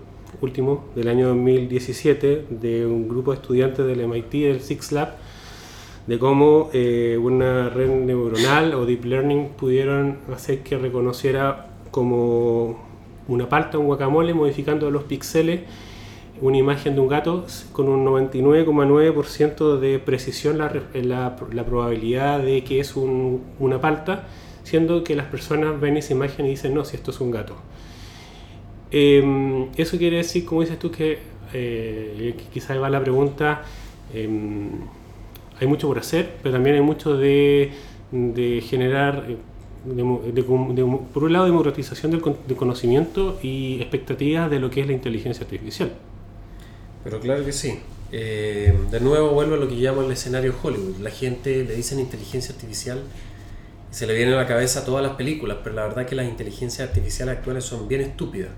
último 0.41 0.85
del 0.95 1.07
año 1.07 1.27
2017 1.27 2.47
de 2.49 2.87
un 2.87 3.07
grupo 3.07 3.29
de 3.29 3.35
estudiantes 3.37 3.85
del 3.85 4.01
MIT, 4.07 4.31
del 4.31 4.61
Six 4.61 4.91
Lab, 4.91 5.09
de 6.07 6.17
cómo 6.17 6.71
eh, 6.73 7.15
una 7.21 7.69
red 7.69 7.89
neuronal 7.91 8.73
o 8.73 8.87
deep 8.87 9.05
learning 9.05 9.49
pudieron 9.49 10.17
hacer 10.33 10.63
que 10.63 10.79
reconociera 10.79 11.67
como 11.91 12.79
una 13.27 13.47
palta, 13.47 13.77
un 13.77 13.85
guacamole, 13.85 14.33
modificando 14.33 14.89
los 14.89 15.03
píxeles 15.03 15.59
una 16.41 16.57
imagen 16.57 16.95
de 16.95 17.01
un 17.01 17.07
gato 17.07 17.45
con 17.71 17.87
un 17.87 18.03
99,9% 18.03 19.77
de 19.77 19.99
precisión 19.99 20.57
la, 20.57 20.73
la, 20.95 21.35
la 21.53 21.65
probabilidad 21.67 22.39
de 22.39 22.63
que 22.63 22.79
es 22.79 22.95
un- 22.95 23.43
una 23.59 23.79
palta, 23.79 24.27
siendo 24.71 25.03
que 25.03 25.15
las 25.15 25.27
personas 25.27 25.79
ven 25.79 25.97
esa 25.97 26.13
imagen 26.13 26.45
y 26.45 26.51
dicen, 26.51 26.73
no, 26.73 26.83
si 26.85 26.95
esto 26.95 27.11
es 27.11 27.19
un 27.19 27.29
gato. 27.29 27.55
Eh, 28.91 29.67
eso 29.77 29.97
quiere 29.97 30.17
decir, 30.17 30.45
como 30.45 30.61
dices 30.61 30.79
tú, 30.79 30.89
que 30.91 31.19
eh, 31.53 32.33
quizás 32.53 32.79
va 32.81 32.89
la 32.89 33.01
pregunta, 33.01 33.63
eh, 34.13 34.27
hay 35.59 35.67
mucho 35.67 35.87
por 35.87 35.99
hacer, 35.99 36.23
pero 36.41 36.53
también 36.55 36.75
hay 36.77 36.81
mucho 36.81 37.17
de, 37.17 37.71
de 38.11 38.61
generar, 38.61 39.25
eh, 39.27 39.37
por 41.13 41.23
un 41.23 41.33
lado, 41.33 41.45
democratización 41.45 42.11
del 42.11 42.21
con- 42.21 42.37
de 42.47 42.55
conocimiento 42.55 43.39
y 43.41 43.79
expectativas 43.81 44.49
de 44.49 44.59
lo 44.59 44.69
que 44.69 44.81
es 44.81 44.87
la 44.87 44.93
inteligencia 44.93 45.43
artificial. 45.43 45.91
Pero 47.03 47.19
claro 47.19 47.43
que 47.43 47.51
sí. 47.51 47.79
Eh, 48.13 48.73
de 48.91 48.99
nuevo 48.99 49.29
vuelvo 49.29 49.55
a 49.55 49.57
lo 49.57 49.67
que 49.69 49.75
llamo 49.75 50.01
el 50.01 50.11
escenario 50.11 50.53
Hollywood. 50.61 50.97
La 51.01 51.09
gente 51.11 51.63
le 51.63 51.75
dicen 51.75 51.97
inteligencia 51.99 52.53
artificial 52.53 52.99
y 53.91 53.93
se 53.93 54.07
le 54.07 54.13
vienen 54.13 54.35
a 54.35 54.37
la 54.37 54.47
cabeza 54.47 54.85
todas 54.85 55.03
las 55.03 55.15
películas, 55.15 55.57
pero 55.63 55.75
la 55.75 55.83
verdad 55.87 56.05
que 56.05 56.15
las 56.15 56.25
inteligencias 56.25 56.87
artificiales 56.87 57.37
actuales 57.37 57.65
son 57.65 57.87
bien 57.87 58.01
estúpidas. 58.01 58.49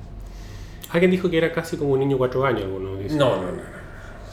Alguien 0.92 1.10
dijo 1.10 1.30
que 1.30 1.38
era 1.38 1.52
casi 1.52 1.76
como 1.76 1.94
un 1.94 2.00
niño 2.00 2.12
de 2.12 2.18
cuatro 2.20 2.46
años. 2.46 2.66
No, 2.68 3.36
no, 3.38 3.52
no. 3.52 3.62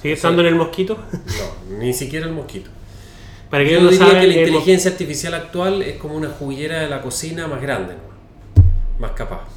¿Sigue 0.03 0.15
estando 0.15 0.43
en 0.43 0.49
el 0.49 0.55
mosquito? 0.57 0.99
No, 1.13 1.79
ni 1.79 1.93
siquiera 1.95 2.27
el 2.27 2.33
mosquito. 2.33 2.71
Para 3.49 3.65
que 3.65 3.73
Yo 3.73 3.81
no 3.81 3.91
diría 3.91 4.07
saben, 4.07 4.21
que 4.21 4.27
la 4.29 4.35
inteligencia 4.35 4.91
artificial 4.91 5.35
actual 5.35 5.83
es 5.83 5.97
como 5.97 6.15
una 6.15 6.29
juguillera 6.29 6.81
de 6.81 6.89
la 6.89 7.03
cocina 7.03 7.47
más 7.47 7.61
grande, 7.61 7.95
más 8.99 9.13
capaz. 9.13 9.49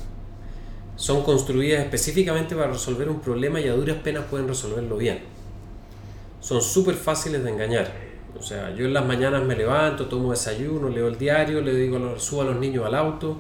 son 0.95 1.23
construidas 1.23 1.81
específicamente 1.81 2.55
para 2.55 2.71
resolver 2.71 3.09
un 3.09 3.19
problema 3.19 3.59
y 3.59 3.67
a 3.67 3.73
duras 3.73 3.97
penas 3.97 4.25
pueden 4.29 4.47
resolverlo 4.47 4.97
bien. 4.97 5.19
Son 6.39 6.61
súper 6.61 6.95
fáciles 6.95 7.43
de 7.43 7.49
engañar. 7.49 7.91
O 8.37 8.41
sea, 8.41 8.73
yo 8.75 8.85
en 8.85 8.93
las 8.93 9.05
mañanas 9.05 9.43
me 9.43 9.55
levanto, 9.55 10.07
tomo 10.07 10.31
desayuno, 10.31 10.89
leo 10.89 11.07
el 11.07 11.17
diario, 11.17 11.61
le 11.61 11.73
digo, 11.73 12.19
subo 12.19 12.41
a 12.41 12.45
los 12.45 12.57
niños 12.57 12.85
al 12.85 12.95
auto, 12.95 13.39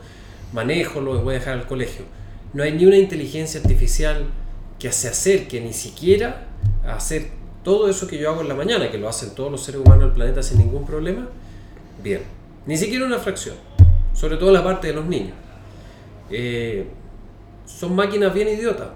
manejo, 0.53 1.01
los 1.01 1.23
voy 1.23 1.35
a 1.35 1.39
dejar 1.39 1.53
al 1.55 1.65
colegio. 1.65 2.05
No 2.53 2.63
hay 2.63 2.73
ni 2.73 2.85
una 2.85 2.97
inteligencia 2.97 3.59
artificial 3.59 4.25
que 4.79 4.91
se 4.91 5.07
acerque 5.07 5.59
ni 5.61 5.73
siquiera 5.73 6.47
a 6.85 6.95
hacer 6.95 7.29
todo 7.63 7.89
eso 7.89 8.07
que 8.07 8.17
yo 8.17 8.29
hago 8.29 8.41
en 8.41 8.49
la 8.49 8.55
mañana, 8.55 8.91
que 8.91 8.97
lo 8.97 9.09
hacen 9.09 9.33
todos 9.33 9.51
los 9.51 9.63
seres 9.63 9.81
humanos 9.81 10.05
del 10.05 10.11
planeta 10.11 10.43
sin 10.43 10.59
ningún 10.59 10.85
problema. 10.85 11.27
Bien, 12.03 12.21
ni 12.65 12.77
siquiera 12.77 13.05
una 13.05 13.17
fracción, 13.17 13.55
sobre 14.13 14.37
todo 14.37 14.51
la 14.51 14.63
parte 14.63 14.87
de 14.87 14.93
los 14.93 15.05
niños. 15.05 15.33
Eh, 16.29 16.85
son 17.65 17.95
máquinas 17.95 18.33
bien 18.33 18.49
idiotas, 18.49 18.89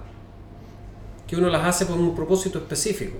que 1.26 1.36
uno 1.36 1.48
las 1.48 1.64
hace 1.64 1.86
por 1.86 1.98
un 1.98 2.14
propósito 2.14 2.58
específico. 2.58 3.16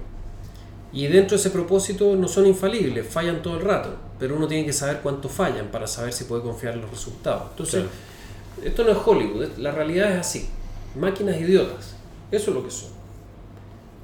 Y 0.93 1.07
dentro 1.07 1.36
de 1.36 1.41
ese 1.41 1.51
propósito 1.51 2.16
no 2.16 2.28
son 2.28 2.47
infalibles, 2.47 3.07
fallan 3.07 3.43
todo 3.43 3.57
el 3.57 3.62
rato, 3.62 3.95
pero 4.18 4.36
uno 4.36 4.49
tiene 4.49 4.64
que 4.64 4.72
saber 4.72 5.01
cuánto 5.03 5.28
fallan 5.28 5.68
para 5.68 5.86
saber 5.86 6.12
si 6.12 6.24
puede 6.24 6.43
confiar 6.43 6.74
en 6.74 6.80
los 6.80 6.91
resultados. 6.91 7.49
Entonces, 7.51 7.84
esto 8.64 8.84
no 8.84 8.91
es 8.93 8.99
Hollywood, 9.05 9.59
la 9.59 9.70
realidad 9.70 10.12
es 10.12 10.18
así. 10.18 10.49
Máquinas 10.99 11.39
idiotas, 11.41 11.95
eso 12.30 12.51
es 12.51 12.57
lo 12.57 12.64
que 12.64 12.70
son. 12.70 12.89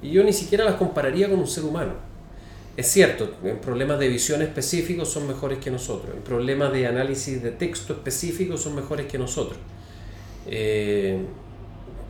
Y 0.03 0.11
yo 0.11 0.22
ni 0.22 0.35
siquiera 0.35 0.64
las 0.64 0.74
compararía 0.74 1.30
con 1.30 1.39
un 1.39 1.47
ser 1.47 1.64
humano. 1.64 1.93
Es 2.76 2.89
cierto, 2.89 3.30
en 3.45 3.59
problemas 3.59 3.99
de 3.99 4.09
visión 4.09 4.43
específicos 4.43 5.09
son 5.09 5.26
mejores 5.28 5.59
que 5.59 5.70
nosotros, 5.70 6.14
en 6.14 6.22
problemas 6.22 6.72
de 6.72 6.87
análisis 6.87 7.43
de 7.43 7.53
texto 7.53 7.95
específicos 7.95 8.61
son 8.61 8.74
mejores 8.74 9.07
que 9.07 9.16
nosotros. 9.16 9.59
Eh, 10.47 11.18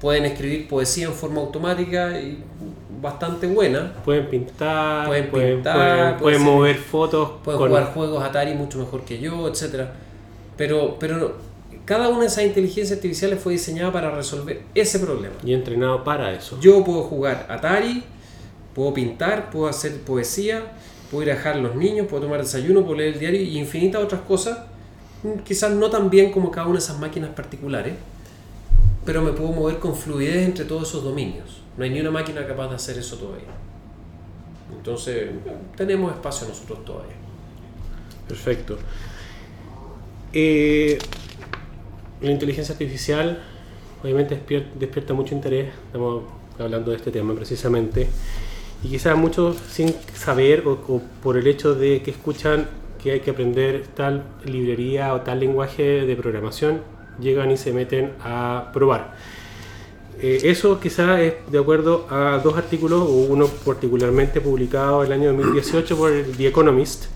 pueden 0.01 0.25
escribir 0.25 0.67
poesía 0.67 1.07
en 1.07 1.13
forma 1.13 1.41
automática 1.41 2.19
y 2.19 2.43
bastante 3.05 3.47
buena. 3.47 3.93
Pueden 4.03 4.29
pintar, 4.29 5.07
pueden, 5.07 5.31
pintar, 5.31 6.19
pueden, 6.19 6.43
mover 6.43 6.77
fotos. 6.77 7.33
Pueden 7.45 7.61
jugar 7.61 7.93
juegos 7.93 8.25
Atari 8.25 8.55
mucho 8.55 8.79
mejor 8.79 9.03
que 9.05 9.21
yo, 9.21 9.47
etc. 9.47 9.91
Pero, 10.57 10.97
pero 10.99 11.37
cada 11.85 12.09
una 12.09 12.21
de 12.21 12.27
esas 12.29 12.45
inteligencias 12.45 12.97
artificiales 12.97 13.39
fue 13.39 13.53
diseñada 13.53 13.93
para 13.93 14.11
resolver 14.11 14.63
ese 14.75 14.99
problema. 14.99 15.35
Y 15.45 15.53
entrenado 15.53 16.03
para 16.03 16.33
eso. 16.33 16.59
Yo 16.61 16.83
puedo 16.83 17.03
jugar 17.03 17.47
Atari, 17.51 18.03
puedo 18.75 18.95
pintar, 18.95 19.51
puedo 19.51 19.69
hacer 19.69 20.01
poesía, 20.01 20.73
puedo 21.11 21.25
ir 21.25 21.33
a 21.33 21.35
dejar 21.35 21.57
a 21.57 21.59
los 21.59 21.77
niños, 21.77 22.07
puedo 22.09 22.23
tomar 22.23 22.41
desayuno, 22.41 22.85
puedo 22.85 22.97
leer 22.97 23.13
el 23.13 23.21
diario 23.21 23.43
y 23.43 23.59
infinitas 23.59 24.03
otras 24.03 24.23
cosas. 24.23 24.61
Quizás 25.45 25.73
no 25.73 25.91
tan 25.91 26.09
bien 26.09 26.33
como 26.33 26.51
cada 26.51 26.67
una 26.69 26.79
de 26.79 26.85
esas 26.85 26.99
máquinas 26.99 27.31
particulares 27.31 27.93
pero 29.05 29.23
me 29.23 29.33
puedo 29.33 29.53
mover 29.53 29.79
con 29.79 29.95
fluidez 29.95 30.45
entre 30.47 30.65
todos 30.65 30.89
esos 30.89 31.05
dominios. 31.05 31.63
No 31.77 31.85
hay 31.85 31.91
ni 31.91 32.01
una 32.01 32.11
máquina 32.11 32.47
capaz 32.47 32.69
de 32.69 32.77
hacer 32.77 32.99
eso 32.99 33.17
todavía. 33.17 33.49
Entonces, 34.77 35.31
tenemos 35.77 36.13
espacio 36.13 36.49
nosotros 36.49 36.85
todavía. 36.85 37.15
Perfecto. 38.29 38.79
Eh, 40.33 40.99
la 42.21 42.31
inteligencia 42.31 42.73
artificial 42.73 43.43
obviamente 44.05 44.39
despierta, 44.79 45.15
mucho 45.15 45.35
interés, 45.35 45.73
estamos 45.87 46.25
hablando 46.59 46.91
de 46.91 46.99
este 46.99 47.11
tema 47.11 47.35
precisamente, 47.35 48.07
y 48.83 48.89
quizás 48.89 49.17
muchos 49.17 49.57
sin 49.71 49.95
saber 50.15 50.65
o 50.67 51.01
por 51.23 51.39
el 51.39 51.47
hecho 51.47 51.75
de 51.75 52.03
que 52.03 52.11
escuchan 52.11 52.69
que 53.03 53.13
hay 53.13 53.21
que 53.21 53.31
aprender 53.31 53.87
tal 53.95 54.25
librería 54.45 55.15
o 55.15 55.23
tal 55.23 55.41
lenguaje 55.41 56.05
de 56.05 56.17
programación, 56.17 56.83
llegan 57.21 57.51
y 57.51 57.57
se 57.57 57.73
meten 57.73 58.13
a 58.23 58.71
probar. 58.73 59.15
Eh, 60.21 60.41
eso 60.45 60.79
quizá 60.79 61.21
es 61.21 61.35
de 61.51 61.59
acuerdo 61.59 62.07
a 62.09 62.41
dos 62.43 62.57
artículos, 62.57 63.07
uno 63.09 63.47
particularmente 63.47 64.41
publicado 64.41 65.03
el 65.03 65.13
año 65.13 65.33
2018 65.33 65.97
por 65.97 66.13
The 66.37 66.47
Economist, 66.47 67.07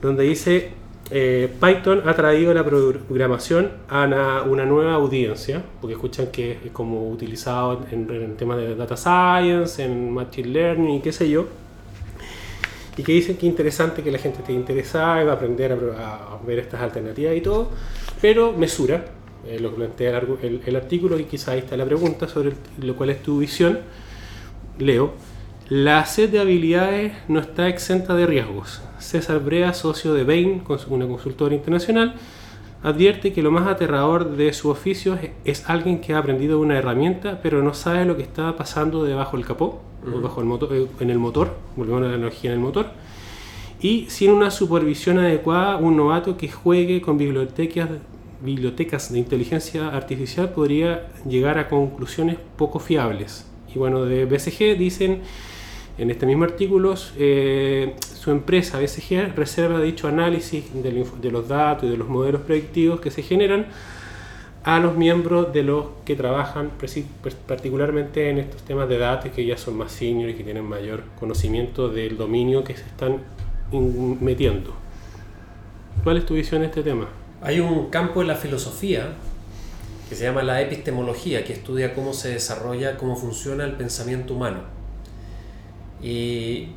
donde 0.00 0.24
dice 0.24 0.72
eh, 1.10 1.52
Python 1.60 2.08
ha 2.08 2.14
traído 2.14 2.54
la 2.54 2.64
programación 2.64 3.70
a 3.88 4.44
una, 4.48 4.64
nueva 4.64 4.94
audiencia, 4.94 5.62
porque 5.80 5.94
escuchan 5.94 6.28
que 6.28 6.58
es 6.64 6.70
como 6.72 7.10
utilizado 7.10 7.84
en, 7.90 8.36
temas 8.36 8.56
de 8.56 8.74
data 8.74 8.96
science, 8.96 9.82
en 9.84 10.10
machine 10.10 10.48
learning 10.48 10.96
y 10.96 11.00
qué 11.00 11.12
sé 11.12 11.28
yo, 11.28 11.46
y 12.96 13.02
que 13.02 13.12
dicen 13.12 13.36
que 13.36 13.46
es 13.46 13.50
interesante 13.50 14.02
que 14.02 14.10
la 14.10 14.18
gente 14.18 14.40
esté 14.40 14.52
interesada 14.52 15.22
y 15.22 15.26
va 15.26 15.32
a 15.32 15.34
aprender 15.36 15.72
a, 15.72 16.34
a 16.34 16.38
ver 16.46 16.58
estas 16.58 16.80
alternativas 16.80 17.36
y 17.36 17.40
todo, 17.40 17.68
pero 18.20 18.52
mesura, 18.52 19.04
eh, 19.46 19.58
lo 19.60 19.70
que 19.70 19.76
plantea 19.76 20.22
el, 20.42 20.76
artículo 20.76 21.18
y 21.18 21.24
quizá 21.24 21.52
ahí 21.52 21.60
está 21.60 21.76
la 21.76 21.84
pregunta 21.84 22.28
sobre 22.28 22.52
lo 22.80 22.96
cual 22.96 23.10
es 23.10 23.22
tu 23.22 23.38
visión. 23.38 23.80
Leo. 24.78 25.12
La 25.68 26.04
sed 26.04 26.30
de 26.30 26.40
habilidades 26.40 27.12
no 27.28 27.40
está 27.40 27.68
exenta 27.68 28.14
de 28.14 28.26
riesgos. 28.26 28.82
César 28.98 29.40
Brea, 29.40 29.72
socio 29.72 30.12
de 30.12 30.24
Bain, 30.24 30.62
una 30.88 31.06
consultora 31.06 31.54
internacional, 31.54 32.14
advierte 32.82 33.32
que 33.32 33.42
lo 33.42 33.50
más 33.50 33.66
aterrador 33.68 34.36
de 34.36 34.52
su 34.52 34.68
oficio 34.68 35.18
es, 35.44 35.68
alguien 35.68 36.00
que 36.00 36.14
ha 36.14 36.18
aprendido 36.18 36.58
una 36.60 36.76
herramienta 36.76 37.40
pero 37.42 37.62
no 37.62 37.74
sabe 37.74 38.04
lo 38.04 38.16
que 38.16 38.22
está 38.22 38.56
pasando 38.56 39.04
debajo 39.04 39.36
del 39.36 39.46
capó, 39.46 39.82
o 40.04 40.20
bajo 40.20 40.40
el 40.40 40.46
motor, 40.46 40.74
eh, 40.74 40.86
en 41.00 41.10
el 41.10 41.18
motor, 41.18 41.56
volvemos 41.76 42.02
a 42.02 42.08
la 42.08 42.16
energía 42.16 42.50
en 42.50 42.58
el 42.58 42.62
motor, 42.62 42.86
y 43.80 44.06
sin 44.08 44.32
una 44.32 44.50
supervisión 44.50 45.18
adecuada, 45.18 45.76
un 45.76 45.96
novato 45.96 46.36
que 46.36 46.48
juegue 46.48 47.00
con 47.00 47.18
bibliotecas 47.18 47.88
bibliotecas 48.42 49.12
de 49.12 49.18
inteligencia 49.18 49.88
artificial 49.88 50.50
podría 50.50 51.08
llegar 51.28 51.58
a 51.58 51.68
conclusiones 51.68 52.36
poco 52.56 52.78
fiables. 52.78 53.46
Y 53.74 53.78
bueno, 53.78 54.04
de 54.04 54.24
BCG 54.24 54.76
dicen 54.78 55.22
en 55.98 56.10
este 56.10 56.26
mismo 56.26 56.44
artículo, 56.44 56.94
eh, 57.18 57.94
su 58.02 58.30
empresa 58.30 58.78
BCG 58.78 59.34
reserva 59.36 59.80
dicho 59.80 60.08
análisis 60.08 60.64
de, 60.82 61.30
los 61.30 61.48
datos 61.48 61.84
y 61.84 61.90
de 61.90 61.96
los 61.96 62.08
modelos 62.08 62.42
predictivos 62.42 63.00
que 63.00 63.10
se 63.10 63.22
generan 63.22 63.66
a 64.64 64.78
los 64.78 64.96
miembros 64.96 65.52
de 65.52 65.64
los 65.64 65.86
que 66.04 66.14
trabajan 66.14 66.70
particularmente 67.46 68.30
en 68.30 68.38
estos 68.38 68.62
temas 68.62 68.88
de 68.88 68.98
datos 68.98 69.32
que 69.32 69.44
ya 69.44 69.58
son 69.58 69.76
más 69.76 69.92
senior 69.92 70.30
y 70.30 70.34
que 70.34 70.44
tienen 70.44 70.64
mayor 70.64 71.02
conocimiento 71.18 71.88
del 71.88 72.16
dominio 72.16 72.62
que 72.64 72.76
se 72.76 72.84
están 72.84 73.18
metiendo. 74.20 74.72
¿Cuál 76.04 76.16
es 76.16 76.26
tu 76.26 76.34
visión 76.34 76.60
de 76.60 76.68
este 76.68 76.82
tema? 76.82 77.08
Hay 77.44 77.58
un 77.58 77.90
campo 77.90 78.22
en 78.22 78.28
la 78.28 78.36
filosofía 78.36 79.14
que 80.08 80.14
se 80.14 80.22
llama 80.22 80.44
la 80.44 80.60
epistemología, 80.60 81.44
que 81.44 81.52
estudia 81.52 81.92
cómo 81.92 82.14
se 82.14 82.28
desarrolla, 82.28 82.96
cómo 82.96 83.16
funciona 83.16 83.64
el 83.64 83.72
pensamiento 83.72 84.34
humano. 84.34 84.60
Y 86.00 86.68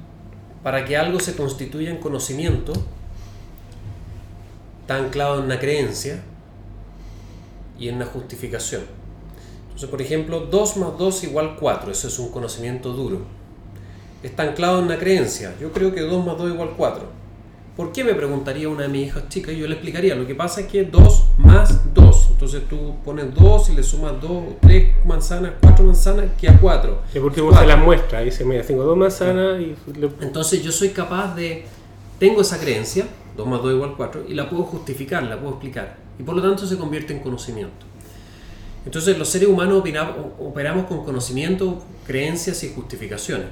para 0.64 0.84
que 0.84 0.98
algo 0.98 1.20
se 1.20 1.36
constituya 1.36 1.92
en 1.92 1.98
conocimiento, 1.98 2.74
está 4.82 4.98
anclado 4.98 5.38
en 5.38 5.46
una 5.46 5.60
creencia 5.60 6.24
y 7.78 7.90
en 7.90 7.98
una 7.98 8.08
justificación. 8.08 8.82
Entonces, 9.66 9.90
por 9.90 10.02
ejemplo, 10.02 10.48
2 10.48 10.78
más 10.78 10.98
2 10.98 11.26
igual 11.26 11.58
4, 11.60 11.92
eso 11.92 12.08
es 12.08 12.18
un 12.18 12.32
conocimiento 12.32 12.92
duro. 12.94 13.22
Está 14.24 14.42
anclado 14.42 14.80
en 14.80 14.86
una 14.86 14.98
creencia. 14.98 15.54
Yo 15.62 15.72
creo 15.72 15.94
que 15.94 16.02
2 16.02 16.26
más 16.26 16.40
2 16.40 16.54
igual 16.54 16.74
4 16.76 17.25
¿Por 17.76 17.92
qué 17.92 18.06
me 18.06 18.14
preguntaría 18.14 18.70
una 18.70 18.84
de 18.84 18.88
mis 18.88 19.08
hijas 19.08 19.28
chicas? 19.28 19.54
Y 19.54 19.60
yo 19.60 19.68
le 19.68 19.74
explicaría, 19.74 20.16
lo 20.16 20.26
que 20.26 20.34
pasa 20.34 20.62
es 20.62 20.68
que 20.68 20.86
2 20.86 21.26
más 21.40 21.94
2. 21.94 22.28
Entonces 22.32 22.64
tú 22.70 22.96
pones 23.04 23.34
2 23.36 23.70
y 23.70 23.76
le 23.76 23.84
sumas 23.84 24.14
2, 24.22 24.44
3 24.62 25.06
manzanas, 25.06 25.54
4 25.62 25.86
manzanas, 25.86 26.26
que 26.40 26.48
a 26.48 26.58
4. 26.58 27.02
Y 27.14 27.14
por 27.16 27.26
último 27.26 27.54
se 27.54 27.66
la 27.66 27.76
muestra, 27.76 28.22
dice, 28.22 28.46
mira, 28.46 28.64
tengo 28.64 28.84
2 28.84 28.98
manzanas 28.98 29.60
y... 29.60 29.76
Entonces 30.22 30.64
yo 30.64 30.72
soy 30.72 30.90
capaz 30.90 31.36
de... 31.36 31.66
Tengo 32.18 32.42
esa 32.42 32.60
creencia, 32.60 33.08
2 33.36 33.46
más 33.46 33.62
2 33.62 33.74
igual 33.74 33.94
4, 33.98 34.24
y 34.30 34.36
la 34.36 34.50
puedo 34.50 34.64
justificar, 34.64 35.24
la 35.24 35.38
puedo 35.38 35.54
explicar. 35.54 35.98
Y 36.18 36.24
por 36.24 36.34
lo 36.36 36.42
tanto 36.42 36.66
se 36.66 36.78
convierte 36.78 37.12
en 37.12 37.20
conocimiento. 37.20 37.86
Entonces 38.86 39.18
los 39.18 39.28
seres 39.28 39.50
humanos 39.50 39.84
operamos 40.40 40.86
con 40.86 41.04
conocimiento, 41.04 41.84
creencias 42.08 42.64
y 42.64 42.74
justificaciones. 42.74 43.48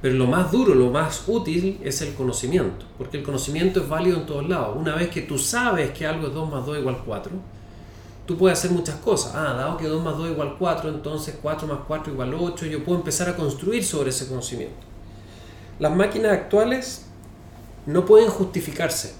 Pero 0.00 0.14
lo 0.14 0.26
más 0.26 0.52
duro, 0.52 0.74
lo 0.74 0.90
más 0.90 1.24
útil 1.26 1.80
es 1.82 2.00
el 2.02 2.14
conocimiento, 2.14 2.86
porque 2.96 3.18
el 3.18 3.24
conocimiento 3.24 3.80
es 3.80 3.88
válido 3.88 4.18
en 4.18 4.26
todos 4.26 4.48
lados. 4.48 4.76
Una 4.76 4.94
vez 4.94 5.08
que 5.08 5.22
tú 5.22 5.38
sabes 5.38 5.90
que 5.90 6.06
algo 6.06 6.28
es 6.28 6.34
2 6.34 6.50
más 6.50 6.64
2 6.64 6.78
igual 6.78 7.02
4, 7.04 7.32
tú 8.24 8.36
puedes 8.36 8.58
hacer 8.58 8.70
muchas 8.70 8.96
cosas. 8.96 9.34
Ah, 9.34 9.54
dado 9.54 9.76
que 9.76 9.88
2 9.88 10.04
más 10.04 10.16
2 10.16 10.30
igual 10.30 10.54
4, 10.56 10.90
entonces 10.90 11.36
4 11.42 11.66
más 11.66 11.78
4 11.88 12.12
igual 12.12 12.32
8, 12.34 12.66
yo 12.66 12.84
puedo 12.84 12.98
empezar 12.98 13.28
a 13.28 13.34
construir 13.34 13.84
sobre 13.84 14.10
ese 14.10 14.28
conocimiento. 14.28 14.86
Las 15.80 15.94
máquinas 15.94 16.32
actuales 16.32 17.06
no 17.86 18.04
pueden 18.04 18.28
justificarse, 18.28 19.14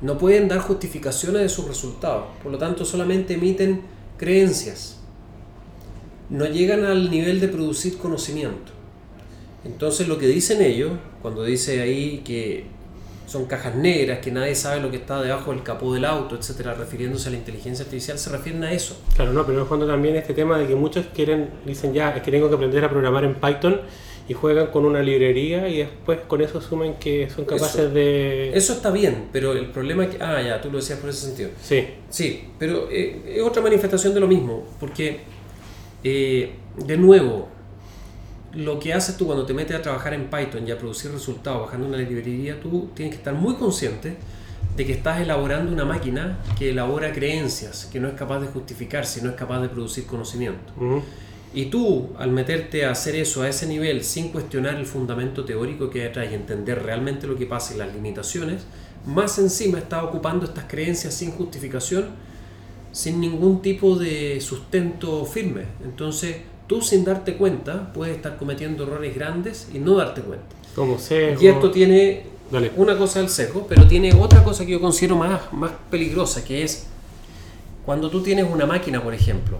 no 0.00 0.16
pueden 0.16 0.46
dar 0.46 0.60
justificaciones 0.60 1.42
de 1.42 1.48
sus 1.48 1.66
resultados, 1.66 2.26
por 2.40 2.52
lo 2.52 2.58
tanto 2.58 2.84
solamente 2.84 3.34
emiten 3.34 3.82
creencias, 4.16 4.98
no 6.30 6.44
llegan 6.44 6.84
al 6.84 7.10
nivel 7.10 7.40
de 7.40 7.48
producir 7.48 7.98
conocimiento. 7.98 8.75
Entonces 9.66 10.08
lo 10.08 10.16
que 10.18 10.26
dicen 10.28 10.62
ellos, 10.62 10.92
cuando 11.22 11.42
dice 11.44 11.80
ahí 11.82 12.22
que 12.24 12.64
son 13.26 13.46
cajas 13.46 13.74
negras, 13.74 14.20
que 14.20 14.30
nadie 14.30 14.54
sabe 14.54 14.80
lo 14.80 14.90
que 14.90 14.98
está 14.98 15.20
debajo 15.20 15.50
del 15.50 15.62
capó 15.64 15.92
del 15.92 16.04
auto, 16.04 16.36
etcétera, 16.36 16.74
refiriéndose 16.74 17.28
a 17.28 17.32
la 17.32 17.38
inteligencia 17.38 17.84
artificial, 17.84 18.18
se 18.18 18.30
refieren 18.30 18.62
a 18.62 18.70
eso. 18.72 18.96
Claro, 19.16 19.32
no, 19.32 19.44
pero 19.44 19.58
en 19.58 19.62
el 19.64 19.68
fondo 19.68 19.86
también 19.86 20.14
este 20.14 20.32
tema 20.32 20.56
de 20.58 20.66
que 20.68 20.76
muchos 20.76 21.06
quieren, 21.12 21.50
dicen 21.66 21.92
ya, 21.92 22.10
es 22.16 22.22
que 22.22 22.30
tengo 22.30 22.48
que 22.48 22.54
aprender 22.54 22.84
a 22.84 22.88
programar 22.88 23.24
en 23.24 23.34
Python 23.34 23.80
y 24.28 24.34
juegan 24.34 24.68
con 24.68 24.84
una 24.84 25.02
librería 25.02 25.68
y 25.68 25.78
después 25.78 26.20
con 26.28 26.40
eso 26.40 26.58
asumen 26.58 26.94
que 26.94 27.28
son 27.28 27.44
capaces 27.44 27.80
Eso- 27.80 27.90
de... 27.90 28.56
Eso 28.56 28.72
está 28.74 28.90
bien, 28.92 29.28
pero 29.32 29.52
el 29.52 29.66
problema 29.70 30.04
es 30.04 30.14
que... 30.16 30.22
Ah, 30.22 30.40
ya, 30.40 30.60
tú 30.60 30.70
lo 30.70 30.78
decías 30.78 30.98
por 31.00 31.10
ese 31.10 31.26
sentido. 31.26 31.50
Sí, 31.60 31.84
Sí, 32.08 32.44
pero 32.60 32.88
eh, 32.90 33.34
es 33.36 33.42
otra 33.42 33.60
manifestación 33.62 34.14
de 34.14 34.20
lo 34.20 34.28
mismo, 34.28 34.64
porque, 34.78 35.20
eh, 36.04 36.52
de 36.76 36.96
nuevo, 36.96 37.48
lo 38.56 38.78
que 38.78 38.94
haces 38.94 39.16
tú 39.16 39.26
cuando 39.26 39.44
te 39.44 39.54
metes 39.54 39.76
a 39.76 39.82
trabajar 39.82 40.14
en 40.14 40.30
Python 40.30 40.66
y 40.66 40.70
a 40.70 40.78
producir 40.78 41.10
resultados 41.10 41.62
bajando 41.62 41.86
una 41.86 41.98
librería, 41.98 42.58
tú 42.60 42.90
tienes 42.94 43.14
que 43.14 43.18
estar 43.18 43.34
muy 43.34 43.54
consciente 43.54 44.16
de 44.76 44.84
que 44.84 44.92
estás 44.92 45.20
elaborando 45.20 45.72
una 45.72 45.84
máquina 45.84 46.38
que 46.58 46.70
elabora 46.70 47.12
creencias, 47.12 47.86
que 47.86 48.00
no 48.00 48.08
es 48.08 48.14
capaz 48.14 48.40
de 48.40 48.46
justificarse, 48.46 49.22
no 49.22 49.30
es 49.30 49.36
capaz 49.36 49.60
de 49.60 49.68
producir 49.68 50.06
conocimiento. 50.06 50.72
Y 51.54 51.66
tú, 51.66 52.10
al 52.18 52.30
meterte 52.32 52.84
a 52.84 52.90
hacer 52.90 53.16
eso 53.16 53.42
a 53.42 53.48
ese 53.48 53.66
nivel 53.66 54.04
sin 54.04 54.28
cuestionar 54.28 54.74
el 54.74 54.84
fundamento 54.84 55.44
teórico 55.44 55.88
que 55.88 56.00
hay 56.00 56.08
detrás 56.08 56.30
y 56.30 56.34
entender 56.34 56.82
realmente 56.82 57.26
lo 57.26 57.36
que 57.36 57.46
pasa 57.46 57.74
y 57.74 57.78
las 57.78 57.94
limitaciones, 57.94 58.66
más 59.06 59.38
encima 59.38 59.78
estás 59.78 60.02
ocupando 60.02 60.44
estas 60.44 60.64
creencias 60.64 61.14
sin 61.14 61.30
justificación, 61.30 62.08
sin 62.92 63.20
ningún 63.20 63.62
tipo 63.62 63.96
de 63.96 64.40
sustento 64.40 65.24
firme. 65.24 65.64
Entonces, 65.84 66.36
tú 66.66 66.82
sin 66.82 67.04
darte 67.04 67.36
cuenta 67.36 67.92
puedes 67.92 68.16
estar 68.16 68.36
cometiendo 68.36 68.84
errores 68.84 69.14
grandes 69.14 69.68
y 69.72 69.78
no 69.78 69.96
darte 69.96 70.20
cuenta. 70.22 70.46
como 70.74 70.98
sesgo. 70.98 71.42
Y 71.42 71.48
esto 71.48 71.70
tiene 71.70 72.24
Dale. 72.50 72.72
una 72.76 72.96
cosa 72.98 73.20
del 73.20 73.28
sesgo, 73.28 73.66
pero 73.68 73.86
tiene 73.86 74.12
otra 74.14 74.44
cosa 74.44 74.64
que 74.66 74.72
yo 74.72 74.80
considero 74.80 75.16
más, 75.16 75.52
más 75.52 75.72
peligrosa, 75.90 76.44
que 76.44 76.62
es 76.62 76.86
cuando 77.84 78.10
tú 78.10 78.22
tienes 78.22 78.46
una 78.50 78.66
máquina, 78.66 79.02
por 79.02 79.14
ejemplo, 79.14 79.58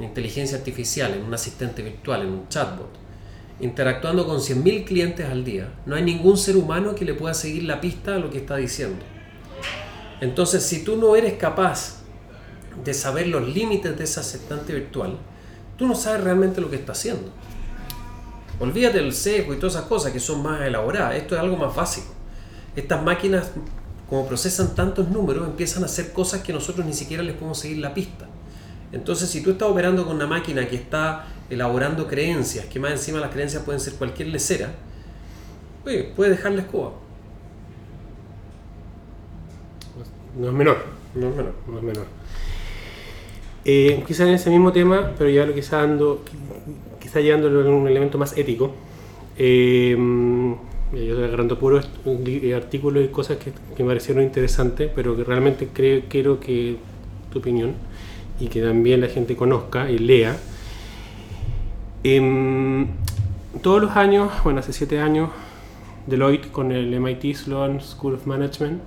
inteligencia 0.00 0.58
artificial, 0.58 1.14
en 1.14 1.22
un 1.22 1.32
asistente 1.34 1.82
virtual, 1.82 2.22
en 2.22 2.28
un 2.28 2.48
chatbot, 2.48 2.90
interactuando 3.60 4.26
con 4.26 4.38
100.000 4.38 4.84
clientes 4.84 5.26
al 5.26 5.44
día, 5.44 5.72
no 5.86 5.96
hay 5.96 6.02
ningún 6.02 6.36
ser 6.36 6.56
humano 6.56 6.94
que 6.94 7.04
le 7.04 7.14
pueda 7.14 7.34
seguir 7.34 7.64
la 7.64 7.80
pista 7.80 8.14
a 8.14 8.18
lo 8.18 8.30
que 8.30 8.38
está 8.38 8.56
diciendo. 8.56 9.04
Entonces, 10.20 10.64
si 10.64 10.84
tú 10.84 10.96
no 10.96 11.16
eres 11.16 11.34
capaz 11.34 12.02
de 12.84 12.94
saber 12.94 13.28
los 13.28 13.48
límites 13.48 13.96
de 13.96 14.04
ese 14.04 14.20
asistente 14.20 14.72
virtual, 14.72 15.16
tú 15.78 15.86
no 15.86 15.94
sabes 15.94 16.22
realmente 16.22 16.60
lo 16.60 16.68
que 16.68 16.76
está 16.76 16.92
haciendo. 16.92 17.30
Olvídate 18.60 18.98
del 18.98 19.14
sesgo 19.14 19.54
y 19.54 19.56
todas 19.56 19.76
esas 19.76 19.86
cosas 19.86 20.12
que 20.12 20.18
son 20.18 20.42
más 20.42 20.60
elaboradas. 20.62 21.14
Esto 21.14 21.36
es 21.36 21.40
algo 21.40 21.56
más 21.56 21.74
básico. 21.74 22.12
Estas 22.74 23.02
máquinas, 23.02 23.52
como 24.10 24.26
procesan 24.26 24.74
tantos 24.74 25.08
números, 25.08 25.46
empiezan 25.46 25.84
a 25.84 25.86
hacer 25.86 26.12
cosas 26.12 26.42
que 26.42 26.52
nosotros 26.52 26.84
ni 26.84 26.92
siquiera 26.92 27.22
les 27.22 27.34
podemos 27.34 27.58
seguir 27.58 27.78
la 27.78 27.94
pista. 27.94 28.26
Entonces, 28.90 29.30
si 29.30 29.42
tú 29.42 29.52
estás 29.52 29.68
operando 29.68 30.04
con 30.04 30.16
una 30.16 30.26
máquina 30.26 30.66
que 30.66 30.76
está 30.76 31.26
elaborando 31.48 32.08
creencias, 32.08 32.66
que 32.66 32.80
más 32.80 32.92
encima 32.92 33.20
las 33.20 33.30
creencias 33.30 33.62
pueden 33.62 33.80
ser 33.80 33.94
cualquier 33.94 34.28
lecera, 34.28 34.72
oye, 35.86 36.12
puede 36.16 36.32
dejar 36.32 36.52
la 36.52 36.62
escoba. 36.62 36.92
No 40.36 40.48
es 40.48 40.52
menor. 40.52 40.84
No, 41.14 41.30
bueno. 41.30 41.50
no 41.66 41.78
es 41.78 41.84
menor. 41.84 42.17
Eh, 43.64 44.02
quizá 44.06 44.24
en 44.24 44.30
ese 44.34 44.50
mismo 44.50 44.72
tema, 44.72 45.12
pero 45.18 45.28
ya 45.30 45.44
lo 45.44 45.54
quizá 45.54 45.82
ando, 45.82 46.24
quizá 47.00 47.20
llevándolo 47.20 47.68
a 47.68 47.74
un 47.74 47.86
elemento 47.86 48.16
más 48.18 48.36
ético. 48.38 48.72
Eh, 49.36 49.94
yo 50.92 50.98
estoy 50.98 51.24
agarrando 51.24 51.58
puros 51.58 51.88
li- 52.24 52.52
artículos 52.52 53.04
y 53.04 53.08
cosas 53.08 53.36
que, 53.36 53.52
que 53.76 53.82
me 53.82 53.90
parecieron 53.90 54.24
interesantes, 54.24 54.90
pero 54.94 55.14
que 55.16 55.24
realmente 55.24 55.68
creo, 55.72 56.02
quiero 56.08 56.40
que 56.40 56.76
tu 57.32 57.40
opinión 57.40 57.74
y 58.40 58.46
que 58.46 58.62
también 58.62 59.00
la 59.02 59.08
gente 59.08 59.36
conozca 59.36 59.90
y 59.90 59.98
lea. 59.98 60.36
Em, 62.04 62.86
todos 63.62 63.82
los 63.82 63.96
años, 63.96 64.30
bueno, 64.44 64.60
hace 64.60 64.72
siete 64.72 65.00
años, 65.00 65.30
Deloitte 66.06 66.50
con 66.50 66.72
el 66.72 66.92
MIT 66.94 67.34
Sloan 67.34 67.80
School 67.82 68.14
of 68.14 68.26
Management 68.26 68.80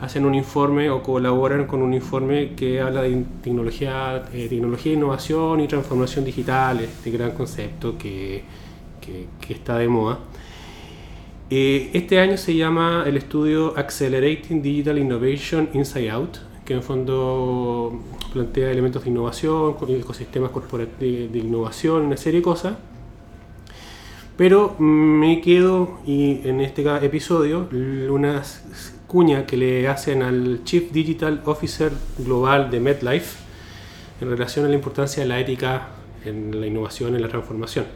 hacen 0.00 0.24
un 0.24 0.34
informe 0.34 0.90
o 0.90 1.02
colaboran 1.02 1.66
con 1.66 1.82
un 1.82 1.92
informe 1.94 2.54
que 2.54 2.80
habla 2.80 3.02
de 3.02 3.24
tecnología, 3.42 4.22
eh, 4.32 4.46
tecnología, 4.48 4.92
innovación 4.94 5.60
y 5.60 5.68
transformación 5.68 6.24
digital, 6.24 6.80
este 6.80 7.10
gran 7.10 7.32
concepto 7.32 7.96
que, 7.98 8.42
que- 9.00 9.26
está 9.52 9.76
de 9.78 9.88
moda. 9.88 10.18
Eh, 11.50 11.90
este 11.94 12.20
año 12.20 12.36
se 12.36 12.54
llama 12.54 13.02
el 13.06 13.16
estudio 13.16 13.74
Accelerating 13.76 14.62
Digital 14.62 14.98
Innovation 14.98 15.68
Inside 15.74 16.10
Out, 16.10 16.36
que 16.64 16.74
en 16.74 16.82
fondo 16.82 18.00
plantea 18.32 18.70
elementos 18.70 19.02
de 19.02 19.10
innovación, 19.10 19.74
ecosistemas 19.88 20.50
de, 21.00 21.28
de 21.28 21.38
innovación, 21.38 22.02
una 22.02 22.16
serie 22.16 22.38
de 22.40 22.44
cosas. 22.44 22.74
Pero 24.36 24.76
me 24.78 25.40
quedo, 25.40 25.98
y 26.06 26.40
en 26.48 26.60
este 26.60 26.82
episodio, 27.04 27.68
l- 27.72 28.08
una 28.10 28.40
s- 28.40 28.62
s- 28.72 28.92
cuña 29.10 29.44
que 29.44 29.56
le 29.56 29.88
hacen 29.88 30.22
al 30.22 30.60
Chief 30.62 30.92
Digital 30.92 31.42
Officer 31.44 31.90
Global 32.18 32.70
de 32.70 32.78
MedLife 32.78 33.38
en 34.20 34.30
relación 34.30 34.64
a 34.64 34.68
la 34.68 34.76
importancia 34.76 35.24
de 35.24 35.28
la 35.28 35.40
ética 35.40 35.88
en 36.24 36.60
la 36.60 36.68
innovación, 36.68 37.16
en 37.16 37.22
la 37.22 37.28
transformación. 37.28 37.86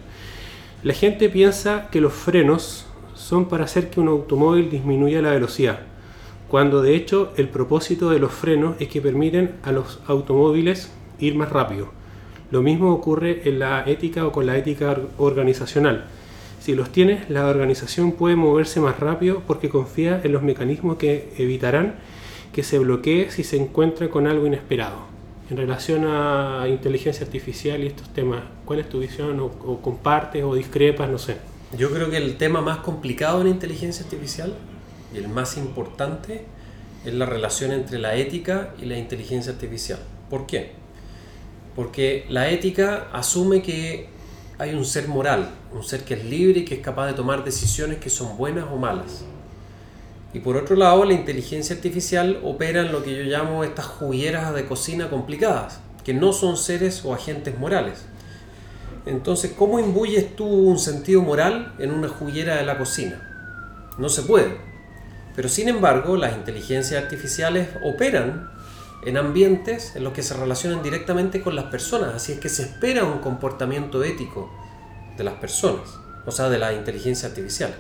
La 0.82 0.92
gente 0.92 1.28
piensa 1.28 1.88
que 1.92 2.00
los 2.00 2.12
frenos 2.12 2.86
son 3.14 3.44
para 3.44 3.64
hacer 3.64 3.90
que 3.90 4.00
un 4.00 4.08
automóvil 4.08 4.68
disminuya 4.70 5.22
la 5.22 5.30
velocidad, 5.30 5.78
cuando 6.48 6.82
de 6.82 6.96
hecho 6.96 7.32
el 7.36 7.48
propósito 7.48 8.10
de 8.10 8.18
los 8.18 8.32
frenos 8.32 8.74
es 8.80 8.88
que 8.88 9.00
permiten 9.00 9.52
a 9.62 9.70
los 9.70 10.00
automóviles 10.08 10.90
ir 11.20 11.36
más 11.36 11.50
rápido. 11.50 11.92
Lo 12.50 12.60
mismo 12.60 12.92
ocurre 12.92 13.48
en 13.48 13.60
la 13.60 13.84
ética 13.86 14.26
o 14.26 14.32
con 14.32 14.46
la 14.46 14.58
ética 14.58 14.90
or- 14.90 15.10
organizacional. 15.18 16.06
Si 16.64 16.74
los 16.74 16.88
tienes, 16.88 17.28
la 17.28 17.46
organización 17.46 18.12
puede 18.12 18.36
moverse 18.36 18.80
más 18.80 18.98
rápido 18.98 19.42
porque 19.46 19.68
confía 19.68 20.22
en 20.24 20.32
los 20.32 20.42
mecanismos 20.42 20.96
que 20.96 21.30
evitarán 21.36 21.96
que 22.54 22.62
se 22.62 22.78
bloquee 22.78 23.30
si 23.30 23.44
se 23.44 23.58
encuentra 23.58 24.08
con 24.08 24.26
algo 24.26 24.46
inesperado. 24.46 24.96
En 25.50 25.58
relación 25.58 26.06
a 26.06 26.64
inteligencia 26.66 27.26
artificial 27.26 27.84
y 27.84 27.88
estos 27.88 28.08
temas, 28.14 28.44
¿cuál 28.64 28.78
es 28.78 28.88
tu 28.88 29.00
visión? 29.00 29.40
¿O, 29.40 29.50
compartes 29.82 30.42
o 30.42 30.54
discrepas? 30.54 31.10
No 31.10 31.18
sé. 31.18 31.36
Yo 31.76 31.90
creo 31.90 32.08
que 32.08 32.16
el 32.16 32.38
tema 32.38 32.62
más 32.62 32.78
complicado 32.78 33.42
en 33.42 33.48
inteligencia 33.48 34.02
artificial 34.02 34.54
y 35.14 35.18
el 35.18 35.28
más 35.28 35.58
importante 35.58 36.46
es 37.04 37.12
la 37.12 37.26
relación 37.26 37.72
entre 37.72 37.98
la 37.98 38.14
ética 38.14 38.72
y 38.80 38.86
la 38.86 38.96
inteligencia 38.96 39.52
artificial. 39.52 39.98
¿Por 40.30 40.46
qué? 40.46 40.70
Porque 41.76 42.24
la 42.30 42.48
ética 42.48 43.08
asume 43.12 43.60
que 43.60 44.13
hay 44.59 44.74
un 44.74 44.84
ser 44.84 45.09
moral, 45.09 45.50
un 45.72 45.82
ser 45.82 46.05
que 46.05 46.14
es 46.14 46.24
libre 46.24 46.61
y 46.61 46.64
que 46.64 46.76
es 46.76 46.80
capaz 46.80 47.07
de 47.07 47.14
tomar 47.14 47.44
decisiones 47.44 47.98
que 47.98 48.11
son 48.11 48.36
buenas 48.36 48.66
o 48.72 48.76
malas. 48.76 49.24
Y 50.32 50.40
por 50.40 50.57
otro 50.57 50.76
lado, 50.76 51.05
la 51.05 51.12
inteligencia 51.12 51.76
artificial 51.76 52.40
opera 52.42 52.82
en 52.82 52.92
lo 52.92 53.02
que 53.02 53.16
yo 53.16 53.22
llamo 53.22 53.64
estas 53.64 53.86
jugueras 53.86 54.55
de 54.55 54.66
cocina 54.66 55.09
complicadas, 55.09 55.80
que 56.05 56.14
no 56.14 56.32
son 56.32 56.57
seres 56.57 57.05
o 57.05 57.14
agentes 57.14 57.59
morales. 57.59 58.05
Entonces, 59.07 59.52
¿cómo 59.57 59.78
imbuyes 59.78 60.34
tú 60.34 60.46
un 60.46 60.78
sentido 60.78 61.22
moral 61.22 61.74
en 61.78 61.90
una 61.90 62.09
juguera 62.09 62.57
de 62.57 62.64
la 62.64 62.78
cocina? 62.78 63.20
No 63.98 64.09
se 64.09 64.22
puede. 64.22 64.57
Pero 65.36 65.48
sin 65.48 65.68
embargo, 65.68 66.16
las 66.16 66.36
inteligencias 66.36 67.02
artificiales 67.02 67.68
operan 67.84 68.50
en 69.05 69.16
ambientes 69.16 69.96
en 69.96 70.05
los 70.05 70.12
que 70.12 70.22
se 70.22 70.34
relacionan 70.34 70.82
directamente 70.82 71.40
con 71.40 71.55
las 71.55 71.66
personas, 71.66 72.14
así 72.14 72.32
es 72.32 72.40
que 72.40 72.48
se 72.48 72.62
espera 72.62 73.05
un 73.05 73.18
comportamiento 73.18 74.02
ético 74.02 74.50
de 75.16 75.24
las 75.24 75.34
personas, 75.34 75.98
o 76.26 76.30
sea, 76.30 76.48
de 76.48 76.59
la 76.59 76.72
inteligencia 76.72 77.28
artificial. 77.28 77.74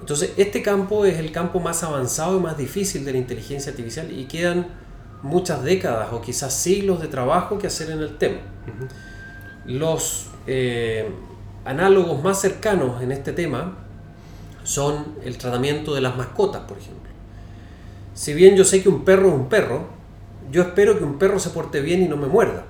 Entonces, 0.00 0.32
este 0.36 0.62
campo 0.62 1.04
es 1.04 1.18
el 1.18 1.30
campo 1.30 1.60
más 1.60 1.82
avanzado 1.82 2.38
y 2.38 2.40
más 2.40 2.56
difícil 2.56 3.04
de 3.04 3.12
la 3.12 3.18
inteligencia 3.18 3.70
artificial 3.70 4.10
y 4.10 4.24
quedan 4.24 4.66
muchas 5.22 5.62
décadas 5.62 6.12
o 6.12 6.20
quizás 6.20 6.52
siglos 6.52 7.00
de 7.00 7.08
trabajo 7.08 7.58
que 7.58 7.68
hacer 7.68 7.90
en 7.90 8.00
el 8.00 8.18
tema. 8.18 8.40
Los 9.64 10.26
eh, 10.46 11.08
análogos 11.64 12.22
más 12.22 12.40
cercanos 12.40 13.00
en 13.02 13.12
este 13.12 13.32
tema 13.32 13.78
son 14.64 15.16
el 15.24 15.38
tratamiento 15.38 15.94
de 15.94 16.00
las 16.00 16.16
mascotas, 16.16 16.62
por 16.62 16.78
ejemplo. 16.78 17.10
Si 18.14 18.34
bien 18.34 18.56
yo 18.56 18.64
sé 18.64 18.82
que 18.82 18.88
un 18.88 19.04
perro 19.04 19.28
es 19.28 19.34
un 19.34 19.48
perro, 19.48 20.01
yo 20.52 20.62
espero 20.62 20.96
que 20.96 21.04
un 21.04 21.18
perro 21.18 21.40
se 21.40 21.50
porte 21.50 21.80
bien 21.80 22.02
y 22.02 22.08
no 22.08 22.16
me 22.16 22.28
muerda. 22.28 22.64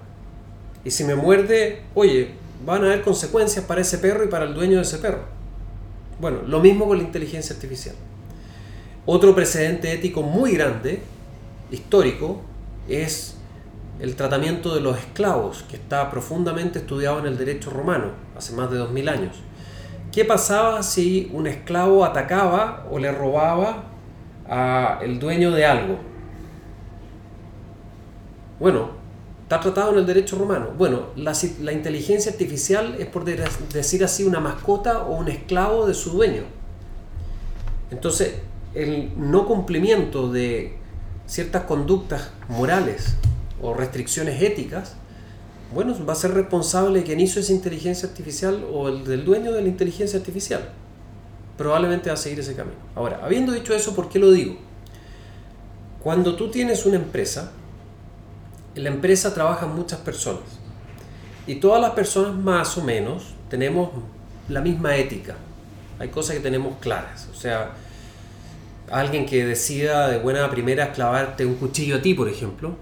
Y 0.84 0.90
si 0.90 1.04
me 1.04 1.14
muerde, 1.14 1.82
oye, 1.94 2.30
van 2.64 2.82
a 2.82 2.86
haber 2.86 3.02
consecuencias 3.02 3.64
para 3.64 3.82
ese 3.82 3.98
perro 3.98 4.24
y 4.24 4.28
para 4.28 4.46
el 4.46 4.54
dueño 4.54 4.76
de 4.76 4.82
ese 4.82 4.98
perro. 4.98 5.24
Bueno, 6.18 6.38
lo 6.46 6.60
mismo 6.60 6.86
con 6.86 6.96
la 6.96 7.04
inteligencia 7.04 7.54
artificial. 7.54 7.94
Otro 9.04 9.34
precedente 9.34 9.92
ético 9.92 10.22
muy 10.22 10.52
grande, 10.52 11.02
histórico, 11.70 12.40
es 12.88 13.36
el 14.00 14.16
tratamiento 14.16 14.74
de 14.74 14.80
los 14.80 14.96
esclavos, 14.96 15.64
que 15.68 15.76
está 15.76 16.10
profundamente 16.10 16.78
estudiado 16.78 17.18
en 17.18 17.26
el 17.26 17.36
derecho 17.36 17.70
romano, 17.70 18.12
hace 18.36 18.54
más 18.54 18.70
de 18.70 18.78
2000 18.78 19.08
años. 19.08 19.36
¿Qué 20.12 20.24
pasaba 20.24 20.82
si 20.82 21.30
un 21.32 21.46
esclavo 21.46 22.04
atacaba 22.04 22.86
o 22.90 22.98
le 22.98 23.12
robaba 23.12 23.92
a 24.48 24.98
el 25.02 25.18
dueño 25.18 25.50
de 25.50 25.64
algo. 25.64 25.98
Bueno, 28.62 28.90
está 29.42 29.58
tratado 29.58 29.90
en 29.90 29.98
el 29.98 30.06
derecho 30.06 30.38
romano. 30.38 30.68
Bueno, 30.78 31.06
la, 31.16 31.72
inteligencia 31.72 32.30
artificial 32.30 32.94
es 32.96 33.08
por 33.08 33.24
decir 33.24 34.04
así 34.04 34.22
una 34.22 34.38
mascota 34.38 35.02
o 35.02 35.16
un 35.16 35.26
esclavo 35.26 35.84
de 35.84 35.94
su 35.94 36.10
dueño. 36.10 36.44
Entonces, 37.90 38.34
el 38.72 39.10
no 39.16 39.48
cumplimiento 39.48 40.30
de 40.30 40.76
ciertas 41.26 41.64
conductas 41.64 42.30
morales 42.48 43.16
o 43.60 43.74
restricciones 43.74 44.40
éticas, 44.40 44.94
bueno, 45.74 45.96
va 46.06 46.12
a 46.12 46.16
ser 46.16 46.32
responsable 46.32 47.02
quien 47.02 47.18
hizo 47.18 47.40
esa 47.40 47.52
inteligencia 47.52 48.08
artificial 48.08 48.64
o 48.72 48.88
el 48.88 49.04
del 49.04 49.24
dueño 49.24 49.52
de 49.52 49.62
la 49.62 49.68
inteligencia 49.68 50.20
artificial. 50.20 50.70
Probablemente 51.58 52.10
va 52.10 52.14
a 52.14 52.16
seguir 52.16 52.38
ese 52.38 52.54
camino. 52.54 52.76
Ahora, 52.94 53.22
habiendo 53.24 53.50
dicho 53.50 53.74
eso, 53.74 53.96
¿por 53.96 54.08
qué 54.08 54.20
lo 54.20 54.30
digo? 54.30 54.54
Cuando 56.00 56.36
tú 56.36 56.48
tienes 56.48 56.86
una 56.86 56.94
empresa, 56.94 57.54
en 58.74 58.84
la 58.84 58.90
empresa 58.90 59.34
trabajan 59.34 59.74
muchas 59.74 60.00
personas. 60.00 60.58
Y 61.46 61.56
todas 61.56 61.80
las 61.80 61.90
personas 61.92 62.34
más 62.34 62.76
o 62.78 62.82
menos 62.82 63.34
tenemos 63.50 63.90
la 64.48 64.60
misma 64.60 64.96
ética. 64.96 65.34
Hay 65.98 66.08
cosas 66.08 66.36
que 66.36 66.42
tenemos 66.42 66.76
claras. 66.80 67.28
O 67.32 67.34
sea, 67.34 67.72
alguien 68.90 69.26
que 69.26 69.44
decida 69.44 70.08
de 70.08 70.18
buena 70.18 70.50
primera 70.50 70.92
clavarte 70.92 71.44
un 71.46 71.56
cuchillo 71.56 71.96
a 71.96 72.02
ti, 72.02 72.14
por 72.14 72.28
ejemplo, 72.28 72.76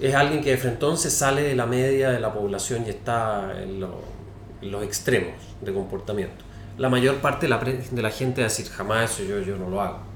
es 0.00 0.14
alguien 0.14 0.42
que 0.42 0.50
de 0.50 0.56
frente 0.56 0.76
entonces 0.76 1.12
sale 1.12 1.42
de 1.42 1.54
la 1.54 1.66
media 1.66 2.10
de 2.10 2.20
la 2.20 2.32
población 2.32 2.84
y 2.86 2.90
está 2.90 3.52
en, 3.62 3.80
los 3.80 4.82
extremos 4.82 5.34
de 5.60 5.72
comportamiento. 5.72 6.44
La 6.78 6.88
mayor 6.88 7.16
parte 7.16 7.46
de 7.46 7.50
la, 7.50 7.58
de 7.58 8.02
la 8.02 8.10
gente 8.10 8.40
va 8.40 8.46
a 8.46 8.50
decir, 8.50 8.68
jamás 8.68 9.12
eso 9.12 9.22
yo, 9.22 9.40
yo 9.40 9.56
no 9.56 9.70
lo 9.70 9.80
hago. 9.80 10.13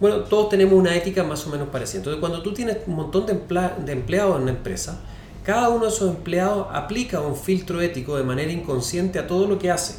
Bueno, 0.00 0.20
todos 0.20 0.48
tenemos 0.48 0.74
una 0.74 0.94
ética 0.94 1.24
más 1.24 1.44
o 1.46 1.50
menos 1.50 1.68
parecida. 1.68 1.98
Entonces, 1.98 2.20
cuando 2.20 2.42
tú 2.42 2.54
tienes 2.54 2.78
un 2.86 2.94
montón 2.94 3.26
de, 3.26 3.32
empleados 3.92 4.36
en 4.36 4.42
una 4.42 4.52
empresa, 4.52 5.00
cada 5.42 5.70
uno 5.70 5.86
de 5.86 5.90
esos 5.90 6.08
empleados 6.08 6.68
aplica 6.72 7.20
un 7.20 7.34
filtro 7.34 7.80
ético 7.80 8.16
de 8.16 8.22
manera 8.22 8.52
inconsciente 8.52 9.18
a 9.18 9.26
todo 9.26 9.48
lo 9.48 9.58
que 9.58 9.70
hace. 9.70 9.96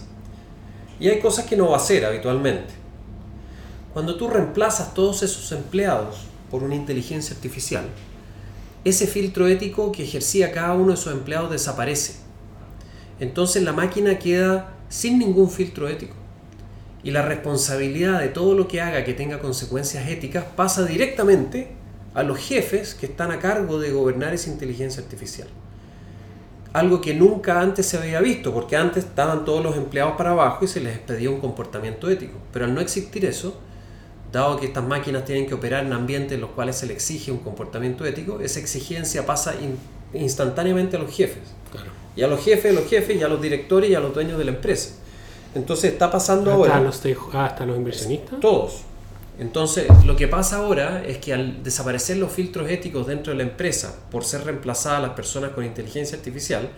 Y 1.00 1.10
hay 1.10 1.20
cosas 1.20 1.45
que 1.45 1.58
no 1.58 1.70
va 1.70 1.76
a 1.76 1.80
hacer 1.80 2.06
habitualmente. 2.06 2.74
Cuando 3.93 4.16
tú 4.16 4.30
reemplazas 4.30 4.93
todos 4.93 5.24
esos 5.24 5.52
empleados 5.52 6.18
por 6.50 6.64
una 6.64 6.76
inteligencia 6.76 7.36
artificial, 7.36 7.86
ese 8.86 9.08
filtro 9.08 9.47
ético 9.47 9.91
que 9.91 10.04
ejercía 10.04 10.52
cada 10.54 10.74
uno 10.74 10.89
de 10.89 10.93
esos 10.93 11.12
empleados 11.12 11.52
desaparece. 11.52 12.16
Entonces 13.20 13.64
la 13.64 13.74
máquina 13.74 14.18
queda 14.18 14.76
sin 14.88 15.20
ningún 15.20 15.50
filtro 15.50 15.89
ético. 15.89 16.16
Y 17.04 17.12
la 17.12 17.22
responsabilidad 17.22 18.20
de 18.20 18.28
todo 18.28 18.56
lo 18.56 18.68
que 18.68 18.82
haga 18.82 19.04
que 19.04 19.14
tenga 19.14 19.39
consecuencias 19.39 20.08
éticas 20.10 20.43
pasa 20.56 20.86
directamente 20.86 21.70
a 22.14 22.24
los 22.24 22.38
jefes 22.38 22.95
que 22.95 23.06
están 23.06 23.32
a 23.32 23.39
cargo 23.39 23.80
de 23.80 23.91
gobernar 23.91 24.34
esa 24.34 24.50
inteligencia 24.50 25.02
artificial. 25.02 25.47
Algo 26.74 27.02
que 27.02 27.14
nunca 27.14 27.62
antes 27.62 27.86
se 27.86 27.97
había 27.97 28.20
visto, 28.20 28.54
porque 28.54 28.76
antes 28.76 29.06
estaban 29.06 29.45
todos 29.45 29.64
los 29.64 29.76
empleados 29.76 30.16
para 30.18 30.32
abajo 30.32 30.66
y 30.66 30.68
se 30.68 30.82
les 30.82 31.00
pedía 31.00 31.30
un 31.30 31.39
comportamiento 31.39 32.10
ético. 32.10 32.38
Pero 32.52 32.66
al 32.66 32.74
no 32.74 32.82
existir 32.82 33.26
eso, 33.26 33.60
dado 34.32 34.60
que 34.60 34.68
estas 34.68 34.84
máquinas 34.84 35.26
tienen 35.26 35.47
que 35.47 35.56
operar 35.56 35.86
en 35.86 35.93
ambientes 35.93 36.34
en 36.34 36.41
los 36.41 36.52
cuales 36.52 36.76
se 36.76 36.86
le 36.86 36.93
exige 36.93 37.32
un 37.32 37.39
comportamiento 37.39 38.06
ético, 38.06 38.39
esa 38.41 38.60
exigencia 38.60 39.26
pasa 39.26 39.56
instantáneamente 40.14 40.97
a 40.97 41.00
los 41.00 41.16
jefes. 41.16 41.43
Y 42.16 42.22
a 42.22 42.28
los 42.28 42.43
jefes, 42.43 42.72
a 42.72 42.80
los 42.80 42.89
jefes, 42.89 43.18
y 43.18 43.24
a 43.24 43.28
los 43.28 43.41
directores 43.41 43.89
y 43.89 43.95
a 43.95 44.00
los 44.00 44.14
dueños 44.14 44.38
de 44.38 44.45
la 44.45 44.52
empresa. 44.52 44.95
Entonces 45.56 45.93
está 45.93 46.12
pasando 46.12 46.52
ahora... 46.52 46.80
Los 46.80 47.04
hasta 47.34 47.66
los 47.66 47.78
inversionistas. 47.78 48.39
Todos. 48.39 48.84
Entonces, 49.39 49.88
lo 50.06 50.16
que 50.18 50.28
pasa 50.28 50.58
ahora 50.58 51.02
es 51.04 51.18
que 51.18 51.34
al 51.34 51.64
desaparecer 51.64 52.18
los 52.18 52.32
filtros 52.32 52.70
éticos 52.70 53.08
dentro 53.08 53.32
de 53.32 53.38
la 53.38 53.43
empresa 53.43 53.95
por 54.12 54.26
ser 54.26 54.43
reemplazadas 54.43 55.02
las 55.02 55.12
personas 55.12 55.52
con 55.52 55.64
inteligencia 55.64 56.18
artificial, 56.18 56.70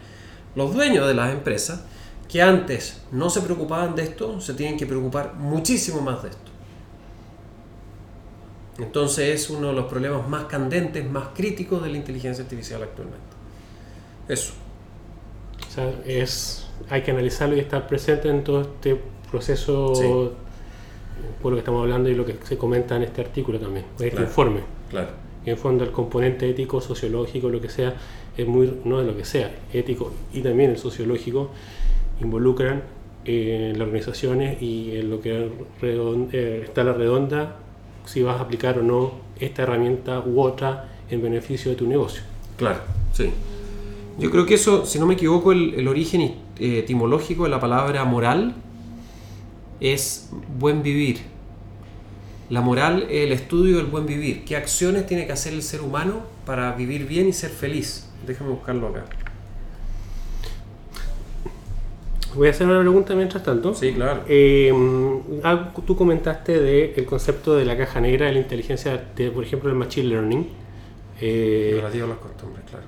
los 0.55 0.73
dueños 0.73 1.07
de 1.07 1.15
las 1.15 1.31
empresas, 1.31 1.81
que 2.29 2.41
antes 2.41 3.01
no 3.11 3.29
se 3.29 3.41
preocupaban 3.41 3.95
de 3.95 4.03
esto, 4.03 4.39
se 4.39 4.53
tienen 4.53 4.77
que 4.77 4.85
preocupar 4.85 5.33
muchísimo 5.33 6.01
más 6.01 6.21
de 6.23 6.29
esto. 6.29 6.51
Entonces 8.77 9.41
es 9.41 9.49
uno 9.49 9.67
de 9.67 9.73
los 9.73 9.85
problemas 9.85 10.27
más 10.29 10.45
candentes, 10.45 11.09
más 11.09 11.29
críticos 11.35 11.83
de 11.83 11.89
la 11.89 11.97
inteligencia 11.97 12.43
artificial 12.43 12.81
actualmente. 12.83 13.25
Eso. 14.27 14.53
O 15.67 15.73
sea, 15.73 15.93
es, 16.05 16.67
hay 16.89 17.01
que 17.01 17.11
analizarlo 17.11 17.55
y 17.55 17.59
estar 17.59 17.87
presente 17.87 18.29
en 18.29 18.43
todo 18.43 18.61
este 18.61 18.99
proceso, 19.29 20.33
por 21.41 21.51
lo 21.51 21.55
que 21.55 21.59
estamos 21.59 21.81
hablando 21.81 22.09
y 22.09 22.15
lo 22.15 22.25
que 22.25 22.35
se 22.43 22.57
comenta 22.57 22.95
en 22.95 23.03
este 23.03 23.21
artículo 23.21 23.59
también, 23.59 23.85
este 23.99 24.21
informe. 24.21 24.61
Claro. 24.89 25.07
en 25.45 25.57
fondo 25.57 25.85
el 25.85 25.91
componente 25.91 26.49
ético, 26.49 26.81
sociológico, 26.81 27.49
lo 27.49 27.61
que 27.61 27.69
sea, 27.69 27.95
es 28.37 28.45
muy, 28.45 28.79
no 28.83 28.99
de 28.99 29.05
lo 29.05 29.15
que 29.15 29.23
sea, 29.23 29.51
ético 29.71 30.11
y 30.33 30.41
también 30.41 30.71
el 30.71 30.77
sociológico, 30.77 31.51
involucran 32.19 32.83
en 33.25 33.77
las 33.77 33.87
organizaciones 33.87 34.61
y 34.61 34.97
en 34.97 35.09
lo 35.09 35.21
que 35.21 35.49
eh, 35.81 36.61
está 36.63 36.83
la 36.83 36.93
redonda 36.93 37.57
si 38.05 38.23
vas 38.23 38.39
a 38.39 38.43
aplicar 38.43 38.79
o 38.79 38.83
no 38.83 39.11
esta 39.39 39.63
herramienta 39.63 40.19
u 40.19 40.41
otra 40.41 40.89
en 41.09 41.21
beneficio 41.21 41.71
de 41.71 41.77
tu 41.77 41.87
negocio. 41.87 42.23
Claro, 42.57 42.79
sí. 43.13 43.31
Yo 44.19 44.29
creo 44.29 44.45
que 44.45 44.55
eso, 44.55 44.85
si 44.85 44.99
no 44.99 45.05
me 45.05 45.13
equivoco, 45.15 45.51
el, 45.51 45.87
origen 45.87 46.21
eh, 46.21 46.79
etimológico 46.79 47.43
de 47.43 47.49
la 47.49 47.59
palabra 47.59 48.03
moral 48.05 48.55
es 49.79 50.29
buen 50.59 50.83
vivir. 50.83 51.21
La 52.49 52.61
moral 52.61 53.07
es 53.09 53.25
el 53.25 53.31
estudio 53.31 53.77
del 53.77 53.85
buen 53.85 54.05
vivir. 54.05 54.43
¿Qué 54.43 54.55
acciones 54.57 55.07
tiene 55.07 55.25
que 55.25 55.31
hacer 55.31 55.53
el 55.53 55.63
ser 55.63 55.81
humano 55.81 56.21
para 56.45 56.73
vivir 56.73 57.07
bien 57.07 57.29
y 57.29 57.33
ser 57.33 57.49
feliz? 57.49 58.09
Déjame 58.27 58.51
buscarlo 58.51 58.89
acá. 58.89 59.05
Voy 62.35 62.47
a 62.47 62.51
hacer 62.51 62.67
una 62.67 62.79
pregunta 62.79 63.13
mientras 63.13 63.43
tanto. 63.43 63.73
Sí, 63.73 63.93
claro. 63.93 64.23
Eh, 64.27 64.71
tú 65.85 65.95
comentaste 65.95 66.59
del 66.59 66.93
el 66.95 67.05
concepto 67.05 67.55
de 67.55 67.65
la 67.65 67.77
caja 67.77 67.99
negra 67.99 68.27
de 68.27 68.33
la 68.33 68.39
inteligencia, 68.39 69.01
de, 69.15 69.31
por 69.31 69.43
ejemplo, 69.43 69.69
el 69.69 69.75
machine 69.75 70.07
learning. 70.07 70.47
Eh, 71.19 71.73
Relativo 71.75 72.05
a 72.05 72.09
las 72.09 72.17
costumbres, 72.17 72.63
claro. 72.69 72.85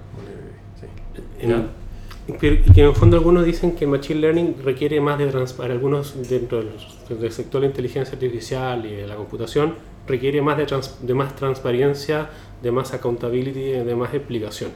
Y 2.25 2.33
que 2.33 2.81
en 2.81 2.87
el 2.87 2.95
fondo 2.95 3.17
algunos 3.17 3.45
dicen 3.45 3.75
que 3.75 3.85
machine 3.85 4.21
learning 4.21 4.55
requiere 4.63 5.01
más 5.01 5.17
de 5.17 5.27
para 5.57 5.73
algunos 5.73 6.29
dentro 6.29 6.63
del, 6.63 7.31
sector 7.31 7.61
de 7.61 7.67
la 7.67 7.71
inteligencia 7.71 8.13
artificial 8.13 8.85
y 8.85 8.95
de 8.95 9.07
la 9.07 9.15
computación 9.15 9.75
requiere 10.07 10.41
más 10.41 10.57
de, 10.57 10.65
de 11.01 11.13
más 11.13 11.35
transparencia, 11.35 12.29
de 12.61 12.71
más 12.71 12.93
accountability, 12.93 13.71
de 13.71 13.95
más 13.95 14.13
explicación. 14.13 14.71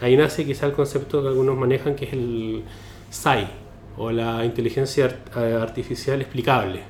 Ahí 0.00 0.16
nace 0.16 0.44
quizá 0.44 0.66
el 0.66 0.72
concepto 0.72 1.22
que 1.22 1.28
algunos 1.28 1.56
manejan 1.56 1.94
que 1.94 2.06
es 2.06 2.12
el 2.12 2.62
SAI, 3.10 3.48
o 4.00 4.10
la 4.10 4.44
inteligencia 4.44 5.20
eh, 5.36 5.58
artificial 5.60 6.20
explicable. 6.20 6.80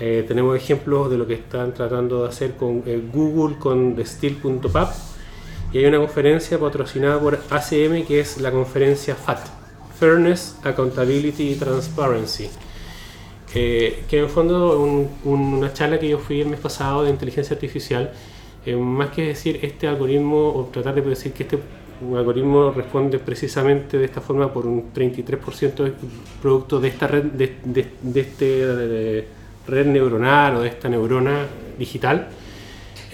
Eh, 0.00 0.24
tenemos 0.26 0.56
ejemplos 0.56 1.10
de 1.10 1.16
lo 1.16 1.26
que 1.26 1.34
están 1.34 1.72
tratando 1.72 2.22
de 2.22 2.28
hacer 2.28 2.56
con 2.56 2.82
eh, 2.84 3.02
Google, 3.12 3.56
con 3.58 3.96
Steel.pap, 4.04 4.92
y 5.74 5.78
hay 5.78 5.86
una 5.86 5.98
conferencia 5.98 6.58
patrocinada 6.58 7.20
por 7.20 7.34
ACM 7.50 8.06
que 8.06 8.20
es 8.20 8.40
la 8.40 8.52
conferencia 8.52 9.16
FAT, 9.16 9.40
Fairness, 9.98 10.56
Accountability 10.62 11.50
y 11.50 11.54
Transparency. 11.56 12.48
que 13.52 14.04
en 14.10 14.24
el 14.24 14.28
fondo 14.30 14.78
una 15.24 15.72
charla 15.72 15.98
que 15.98 16.08
yo 16.08 16.18
fui 16.18 16.40
el 16.40 16.48
mes 16.48 16.60
pasado 16.60 17.02
de 17.02 17.10
inteligencia 17.10 17.54
artificial, 17.54 18.12
más 18.78 19.10
que 19.10 19.26
decir 19.26 19.58
este 19.62 19.86
algoritmo 19.86 20.48
o 20.54 20.70
tratar 20.72 20.94
de 20.94 21.02
decir 21.02 21.32
que 21.32 21.42
este 21.42 21.58
un 22.00 22.16
algoritmo 22.16 22.70
responde 22.72 23.18
precisamente 23.18 23.98
de 23.98 24.04
esta 24.04 24.20
forma 24.20 24.52
por 24.52 24.66
un 24.66 24.92
33% 24.92 25.92
producto 26.42 26.80
de 26.80 26.88
esta 26.88 27.06
red, 27.06 27.24
de, 27.24 27.56
de, 27.64 28.20
este 28.20 29.26
red 29.66 29.86
neuronal 29.86 30.56
o 30.56 30.60
de 30.62 30.68
esta 30.68 30.88
neurona 30.88 31.46
digital, 31.78 32.28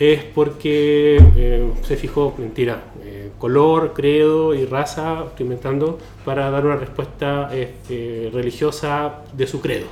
es 0.00 0.24
porque 0.24 1.18
eh, 1.36 1.70
se 1.82 1.94
fijó, 1.94 2.34
mentira, 2.38 2.84
eh, 3.04 3.30
color, 3.38 3.92
credo 3.92 4.54
y 4.54 4.64
raza, 4.64 5.24
estoy 5.26 5.44
inventando, 5.44 5.98
para 6.24 6.50
dar 6.50 6.64
una 6.64 6.76
respuesta 6.76 7.54
este, 7.54 8.30
religiosa 8.32 9.18
de 9.34 9.46
su 9.46 9.60
credo, 9.60 9.86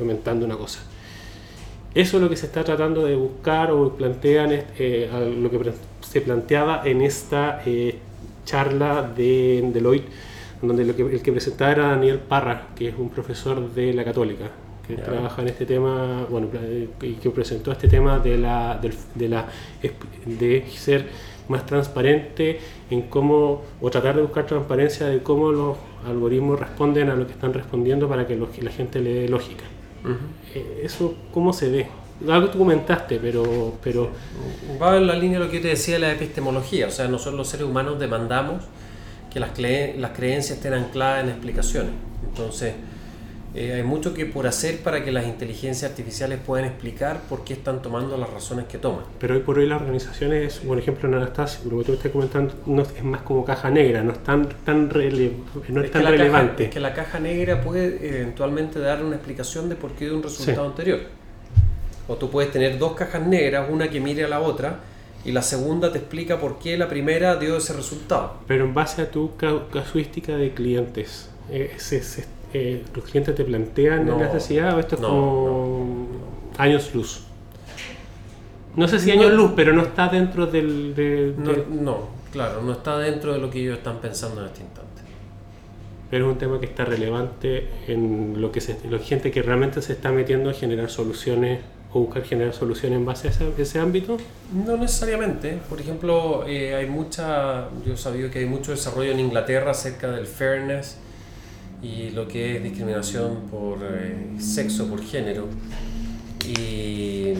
inventando 0.00 0.46
una 0.46 0.56
cosa. 0.56 0.80
Eso 1.94 2.16
es 2.16 2.22
lo 2.22 2.30
que 2.30 2.36
se 2.36 2.46
está 2.46 2.64
tratando 2.64 3.04
de 3.04 3.14
buscar 3.16 3.70
o 3.70 3.90
plantean 3.94 4.50
eh, 4.78 5.10
lo 5.38 5.50
que 5.50 5.72
se 6.00 6.22
planteaba 6.22 6.82
en 6.86 7.02
esta 7.02 7.62
charla 8.46 9.02
de 9.02 9.68
Deloitte, 9.74 10.08
donde 10.62 10.84
el 10.84 11.22
que 11.22 11.32
presentaba 11.32 11.72
era 11.72 11.86
Daniel 11.88 12.18
Parra, 12.18 12.68
que 12.74 12.88
es 12.88 12.94
un 12.96 13.10
profesor 13.10 13.74
de 13.74 13.92
la 13.92 14.04
Católica, 14.04 14.50
que 14.96 15.02
trabaja 15.02 15.42
en 15.42 15.48
este 15.48 15.66
tema, 15.66 16.26
bueno, 16.28 16.48
y 17.02 17.12
que 17.14 17.30
presentó 17.30 17.72
este 17.72 17.88
tema 17.88 18.18
de 18.18 18.38
la, 18.38 18.80
de, 19.14 19.28
la, 19.28 19.46
de 20.24 20.64
ser 20.70 21.06
más 21.48 21.66
transparente 21.66 22.60
en 22.90 23.02
cómo, 23.02 23.62
o 23.80 23.90
tratar 23.90 24.16
de 24.16 24.22
buscar 24.22 24.46
transparencia 24.46 25.06
de 25.06 25.22
cómo 25.22 25.50
los 25.50 25.76
algoritmos 26.06 26.58
responden 26.58 27.10
a 27.10 27.16
lo 27.16 27.26
que 27.26 27.32
están 27.32 27.52
respondiendo 27.52 28.08
para 28.08 28.26
que, 28.26 28.36
la 28.36 28.70
gente 28.70 29.00
le 29.00 29.14
dé 29.14 29.28
lógica. 29.28 29.64
Eh, 30.54 30.82
¿Eso 30.84 31.14
cómo 31.32 31.52
se 31.52 31.68
ve? 31.68 31.86
Algo 32.28 32.50
tú 32.50 32.58
comentaste, 32.58 33.18
pero... 33.18 33.74
pero 33.82 34.10
Va 34.80 34.96
en 34.96 35.06
la 35.06 35.16
línea 35.16 35.38
de 35.38 35.46
lo 35.46 35.50
que 35.50 35.56
yo 35.56 35.62
te 35.62 35.68
decía 35.68 35.94
de 35.94 36.00
la 36.00 36.12
epistemología. 36.12 36.86
O 36.86 36.90
sea, 36.90 37.08
nosotros 37.08 37.34
los 37.34 37.48
seres 37.48 37.66
humanos 37.66 37.98
demandamos 37.98 38.64
que 39.30 39.40
las, 39.40 39.58
las 39.58 40.10
creencias 40.12 40.58
estén 40.58 40.74
ancladas 40.74 41.24
en 41.24 41.30
explicaciones. 41.30 41.92
Entonces, 42.28 42.74
eh, 43.52 43.74
hay 43.74 43.82
mucho 43.82 44.14
que 44.14 44.26
por 44.26 44.46
hacer 44.46 44.78
para 44.78 45.04
que 45.04 45.10
las 45.10 45.26
inteligencias 45.26 45.90
artificiales 45.90 46.38
puedan 46.44 46.66
explicar 46.66 47.22
por 47.28 47.42
qué 47.42 47.54
están 47.54 47.82
tomando 47.82 48.16
las 48.16 48.30
razones 48.30 48.66
que 48.66 48.78
toman. 48.78 49.04
Pero 49.18 49.34
hoy 49.34 49.40
por 49.40 49.58
hoy 49.58 49.66
las 49.66 49.80
organizaciones, 49.80 50.58
por 50.58 50.78
ejemplo 50.78 51.08
en 51.08 51.16
Anastasia, 51.16 51.60
como 51.64 51.82
tú 51.82 51.94
estás 51.94 52.12
comentando, 52.12 52.54
no, 52.66 52.82
es 52.82 53.02
más 53.02 53.22
como 53.22 53.44
caja 53.44 53.68
negra, 53.70 54.04
no 54.04 54.12
es 54.12 54.22
tan, 54.22 54.48
tan, 54.64 54.88
no 54.88 55.82
es 55.82 55.90
tan 55.90 56.04
relevante. 56.04 56.64
es 56.64 56.70
que 56.70 56.78
la 56.78 56.94
caja 56.94 57.18
negra 57.18 57.60
puede 57.60 58.20
eventualmente 58.20 58.78
dar 58.78 59.02
una 59.02 59.16
explicación 59.16 59.68
de 59.68 59.74
por 59.74 59.92
qué 59.92 60.06
de 60.06 60.12
un 60.12 60.22
resultado 60.22 60.66
anterior. 60.66 61.00
O 62.06 62.16
tú 62.16 62.30
puedes 62.30 62.52
tener 62.52 62.78
dos 62.78 62.94
cajas 62.94 63.26
negras, 63.26 63.68
una 63.68 63.90
que 63.90 64.00
mire 64.00 64.24
a 64.24 64.28
la 64.28 64.40
otra, 64.40 64.80
y 65.24 65.32
la 65.32 65.42
segunda 65.42 65.92
te 65.92 65.98
explica 65.98 66.38
por 66.38 66.60
qué 66.60 66.78
la 66.78 66.88
primera 66.88 67.36
dio 67.36 67.56
ese 67.56 67.72
resultado. 67.72 68.38
Pero 68.46 68.64
en 68.64 68.74
base 68.74 69.02
a 69.02 69.10
tu 69.10 69.32
casuística 69.72 70.36
de 70.36 70.52
clientes, 70.52 71.28
eh, 71.50 71.74
eh, 72.52 72.82
los 72.94 73.04
clientes 73.04 73.34
te 73.34 73.44
plantean 73.44 74.06
la 74.06 74.16
necesidad 74.16 74.76
o 74.76 74.80
esto 74.80 74.96
es 74.96 75.00
como 75.00 76.06
años 76.58 76.94
luz. 76.94 77.24
No 78.76 78.86
sé 78.86 78.98
si 78.98 79.10
años 79.10 79.32
luz, 79.32 79.52
pero 79.56 79.72
no 79.72 79.82
está 79.82 80.08
dentro 80.08 80.46
del... 80.46 81.34
no, 81.70 82.08
claro, 82.32 82.62
no 82.62 82.72
está 82.72 82.98
dentro 82.98 83.32
de 83.32 83.38
lo 83.38 83.50
que 83.50 83.60
ellos 83.60 83.78
están 83.78 83.98
pensando 83.98 84.40
en 84.40 84.46
este 84.46 84.62
instante. 84.62 85.02
Pero 86.10 86.26
es 86.26 86.32
un 86.32 86.38
tema 86.38 86.58
que 86.58 86.66
está 86.66 86.84
relevante 86.84 87.68
en 87.86 88.40
lo 88.40 88.50
que 88.50 88.60
se, 88.60 88.78
la 88.88 88.98
gente 88.98 89.30
que 89.30 89.42
realmente 89.42 89.80
se 89.80 89.92
está 89.92 90.10
metiendo 90.10 90.50
a 90.50 90.52
generar 90.52 90.90
soluciones 90.90 91.60
o 91.92 92.00
buscar 92.00 92.22
generar 92.22 92.52
soluciones 92.52 92.98
en 92.98 93.04
base 93.04 93.28
a 93.28 93.30
ese, 93.30 93.78
ámbito? 93.80 94.16
No 94.52 94.76
necesariamente. 94.76 95.58
Por 95.68 95.80
ejemplo, 95.80 96.44
eh, 96.46 96.74
hay 96.74 96.86
mucha, 96.86 97.68
yo 97.84 97.94
he 97.94 97.96
sabido 97.96 98.30
que 98.30 98.40
hay 98.40 98.46
mucho 98.46 98.70
desarrollo 98.70 99.10
en 99.10 99.20
Inglaterra 99.20 99.72
acerca 99.72 100.10
del 100.10 100.26
fairness 100.26 100.98
y 101.82 102.10
lo 102.10 102.28
que 102.28 102.56
es 102.56 102.62
discriminación 102.62 103.48
por 103.50 103.78
eh, 103.82 104.32
sexo, 104.38 104.86
por 104.88 105.02
género. 105.02 105.46
Y, 106.46 107.34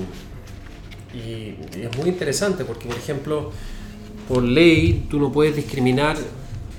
y, 1.14 1.58
es 1.74 1.96
muy 1.98 2.08
interesante 2.08 2.64
porque, 2.64 2.88
por 2.88 2.96
ejemplo, 2.96 3.50
por 4.28 4.42
ley 4.42 5.06
tú 5.10 5.18
no 5.18 5.30
puedes 5.30 5.56
discriminar 5.56 6.16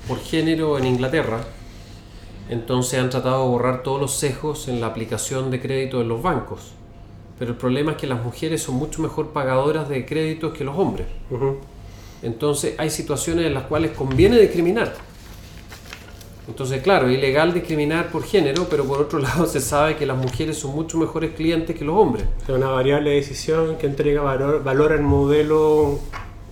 por 0.08 0.18
género 0.20 0.78
en 0.78 0.86
Inglaterra. 0.86 1.44
Entonces 2.48 2.98
han 2.98 3.10
tratado 3.10 3.44
de 3.44 3.50
borrar 3.50 3.82
todos 3.82 4.00
los 4.00 4.14
sesgos 4.14 4.68
en 4.68 4.80
la 4.80 4.88
aplicación 4.88 5.50
de 5.50 5.60
crédito 5.60 6.00
en 6.00 6.08
los 6.08 6.20
bancos. 6.20 6.72
Pero 7.38 7.52
el 7.52 7.56
problema 7.56 7.92
es 7.92 7.96
que 7.96 8.06
las 8.06 8.22
mujeres 8.22 8.62
son 8.62 8.74
mucho 8.74 9.00
mejor 9.00 9.30
pagadoras 9.30 9.88
de 9.88 10.04
créditos 10.04 10.52
que 10.52 10.64
los 10.64 10.76
hombres. 10.76 11.06
Entonces 12.22 12.74
hay 12.78 12.90
situaciones 12.90 13.46
en 13.46 13.54
las 13.54 13.64
cuales 13.64 13.92
conviene 13.92 14.38
discriminar 14.38 14.94
entonces, 16.48 16.82
claro, 16.82 17.08
es 17.08 17.18
ilegal 17.18 17.54
discriminar 17.54 18.10
por 18.10 18.24
género, 18.24 18.66
pero 18.68 18.84
por 18.84 19.00
otro 19.00 19.18
lado 19.20 19.46
se 19.46 19.60
sabe 19.60 19.96
que 19.96 20.06
las 20.06 20.16
mujeres 20.16 20.58
son 20.58 20.74
mucho 20.74 20.98
mejores 20.98 21.32
clientes 21.32 21.76
que 21.76 21.84
los 21.84 21.96
hombres. 21.96 22.26
Es 22.42 22.48
una 22.48 22.68
variable 22.68 23.10
de 23.10 23.16
decisión 23.16 23.76
que 23.76 23.86
entrega 23.86 24.22
valor, 24.22 24.62
valor 24.62 24.92
al 24.92 25.02
modelo 25.02 26.00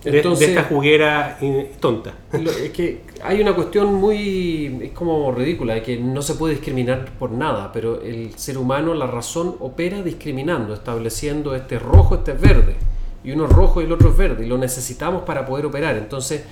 de, 0.03 0.19
esta 0.19 0.63
juguera 0.63 1.37
tonta. 1.79 2.13
es 2.33 2.71
que 2.71 3.01
hay 3.23 3.41
una 3.41 3.53
cuestión 3.53 3.93
muy, 3.93 4.79
es 4.81 4.91
como 4.91 5.31
ridícula, 5.31 5.75
de 5.75 5.83
que 5.83 5.97
no 5.97 6.21
se 6.21 6.35
puede 6.35 6.55
discriminar 6.55 7.11
por 7.19 7.31
nada, 7.31 7.71
pero 7.71 8.01
el 8.01 8.37
ser 8.37 8.57
humano, 8.57 8.93
la 8.93 9.07
razón, 9.07 9.57
opera 9.59 10.01
discriminando, 10.01 10.73
estableciendo 10.73 11.53
este 11.53 11.77
rojo, 11.77 12.15
este 12.15 12.31
es 12.31 12.41
verde, 12.41 12.75
y 13.23 13.31
uno 13.31 13.45
es 13.45 13.51
rojo 13.51 13.81
y 13.81 13.85
el 13.85 13.91
otro 13.91 14.09
es 14.09 14.17
verde, 14.17 14.45
y 14.45 14.49
lo 14.49 14.57
necesitamos 14.57 15.23
para 15.23 15.45
poder 15.45 15.65
operar. 15.65 15.95
Entonces, 15.97 16.43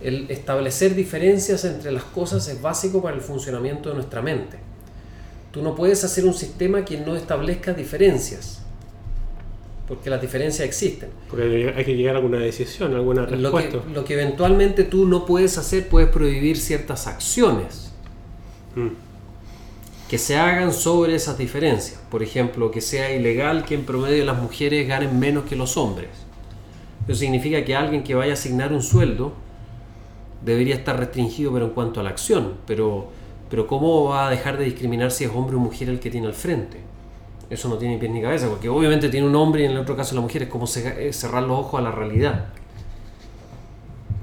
el 0.00 0.30
establecer 0.30 0.94
diferencias 0.94 1.64
entre 1.64 1.90
las 1.90 2.04
cosas 2.04 2.46
es 2.48 2.60
básico 2.62 3.02
para 3.02 3.16
el 3.16 3.22
funcionamiento 3.22 3.88
de 3.88 3.96
nuestra 3.96 4.22
mente. 4.22 4.58
Tú 5.50 5.62
no 5.62 5.74
puedes 5.74 6.04
hacer 6.04 6.24
un 6.24 6.34
sistema 6.34 6.84
que 6.84 6.98
no 6.98 7.16
establezca 7.16 7.72
diferencias, 7.72 8.62
porque 9.88 10.10
las 10.10 10.20
diferencias 10.20 10.66
existen. 10.68 11.08
Porque 11.28 11.72
hay 11.74 11.84
que 11.84 11.96
llegar 11.96 12.14
a 12.14 12.18
alguna 12.18 12.38
decisión, 12.38 12.92
a 12.92 12.96
alguna 12.96 13.24
respuesta. 13.24 13.78
Lo 13.92 14.04
que, 14.04 14.14
eventualmente 14.14 14.84
tú 14.84 15.06
no 15.06 15.24
puedes 15.24 15.58
hacer, 15.58 15.88
puedes 15.88 16.10
prohibir 16.10 16.58
ciertas 16.58 17.06
acciones 17.06 17.90
mm. 18.76 20.08
que 20.08 20.18
se 20.18 20.36
hagan 20.36 20.72
sobre 20.72 21.14
esas 21.14 21.38
diferencias. 21.38 22.00
Por 22.10 22.22
ejemplo, 22.22 22.70
que 22.70 22.82
sea 22.82 23.12
ilegal 23.12 23.64
que 23.64 23.74
en 23.74 23.84
promedio 23.84 24.24
las 24.26 24.40
mujeres 24.40 24.86
ganen 24.86 25.18
menos 25.18 25.44
que 25.44 25.56
los 25.56 25.76
hombres. 25.76 26.10
Eso 27.08 27.18
significa 27.18 27.64
que 27.64 27.74
alguien 27.74 28.04
que 28.04 28.14
vaya 28.14 28.32
a 28.32 28.34
asignar 28.34 28.72
un 28.74 28.82
sueldo 28.82 29.32
debería 30.44 30.74
estar 30.74 30.98
restringido 30.98 31.52
pero 31.52 31.66
en 31.66 31.72
cuanto 31.72 32.00
a 32.00 32.02
la 32.02 32.10
acción, 32.10 32.54
pero, 32.66 33.08
pero 33.50 33.66
¿cómo 33.66 34.04
va 34.04 34.28
a 34.28 34.30
dejar 34.30 34.58
de 34.58 34.64
discriminar 34.64 35.10
si 35.10 35.24
es 35.24 35.30
hombre 35.34 35.56
o 35.56 35.58
mujer 35.58 35.88
el 35.88 36.00
que 36.00 36.10
tiene 36.10 36.26
al 36.26 36.34
frente? 36.34 36.78
Eso 37.50 37.68
no 37.68 37.78
tiene 37.78 37.96
pies 37.98 38.12
ni 38.12 38.20
cabeza, 38.20 38.48
porque 38.48 38.68
obviamente 38.68 39.08
tiene 39.08 39.26
un 39.26 39.34
hombre 39.34 39.62
y 39.62 39.64
en 39.64 39.72
el 39.72 39.78
otro 39.78 39.96
caso 39.96 40.14
la 40.14 40.20
mujer, 40.20 40.42
es 40.42 40.48
como 40.48 40.66
cerrar 40.66 41.42
los 41.42 41.58
ojos 41.58 41.80
a 41.80 41.82
la 41.82 41.90
realidad. 41.90 42.46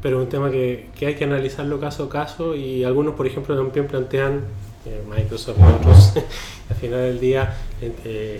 Pero 0.02 0.22
un 0.22 0.30
tema 0.30 0.52
que, 0.52 0.90
que, 0.96 1.08
hay 1.08 1.16
que 1.16 1.24
analizarlo 1.24 1.80
caso 1.80 2.04
a 2.04 2.10
caso 2.10 2.56
y 2.56 2.84
algunos, 2.84 3.16
por 3.16 3.26
ejemplo, 3.26 3.56
también 3.56 3.88
plantean, 3.88 4.42
eh, 4.86 5.02
Microsoft 5.10 5.58
y 5.58 5.64
otros, 5.64 6.14
al 6.70 6.76
final 6.76 7.00
del 7.00 7.20
día, 7.20 7.56
eh, 7.82 8.40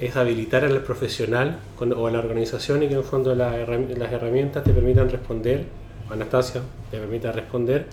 es 0.00 0.16
habilitar 0.16 0.64
al 0.64 0.82
profesional 0.82 1.60
o 1.96 2.06
a 2.08 2.10
la 2.10 2.18
organización 2.18 2.82
y 2.82 2.88
que 2.88 2.94
en 2.94 2.98
el 2.98 3.04
fondo 3.04 3.34
las 3.36 3.54
herramientas 3.54 4.64
te 4.64 4.72
permitan 4.72 5.08
responder 5.08 5.64
Anastasia 6.10 6.62
le 6.92 6.98
permita 6.98 7.32
responder 7.32 7.86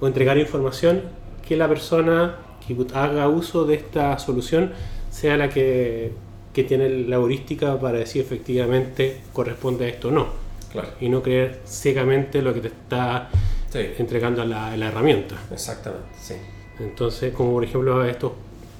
o 0.00 0.06
entregar 0.06 0.38
información 0.38 1.02
que 1.46 1.56
la 1.56 1.68
persona 1.68 2.36
que 2.66 2.76
haga 2.94 3.28
uso 3.28 3.64
de 3.64 3.74
esta 3.74 4.18
solución 4.18 4.72
sea 5.10 5.36
la 5.36 5.48
que, 5.48 6.12
tiene 6.52 6.88
la 6.88 7.16
heurística 7.16 7.78
para 7.80 7.98
decir 7.98 8.22
efectivamente 8.22 9.20
corresponde 9.32 9.86
a 9.86 9.88
esto 9.88 10.08
o 10.08 10.10
no. 10.10 10.26
Y 11.00 11.08
no 11.08 11.22
creer 11.22 11.60
ciegamente 11.66 12.40
lo 12.40 12.54
que 12.54 12.60
te 12.60 12.68
está 12.68 13.28
entregando 13.74 14.44
la, 14.44 14.76
la, 14.76 14.88
herramienta. 14.88 15.34
Exactamente, 15.50 16.06
sí. 16.20 16.34
Entonces, 16.78 17.32
como 17.34 17.52
por 17.52 17.64
ejemplo, 17.64 18.04
esto 18.04 18.34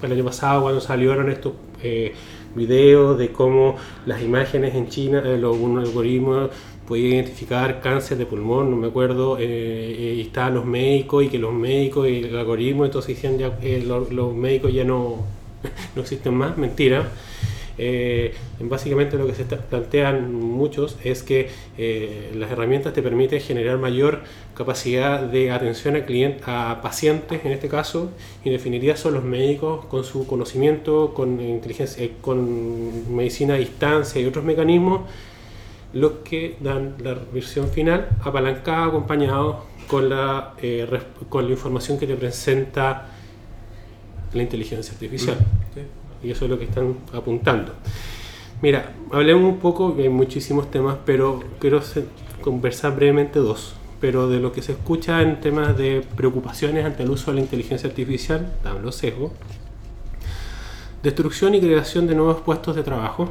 el 0.07 0.13
año 0.13 0.25
pasado 0.25 0.63
cuando 0.63 0.81
salieron 0.81 1.31
estos 1.31 1.53
eh, 1.83 2.13
videos 2.55 3.19
de 3.19 3.33
cómo 3.33 3.77
las 4.07 4.23
imágenes 4.23 4.75
en 4.75 4.89
China, 4.89 5.23
eh, 5.25 5.39
los, 5.39 5.57
algoritmos 5.57 6.51
podía 6.93 7.15
identificar 7.15 7.81
cáncer 7.81 8.19
de 8.19 8.27
pulmón, 8.27 8.71
no 8.71 8.77
me 8.77 8.89
acuerdo, 8.89 9.39
eh, 9.39 9.45
eh, 9.45 10.15
y 10.19 10.21
estaban 10.21 10.53
los 10.53 10.67
médicos 10.67 11.25
y 11.25 11.29
que 11.29 11.39
los 11.39 11.55
médicos 11.55 12.07
y 12.07 12.19
el 12.19 12.37
algoritmo, 12.37 12.85
entonces 12.85 13.17
decían 13.17 13.39
ya 13.39 13.59
eh, 13.63 13.83
los, 13.83 14.35
médicos 14.35 14.75
ya 14.75 14.85
no, 14.85 15.25
no 15.97 16.03
existen 16.03 16.35
más, 16.35 16.59
mentira. 16.59 17.09
básicamente 18.61 19.17
lo 19.17 19.27
que 19.27 19.35
se 19.35 19.45
plantean 19.45 20.35
muchos 20.35 20.99
es 21.03 21.23
que 21.23 21.49
las 22.35 22.51
herramientas 22.51 22.93
te 22.93 23.01
permiten 23.01 23.41
generar 23.41 23.79
mayor 23.79 24.21
capacidad 24.55 25.19
de 25.21 25.51
atención 25.51 25.97
a, 25.97 26.05
clientes, 26.05 26.43
a 26.47 26.81
pacientes, 26.83 27.43
en 27.43 27.53
este 27.53 27.69
caso, 27.69 28.11
y 28.45 28.49
en 28.51 28.55
definitiva 28.59 28.97
son 28.97 29.15
los 29.15 29.25
médicos 29.25 29.87
con 29.87 30.05
su 30.05 30.27
conocimiento, 30.27 31.15
con 31.15 31.41
inteligencia, 31.41 32.07
con 32.21 33.17
medicina 33.17 33.55
a 33.55 33.57
distancia 33.57 34.21
y 34.21 34.27
otros 34.27 34.45
mecanismos 34.45 35.01
los 35.93 36.13
que 36.25 36.57
dan 36.61 36.97
la 36.99 37.15
versión 37.33 37.69
final 37.69 38.09
apalancada 38.23 38.87
acompañado 38.87 39.65
con 39.87 40.09
la, 40.09 40.55
eh, 40.63 40.89
con 41.29 41.45
la 41.47 41.51
información 41.51 41.99
que 41.99 42.07
te 42.07 42.15
presenta 42.15 43.09
la 44.33 44.43
inteligencia 44.43 44.93
artificial. 44.93 45.37
Mm, 45.37 46.27
y 46.27 46.31
eso 46.31 46.45
es 46.45 46.51
lo 46.51 46.59
que 46.59 46.65
están 46.65 46.97
apuntando. 47.13 47.75
Mira, 48.63 48.93
hablemos 49.11 49.45
un 49.45 49.59
poco, 49.59 49.95
hay 49.99 50.09
muchísimos 50.09 50.71
temas, 50.71 50.97
pero 51.05 51.43
quiero 51.59 51.81
conversar 52.41 52.95
brevemente 52.95 53.41
dos. 53.41 53.75
Pero 54.01 54.29
de 54.29 54.41
lo 54.41 54.53
que 54.53 54.63
se 54.63 54.73
escucha 54.73 55.23
en 55.23 55.41
temas 55.41 55.77
de 55.77 56.05
preocupaciones 56.17 56.85
ante 56.85 57.03
el 57.03 57.11
uso 57.11 57.31
de 57.31 57.37
la 57.37 57.41
inteligencia 57.41 57.89
artificial, 57.89 58.53
dan 58.65 58.83
los 58.83 58.97
sesgos. 58.97 59.33
Destrucción 61.03 61.55
y 61.55 61.61
creación 61.61 62.07
de 62.07 62.15
nuevos 62.15 62.41
puestos 62.41 62.77
de 62.77 62.83
trabajo. 62.83 63.29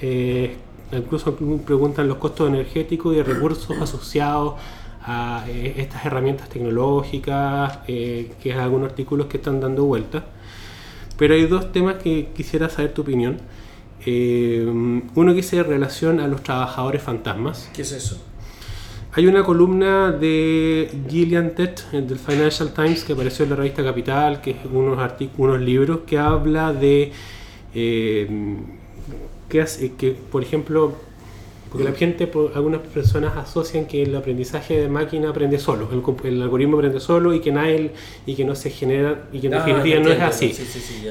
Eh, 0.00 0.56
incluso 0.92 1.34
preguntan 1.34 2.08
los 2.08 2.18
costos 2.18 2.48
energéticos 2.48 3.16
y 3.16 3.22
recursos 3.22 3.80
asociados 3.80 4.54
a 5.04 5.44
eh, 5.48 5.74
estas 5.78 6.04
herramientas 6.04 6.48
tecnológicas, 6.48 7.80
eh, 7.88 8.32
que 8.42 8.50
es 8.50 8.56
algunos 8.56 8.90
artículos 8.90 9.26
que 9.26 9.38
están 9.38 9.60
dando 9.60 9.84
vuelta. 9.84 10.24
Pero 11.16 11.34
hay 11.34 11.46
dos 11.46 11.72
temas 11.72 11.96
que 11.96 12.28
quisiera 12.34 12.68
saber 12.68 12.94
tu 12.94 13.02
opinión. 13.02 13.38
Eh, 14.04 14.64
uno 15.14 15.34
que 15.34 15.40
es 15.40 15.52
en 15.52 15.64
relación 15.64 16.20
a 16.20 16.26
los 16.26 16.42
trabajadores 16.42 17.02
fantasmas. 17.02 17.70
¿Qué 17.72 17.82
es 17.82 17.92
eso? 17.92 18.20
Hay 19.14 19.26
una 19.26 19.44
columna 19.44 20.10
de 20.10 20.90
Gillian 21.08 21.54
Tett 21.54 21.90
del 21.90 22.18
Financial 22.18 22.72
Times 22.72 23.04
que 23.04 23.12
apareció 23.12 23.44
en 23.44 23.50
la 23.50 23.56
revista 23.56 23.84
Capital, 23.84 24.40
que 24.40 24.52
es 24.52 24.56
unos, 24.72 24.98
unos 25.36 25.60
libros 25.60 26.00
que 26.06 26.18
habla 26.18 26.72
de 26.72 27.12
que, 29.52 29.60
hace, 29.60 29.92
que 29.92 30.12
por 30.12 30.42
ejemplo, 30.42 30.94
porque 31.68 31.84
la 31.84 31.92
gente, 31.92 32.30
algunas 32.54 32.80
personas 32.80 33.36
asocian 33.36 33.84
que 33.84 34.02
el 34.02 34.16
aprendizaje 34.16 34.80
de 34.80 34.88
máquina 34.88 35.28
aprende 35.28 35.58
solo, 35.58 35.90
el, 36.24 36.40
algoritmo 36.40 36.78
aprende 36.78 37.00
solo 37.00 37.34
y 37.34 37.40
que 37.40 37.52
nadie, 37.52 37.90
y 38.24 38.34
que 38.34 38.46
no 38.46 38.54
se 38.54 38.70
genera, 38.70 39.24
y 39.30 39.40
que 39.40 39.48
en 39.48 39.54
ah, 39.54 39.58
definitiva 39.58 40.00
no 40.00 40.10
es 40.10 40.20
así. 40.22 40.54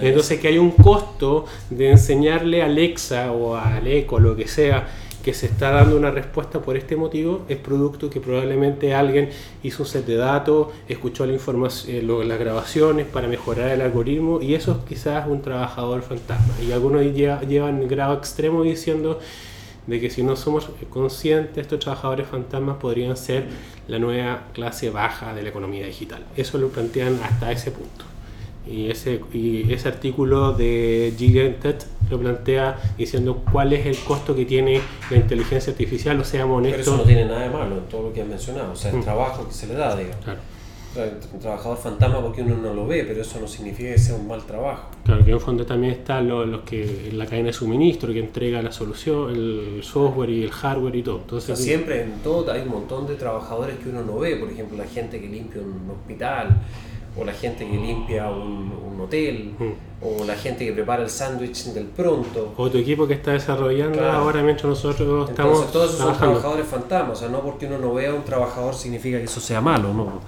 Entonces 0.01 0.39
que 0.39 0.47
hay 0.47 0.57
un 0.57 0.71
costo 0.71 1.45
de 1.69 1.91
enseñarle 1.91 2.63
a 2.63 2.65
Alexa 2.65 3.31
o 3.31 3.53
a 3.55 3.75
Aleco, 3.75 4.19
lo 4.19 4.35
que 4.35 4.47
sea, 4.47 4.87
que 5.23 5.33
se 5.33 5.45
está 5.45 5.71
dando 5.71 5.95
una 5.95 6.11
respuesta 6.11 6.61
por 6.61 6.77
este 6.77 6.95
motivo, 6.95 7.45
es 7.47 7.57
producto 7.57 8.09
que 8.09 8.19
probablemente 8.19 8.93
alguien 8.93 9.29
hizo 9.63 9.83
un 9.83 9.89
set 9.89 10.05
de 10.05 10.15
datos, 10.15 10.67
escuchó 10.87 11.25
la 11.25 11.33
información, 11.33 11.95
eh, 11.95 12.25
las 12.25 12.39
grabaciones 12.39 13.05
para 13.05 13.27
mejorar 13.27 13.69
el 13.69 13.81
algoritmo 13.81 14.41
y 14.41 14.55
eso 14.55 14.71
es 14.71 14.77
quizás 14.87 15.27
un 15.27 15.41
trabajador 15.41 16.01
fantasma. 16.01 16.53
Y 16.61 16.71
algunos 16.71 17.03
llevan 17.03 17.87
grado 17.87 18.15
extremo 18.15 18.63
diciendo 18.63 19.19
de 19.87 19.99
que 19.99 20.09
si 20.09 20.23
no 20.23 20.35
somos 20.35 20.69
conscientes, 20.89 21.57
estos 21.57 21.79
trabajadores 21.79 22.27
fantasmas 22.27 22.77
podrían 22.77 23.17
ser 23.17 23.45
la 23.87 23.99
nueva 23.99 24.43
clase 24.53 24.89
baja 24.89 25.33
de 25.33 25.43
la 25.43 25.49
economía 25.49 25.85
digital. 25.85 26.23
Eso 26.35 26.57
lo 26.57 26.69
plantean 26.69 27.19
hasta 27.23 27.51
ese 27.51 27.71
punto. 27.71 28.10
Y 28.67 28.91
ese, 28.91 29.21
y 29.33 29.71
ese 29.73 29.87
artículo 29.87 30.53
de 30.53 31.13
Gillian 31.17 31.55
Tet 31.59 31.85
lo 32.09 32.19
plantea 32.19 32.79
diciendo 32.97 33.43
cuál 33.51 33.73
es 33.73 33.85
el 33.85 33.97
costo 33.97 34.35
que 34.35 34.45
tiene 34.45 34.81
la 35.09 35.17
inteligencia 35.17 35.71
artificial, 35.71 36.19
o 36.19 36.23
sea, 36.23 36.45
honesto. 36.45 36.77
Pero 36.77 36.81
eso 36.81 36.97
no 36.97 37.03
tiene 37.03 37.25
nada 37.25 37.41
de 37.41 37.49
malo 37.49 37.77
en 37.77 37.85
todo 37.85 38.03
lo 38.03 38.13
que 38.13 38.21
has 38.21 38.27
mencionado, 38.27 38.73
o 38.73 38.75
sea, 38.75 38.91
el 38.91 38.97
mm. 38.97 39.03
trabajo 39.03 39.47
que 39.47 39.53
se 39.53 39.67
le 39.67 39.73
da, 39.73 39.95
digamos. 39.95 40.23
Claro 40.23 40.39
un 41.33 41.39
trabajador 41.39 41.77
fantasma 41.77 42.21
porque 42.21 42.41
uno 42.41 42.57
no 42.57 42.73
lo 42.73 42.85
ve, 42.85 43.05
pero 43.07 43.21
eso 43.21 43.39
no 43.39 43.47
significa 43.47 43.91
que 43.91 43.97
sea 43.97 44.15
un 44.15 44.27
mal 44.27 44.43
trabajo. 44.43 44.89
Claro, 45.05 45.23
que 45.23 45.31
en 45.31 45.39
fondo 45.39 45.65
también 45.65 45.93
están 45.93 46.27
los, 46.27 46.61
que 46.61 47.09
en 47.09 47.17
la 47.17 47.25
cadena 47.25 47.47
de 47.47 47.53
suministro 47.53 48.11
que 48.11 48.19
entrega 48.19 48.61
la 48.61 48.71
solución, 48.71 49.31
el 49.31 49.79
software 49.83 50.29
y 50.29 50.43
el 50.43 50.51
hardware 50.51 50.95
y 50.95 51.03
todo. 51.03 51.19
Entonces, 51.19 51.57
siempre 51.57 52.03
en 52.03 52.19
todo 52.21 52.51
hay 52.51 52.61
un 52.61 52.69
montón 52.69 53.07
de 53.07 53.15
trabajadores 53.15 53.77
que 53.79 53.89
uno 53.89 54.03
no 54.03 54.19
ve, 54.19 54.35
por 54.35 54.49
ejemplo, 54.49 54.77
la 54.77 54.87
gente 54.87 55.21
que 55.21 55.27
limpia 55.27 55.61
un 55.61 55.89
hospital, 55.89 56.61
o 57.21 57.25
la 57.25 57.33
gente 57.33 57.65
que 57.65 57.77
limpia 57.77 58.29
un, 58.29 58.99
hotel, 59.01 59.53
mm. 59.57 60.05
o 60.05 60.23
la 60.25 60.35
gente 60.35 60.63
que 60.63 60.73
prepara 60.73 61.01
el 61.01 61.09
sándwich 61.09 61.65
del 61.73 61.85
pronto. 61.85 62.53
O 62.55 62.69
tu 62.69 62.77
equipo 62.77 63.07
que 63.07 63.15
está 63.15 63.31
desarrollando 63.31 64.03
ahora 64.09 64.43
mientras 64.43 64.69
nosotros 64.69 65.29
estamos. 65.29 65.71
Todos 65.71 65.95
esos 65.95 66.05
son 66.05 66.17
trabajadores 66.17 66.67
fantasmas, 66.67 67.17
o 67.17 67.21
sea, 67.21 67.29
no 67.29 67.41
porque 67.41 67.65
uno 67.65 67.79
no 67.79 67.93
vea 67.93 68.11
a 68.11 68.13
un 68.13 68.23
trabajador 68.23 68.75
significa 68.75 69.17
que 69.17 69.23
eso 69.23 69.39
sea 69.39 69.59
malo, 69.59 69.93
no 69.93 70.21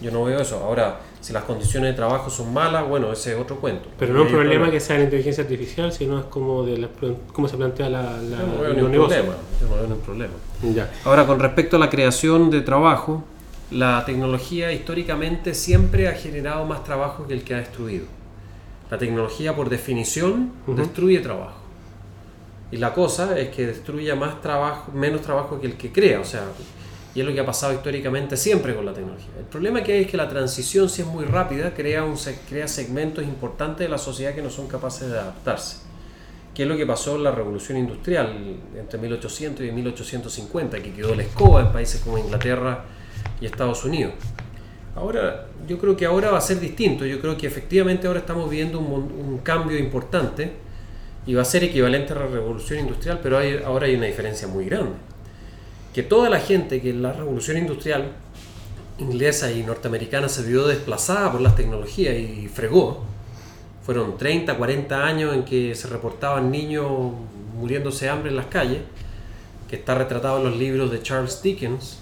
yo 0.00 0.10
no 0.10 0.24
veo 0.24 0.40
eso. 0.40 0.60
Ahora, 0.62 1.00
si 1.20 1.32
las 1.32 1.44
condiciones 1.44 1.90
de 1.90 1.96
trabajo 1.96 2.28
son 2.28 2.52
malas, 2.52 2.86
bueno, 2.86 3.12
ese 3.12 3.32
es 3.32 3.40
otro 3.40 3.56
cuento. 3.56 3.88
Pero 3.98 4.12
no 4.12 4.20
es 4.20 4.26
un 4.26 4.32
problema 4.32 4.70
que 4.70 4.80
sea 4.80 4.98
la 4.98 5.04
inteligencia 5.04 5.44
artificial, 5.44 5.92
sino 5.92 6.18
es 6.18 6.26
como 6.26 6.64
de 6.64 6.88
cómo 7.32 7.48
se 7.48 7.56
plantea 7.56 7.88
la, 7.88 8.02
la 8.02 8.38
no 8.38 8.74
ningún 8.74 8.92
problema. 10.04 10.34
No. 10.62 10.72
Ya. 10.72 10.90
Ahora, 11.04 11.26
con 11.26 11.38
respecto 11.38 11.76
a 11.76 11.78
la 11.78 11.90
creación 11.90 12.50
de 12.50 12.60
trabajo, 12.60 13.24
la 13.70 14.04
tecnología 14.04 14.72
históricamente 14.72 15.54
siempre 15.54 16.08
ha 16.08 16.12
generado 16.12 16.64
más 16.64 16.84
trabajo 16.84 17.26
que 17.26 17.34
el 17.34 17.44
que 17.44 17.54
ha 17.54 17.58
destruido. 17.58 18.06
La 18.90 18.98
tecnología, 18.98 19.56
por 19.56 19.70
definición, 19.70 20.52
destruye 20.66 21.20
trabajo. 21.20 21.58
Y 22.70 22.76
la 22.76 22.92
cosa 22.92 23.38
es 23.38 23.48
que 23.48 23.66
destruye 23.66 24.14
más 24.14 24.40
trabajo, 24.42 24.92
menos 24.92 25.22
trabajo 25.22 25.60
que 25.60 25.66
el 25.66 25.76
que 25.76 25.92
crea. 25.92 26.20
O 26.20 26.24
sea, 26.24 26.42
y 27.14 27.20
es 27.20 27.26
lo 27.26 27.32
que 27.32 27.40
ha 27.40 27.46
pasado 27.46 27.72
históricamente 27.72 28.36
siempre 28.36 28.74
con 28.74 28.84
la 28.84 28.92
tecnología. 28.92 29.30
El 29.38 29.44
problema 29.44 29.82
que 29.82 29.92
hay 29.92 30.02
es 30.02 30.10
que 30.10 30.16
la 30.16 30.28
transición, 30.28 30.88
si 30.88 31.02
es 31.02 31.08
muy 31.08 31.24
rápida, 31.24 31.72
crea, 31.72 32.04
un, 32.04 32.16
crea 32.48 32.68
segmentos 32.68 33.24
importantes 33.24 33.86
de 33.86 33.88
la 33.88 33.98
sociedad 33.98 34.34
que 34.34 34.42
no 34.42 34.50
son 34.50 34.66
capaces 34.66 35.10
de 35.10 35.18
adaptarse. 35.18 35.78
¿Qué 36.54 36.64
es 36.64 36.68
lo 36.68 36.76
que 36.76 36.86
pasó 36.86 37.16
en 37.16 37.24
la 37.24 37.32
revolución 37.32 37.78
industrial 37.78 38.36
entre 38.78 38.98
1800 38.98 39.66
y 39.66 39.72
1850, 39.72 40.82
que 40.82 40.92
quedó 40.92 41.14
la 41.14 41.22
escoba 41.22 41.60
en 41.60 41.72
países 41.72 42.00
como 42.00 42.18
Inglaterra 42.18 42.84
y 43.40 43.46
Estados 43.46 43.84
Unidos? 43.84 44.14
Ahora, 44.96 45.46
yo 45.66 45.78
creo 45.78 45.96
que 45.96 46.06
ahora 46.06 46.30
va 46.30 46.38
a 46.38 46.40
ser 46.40 46.60
distinto. 46.60 47.04
Yo 47.04 47.20
creo 47.20 47.36
que 47.36 47.46
efectivamente 47.46 48.06
ahora 48.06 48.20
estamos 48.20 48.48
viviendo 48.48 48.78
un, 48.78 49.38
cambio 49.42 49.78
importante 49.78 50.52
y 51.26 51.34
va 51.34 51.42
a 51.42 51.44
ser 51.44 51.64
equivalente 51.64 52.12
a 52.12 52.16
la 52.16 52.26
revolución 52.26 52.78
industrial, 52.78 53.20
pero 53.22 53.38
ahora 53.66 53.86
hay 53.86 53.94
una 53.96 54.06
diferencia 54.06 54.46
muy 54.48 54.66
grande 54.66 54.94
que 55.94 56.02
toda 56.02 56.28
la 56.28 56.40
gente 56.40 56.82
que 56.82 56.90
en 56.90 57.02
la 57.02 57.12
revolución 57.12 57.56
industrial 57.56 58.10
inglesa 58.98 59.52
y 59.52 59.62
norteamericana 59.62 60.28
se 60.28 60.42
vio 60.42 60.66
desplazada 60.66 61.30
por 61.30 61.40
las 61.40 61.54
tecnologías 61.54 62.16
y 62.16 62.48
fregó, 62.52 63.04
fueron 63.84 64.18
30, 64.18 64.56
40 64.56 65.04
años 65.04 65.34
en 65.34 65.44
que 65.44 65.74
se 65.76 65.86
reportaban 65.86 66.50
niños 66.50 66.90
muriéndose 67.56 68.06
de 68.06 68.10
hambre 68.10 68.30
en 68.30 68.36
las 68.36 68.46
calles, 68.46 68.80
que 69.70 69.76
está 69.76 69.94
retratado 69.94 70.38
en 70.38 70.44
los 70.44 70.56
libros 70.56 70.90
de 70.90 71.00
Charles 71.00 71.40
Dickens, 71.42 71.98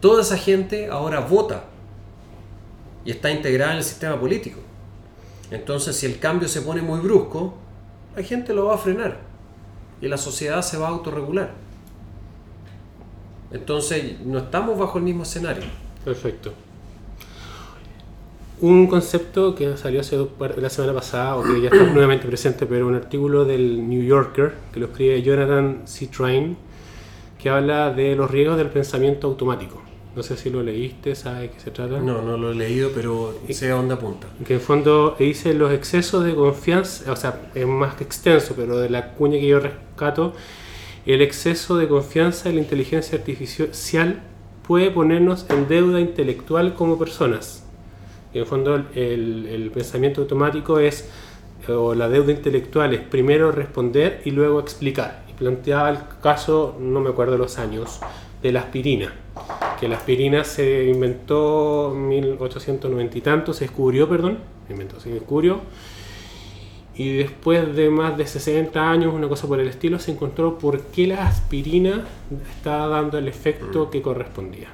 toda 0.00 0.22
esa 0.22 0.36
gente 0.36 0.88
ahora 0.90 1.20
vota 1.20 1.64
y 3.04 3.10
está 3.10 3.30
integrada 3.30 3.72
en 3.72 3.78
el 3.78 3.84
sistema 3.84 4.18
político. 4.18 4.60
Entonces, 5.50 5.96
si 5.96 6.06
el 6.06 6.18
cambio 6.18 6.48
se 6.48 6.62
pone 6.62 6.82
muy 6.82 7.00
brusco, 7.00 7.54
la 8.16 8.22
gente 8.22 8.54
lo 8.54 8.66
va 8.66 8.74
a 8.74 8.78
frenar 8.78 9.18
y 10.00 10.08
la 10.08 10.16
sociedad 10.16 10.62
se 10.62 10.78
va 10.78 10.86
a 10.86 10.90
autorregular. 10.90 11.52
Entonces, 13.52 14.20
no 14.24 14.38
estamos 14.38 14.78
bajo 14.78 14.98
el 14.98 15.04
mismo 15.04 15.24
escenario. 15.24 15.64
Perfecto. 16.04 16.52
Un 18.60 18.86
concepto 18.86 19.54
que 19.54 19.76
salió 19.76 20.00
hace 20.00 20.18
la 20.56 20.70
semana 20.70 20.94
pasada, 20.94 21.36
o 21.36 21.42
que 21.42 21.62
ya 21.62 21.70
está 21.70 21.82
nuevamente 21.92 22.26
presente, 22.26 22.66
pero 22.66 22.86
un 22.86 22.94
artículo 22.94 23.44
del 23.44 23.88
New 23.88 24.02
Yorker, 24.02 24.54
que 24.72 24.80
lo 24.80 24.86
escribe 24.86 25.22
Jonathan 25.22 25.82
C. 25.86 26.06
Train, 26.06 26.56
que 27.38 27.48
habla 27.48 27.90
de 27.90 28.14
los 28.14 28.30
riesgos 28.30 28.58
del 28.58 28.68
pensamiento 28.68 29.26
automático. 29.26 29.89
No 30.16 30.24
sé 30.24 30.36
si 30.36 30.50
lo 30.50 30.62
leíste, 30.62 31.14
¿sabes 31.14 31.42
de 31.42 31.50
qué 31.50 31.60
se 31.60 31.70
trata? 31.70 32.00
No, 32.00 32.20
no 32.20 32.36
lo 32.36 32.50
he 32.50 32.54
leído, 32.54 32.90
pero 32.92 33.38
sé 33.48 33.70
a 33.70 33.76
dónde 33.76 33.94
apunta. 33.94 34.26
Que 34.44 34.54
en 34.54 34.60
fondo 34.60 35.14
dice 35.16 35.54
los 35.54 35.72
excesos 35.72 36.24
de 36.24 36.34
confianza, 36.34 37.12
o 37.12 37.16
sea, 37.16 37.50
es 37.54 37.66
más 37.66 37.94
que 37.94 38.04
extenso, 38.04 38.54
pero 38.56 38.78
de 38.78 38.90
la 38.90 39.12
cuña 39.12 39.38
que 39.38 39.46
yo 39.46 39.60
rescato, 39.60 40.32
el 41.06 41.22
exceso 41.22 41.76
de 41.76 41.86
confianza 41.86 42.48
en 42.48 42.56
la 42.56 42.62
inteligencia 42.62 43.18
artificial 43.18 44.20
puede 44.66 44.90
ponernos 44.90 45.46
en 45.48 45.68
deuda 45.68 46.00
intelectual 46.00 46.74
como 46.74 46.98
personas. 46.98 47.64
en 48.32 48.40
el 48.40 48.46
fondo 48.46 48.74
el, 48.94 49.70
pensamiento 49.72 50.22
automático 50.22 50.80
es, 50.80 51.08
o 51.68 51.94
la 51.94 52.08
deuda 52.08 52.32
intelectual 52.32 52.94
es 52.94 53.00
primero 53.00 53.52
responder 53.52 54.22
y 54.24 54.32
luego 54.32 54.58
explicar. 54.58 55.24
Y 55.28 55.34
planteaba 55.34 55.90
el 55.90 55.98
caso, 56.20 56.76
no 56.80 57.00
me 57.00 57.10
acuerdo 57.10 57.38
los 57.38 57.58
años, 57.58 58.00
de 58.42 58.52
la 58.52 58.60
aspirina. 58.60 59.12
Que 59.78 59.88
la 59.88 59.96
aspirina 59.96 60.44
se 60.44 60.84
inventó 60.84 61.92
en 61.94 62.08
1890 62.08 63.18
y 63.18 63.20
tanto, 63.20 63.52
se 63.52 63.64
descubrió, 63.64 64.08
perdón, 64.08 64.38
inventó, 64.68 65.00
se 65.00 65.10
descubrió 65.10 65.60
y 67.00 67.16
después 67.16 67.74
de 67.74 67.88
más 67.88 68.18
de 68.18 68.26
60 68.26 68.90
años, 68.90 69.14
una 69.14 69.26
cosa 69.26 69.46
por 69.46 69.58
el 69.58 69.68
estilo, 69.68 69.98
se 69.98 70.10
encontró 70.10 70.58
por 70.58 70.82
qué 70.82 71.06
la 71.06 71.26
aspirina 71.26 72.04
estaba 72.56 72.88
dando 72.88 73.16
el 73.16 73.26
efecto 73.26 73.86
mm. 73.86 73.90
que 73.90 74.02
correspondía. 74.02 74.68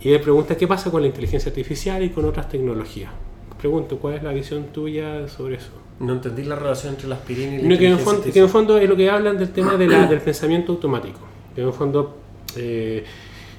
Y 0.00 0.08
le 0.08 0.18
pregunta 0.18 0.56
qué 0.56 0.66
pasa 0.66 0.90
con 0.90 1.02
la 1.02 1.08
inteligencia 1.08 1.50
artificial 1.50 2.02
y 2.02 2.08
con 2.08 2.24
otras 2.24 2.48
tecnologías. 2.48 3.10
Pregunto, 3.58 3.98
¿cuál 3.98 4.14
es 4.14 4.22
la 4.22 4.32
visión 4.32 4.68
tuya 4.72 5.28
sobre 5.28 5.56
eso? 5.56 5.72
No 6.00 6.14
entendí 6.14 6.42
la 6.42 6.56
relación 6.56 6.94
entre 6.94 7.08
la 7.08 7.16
aspirina 7.16 7.54
y 7.54 7.58
la 7.58 7.62
inteligencia 7.64 7.96
que 7.96 8.00
en, 8.00 8.16
fondo, 8.16 8.32
que 8.32 8.38
en 8.38 8.48
fondo 8.48 8.78
es 8.78 8.88
lo 8.88 8.96
que 8.96 9.10
hablan 9.10 9.36
del 9.36 9.50
tema 9.50 9.76
de 9.76 9.88
la, 9.88 10.06
del 10.06 10.22
pensamiento 10.22 10.72
automático. 10.72 11.20
Que 11.54 11.60
en 11.60 11.72
fondo 11.74 12.16
eh, 12.56 13.04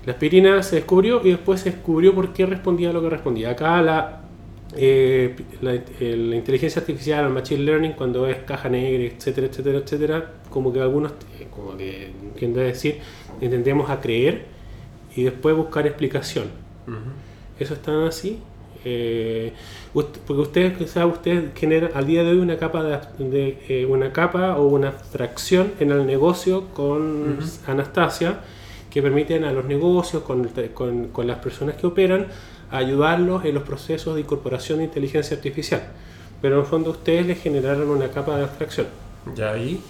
la 0.06 0.14
aspirina 0.14 0.64
se 0.64 0.78
descubrió 0.78 1.22
y 1.24 1.32
después 1.32 1.62
se 1.62 1.72
descubrió 1.72 2.16
por 2.16 2.34
qué 2.34 2.46
respondía 2.46 2.94
lo 2.94 3.02
que 3.02 3.10
respondía. 3.10 3.52
Acá 3.52 3.82
la 3.82 4.22
eh, 4.76 5.36
la, 5.62 5.76
inteligencia 6.36 6.82
artificial, 6.82 7.26
el 7.26 7.32
machine 7.32 7.64
learning, 7.64 7.94
cuando 7.94 8.28
es 8.28 8.38
caja 8.40 8.70
negra, 8.70 9.04
etcétera, 9.04 9.48
etcétera, 9.48 9.78
etcétera, 9.80 10.32
como 10.50 10.74
que 10.74 10.82
algunos, 10.82 11.14
eh, 11.40 11.48
como 11.50 11.78
que 11.78 12.12
tiende 12.38 12.62
a 12.62 12.64
decir, 12.66 13.00
entendemos 13.40 13.90
a 13.90 14.02
creer 14.02 14.46
y 15.16 15.24
después 15.24 15.56
buscar 15.56 15.88
explicación. 15.88 16.48
¿Eso 17.60 17.74
está 17.74 18.08
así? 18.08 18.40
Porque 19.94 20.42
ustedes, 20.42 20.92
sabe, 20.92 21.12
usted 21.12 21.52
genera 21.56 21.90
al 21.94 22.06
día 22.06 22.24
de 22.24 22.32
hoy 22.32 22.38
una 22.38 22.58
capa 22.58 22.84
de, 22.84 23.88
una 23.90 24.14
capa 24.14 24.58
o 24.58 24.68
una 24.68 24.90
abstracción 24.90 25.74
en 25.80 25.92
el 25.92 26.06
negocio 26.06 26.68
con 26.74 27.40
Anastasia 27.66 28.42
que 28.90 29.02
permiten 29.02 29.44
a 29.44 29.52
los 29.52 29.66
negocios, 29.66 30.24
con, 30.24 30.50
con, 30.74 31.08
con 31.08 31.28
las 31.28 31.40
personas 31.40 31.76
que 31.76 31.88
operan, 31.88 32.28
ayudarlos 32.72 33.46
en 33.46 33.56
los 33.56 33.64
procesos 33.64 34.16
de 34.16 34.22
incorporación 34.22 34.80
de 34.80 34.86
inteligencia 34.86 35.38
artificial. 35.38 35.84
Pero 36.42 36.56
en 36.56 36.62
el 36.62 36.68
fondo 36.68 36.92
ustedes 36.92 37.26
les 37.26 37.42
generaron 37.42 37.90
una 37.90 38.10
capa 38.10 38.38
de 38.38 38.44
abstracción. 38.44 38.88
¿Ya 39.36 39.52
ahí? 39.52 39.82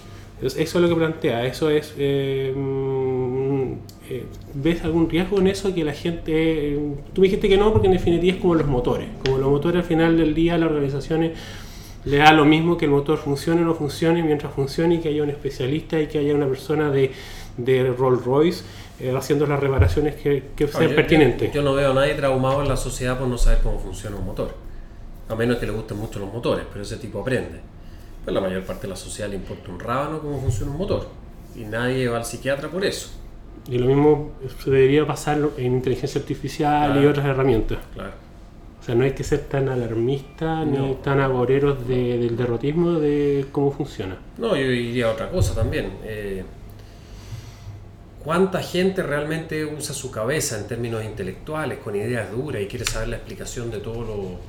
eso 0.42 0.60
es 0.60 0.76
lo 0.76 0.88
que 0.88 0.96
plantea. 0.96 1.46
Eso 1.46 1.70
es. 1.70 1.94
Eh, 1.98 2.54
mm, 2.56 3.72
eh, 4.10 4.26
¿Ves 4.54 4.84
algún 4.84 5.10
riesgo 5.10 5.40
en 5.40 5.48
eso? 5.48 5.74
Que 5.74 5.84
la 5.84 5.94
gente. 5.94 6.80
tú 7.14 7.22
me 7.22 7.28
dijiste 7.28 7.50
que 7.50 7.58
no, 7.58 7.72
porque 7.72 7.88
en 7.88 7.94
definitiva 7.94 8.36
es 8.36 8.42
como 8.42 8.56
los 8.56 8.68
motores. 8.68 9.08
Como 9.26 9.38
los 9.38 9.50
motores 9.50 9.82
al 9.82 9.88
final 9.88 10.18
del 10.18 10.34
día, 10.34 10.58
las 10.58 10.70
organizaciones 10.70 11.32
Le 12.06 12.18
da 12.18 12.32
lo 12.32 12.46
mismo 12.46 12.78
que 12.78 12.86
el 12.86 12.92
motor 12.92 13.18
funcione 13.18 13.64
o 13.64 13.66
no 13.66 13.76
funcione, 13.76 14.24
mientras 14.24 14.54
funcione 14.54 14.96
y 14.96 15.00
que 15.00 15.10
haya 15.10 15.24
un 15.24 15.30
especialista 15.30 16.00
y 16.00 16.08
que 16.08 16.20
haya 16.20 16.34
una 16.34 16.48
persona 16.48 16.90
de, 16.90 17.12
de 17.58 17.92
Rolls 17.92 18.24
Royce 18.24 18.64
eh, 19.00 19.14
haciendo 19.16 19.46
las 19.46 19.60
reparaciones 19.60 20.16
que, 20.16 20.44
que 20.56 20.68
sean 20.68 20.94
pertinentes. 20.96 21.50
Yo, 21.50 21.56
yo 21.56 21.62
no 21.64 21.74
veo 21.74 21.92
a 21.92 21.94
nadie 21.94 22.14
traumado 22.16 22.62
en 22.62 22.68
la 22.68 22.78
sociedad 22.78 23.18
por 23.18 23.28
no 23.28 23.38
saber 23.38 23.60
cómo 23.62 23.80
funciona 23.80 24.16
un 24.16 24.26
motor. 24.26 24.54
A 25.30 25.36
menos 25.36 25.58
que 25.58 25.66
le 25.66 25.72
gusten 25.74 25.98
mucho 25.98 26.20
los 26.20 26.32
motores, 26.32 26.66
pero 26.72 26.84
ese 26.84 26.98
tipo 26.98 27.20
aprende. 27.22 27.60
Pues 28.24 28.34
la 28.34 28.42
mayor 28.42 28.64
parte 28.64 28.84
de 28.84 28.90
la 28.90 28.96
sociedad 28.96 29.30
le 29.30 29.36
importa 29.36 29.70
un 29.72 29.80
rábano 29.80 30.20
cómo 30.20 30.40
funciona 30.40 30.72
un 30.72 30.78
motor. 30.78 31.08
Y 31.56 31.62
nadie 31.64 32.08
va 32.08 32.18
al 32.18 32.26
psiquiatra 32.26 32.70
por 32.70 32.84
eso. 32.86 33.10
Y 33.70 33.78
lo 33.78 33.88
mismo 33.88 34.32
se 34.64 34.70
debería 34.72 35.06
pasar 35.06 35.40
en 35.58 35.66
inteligencia 35.74 36.22
artificial 36.22 36.90
y 36.92 36.94
Claro. 36.94 37.10
otras 37.10 37.26
herramientas. 37.26 37.78
Claro. 37.94 38.12
O 38.80 38.84
sea, 38.84 38.96
no 38.96 39.04
hay 39.04 39.12
que 39.12 39.24
ser 39.26 39.40
tan 39.42 39.68
alarmista 39.68 40.64
ni 40.64 40.78
No. 40.78 40.94
tan 40.96 41.20
agoreros 41.20 41.86
de- 41.88 42.18
del 42.20 42.38
derrotismo 42.38 42.94
de 42.94 43.46
cómo 43.52 43.72
funciona. 43.72 44.18
No, 44.38 44.56
yo 44.56 44.68
diría 44.70 45.10
otra 45.12 45.30
cosa 45.30 45.54
también. 45.56 45.92
Eh, 46.06 46.44
¿Cuánta 48.28 48.62
gente 48.62 49.04
realmente 49.04 49.64
usa 49.64 49.96
su 49.96 50.12
cabeza 50.12 50.58
en 50.58 50.68
términos 50.68 51.02
intelectuales, 51.02 51.80
con 51.80 51.96
ideas 51.96 52.30
duras 52.30 52.62
y 52.62 52.66
quiere 52.66 52.84
saber 52.84 53.08
la 53.08 53.16
explicación 53.16 53.72
de 53.72 53.78
todo 53.78 54.02
lo... 54.04 54.40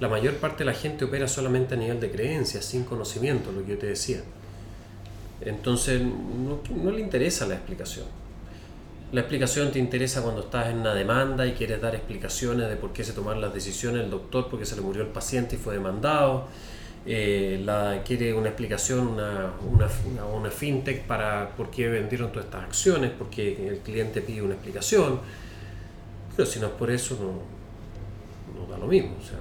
La 0.00 0.08
mayor 0.08 0.36
parte 0.36 0.60
de 0.60 0.70
la 0.70 0.72
gente 0.72 1.04
opera 1.04 1.28
solamente 1.28 1.74
a 1.74 1.76
nivel 1.76 2.00
de 2.00 2.10
creencias, 2.10 2.64
sin 2.64 2.84
conocimiento, 2.84 3.52
lo 3.52 3.62
que 3.62 3.72
yo 3.72 3.78
te 3.78 3.88
decía. 3.88 4.22
Entonces, 5.42 6.00
no, 6.00 6.90
le 6.90 7.00
interesa 7.02 7.46
la 7.46 7.56
explicación. 7.56 8.06
La 9.12 9.20
explicación 9.20 9.70
te 9.70 9.78
interesa 9.78 10.22
cuando 10.22 10.40
estás 10.40 10.68
en 10.68 10.78
una 10.78 10.94
demanda 10.94 11.46
y 11.46 11.52
quieres 11.52 11.78
dar 11.78 11.94
explicaciones 11.94 12.70
de 12.70 12.76
por 12.76 12.94
qué 12.94 13.04
se 13.04 13.12
tomaron 13.12 13.42
las 13.42 13.52
decisiones 13.52 14.00
del 14.00 14.10
doctor, 14.10 14.48
porque 14.48 14.64
se 14.64 14.76
le 14.76 14.80
murió 14.80 15.02
el 15.02 15.08
paciente 15.08 15.56
y 15.56 15.58
fue 15.58 15.74
demandado. 15.74 16.48
Eh, 17.04 17.60
la, 17.64 18.02
quiere 18.04 18.32
una 18.32 18.48
explicación, 18.48 19.08
una, 19.08 19.52
una, 19.68 19.88
una- 20.26 20.50
fintech 20.50 21.02
para 21.04 21.50
por 21.56 21.68
qué 21.70 21.88
vendieron 21.88 22.30
todas 22.30 22.44
estas 22.44 22.62
acciones, 22.64 23.10
porque 23.18 23.68
el 23.68 23.78
cliente 23.78 24.20
pide 24.22 24.42
una 24.42 24.54
explicación. 24.54 25.18
Pero 26.36 26.46
si 26.48 26.60
no 26.60 26.66
es 26.66 26.72
por 26.72 26.90
eso, 26.90 27.16
no, 27.20 28.60
no 28.60 28.66
da 28.70 28.78
lo 28.78 28.86
mismo. 28.86 29.16
O 29.20 29.26
sea, 29.26 29.38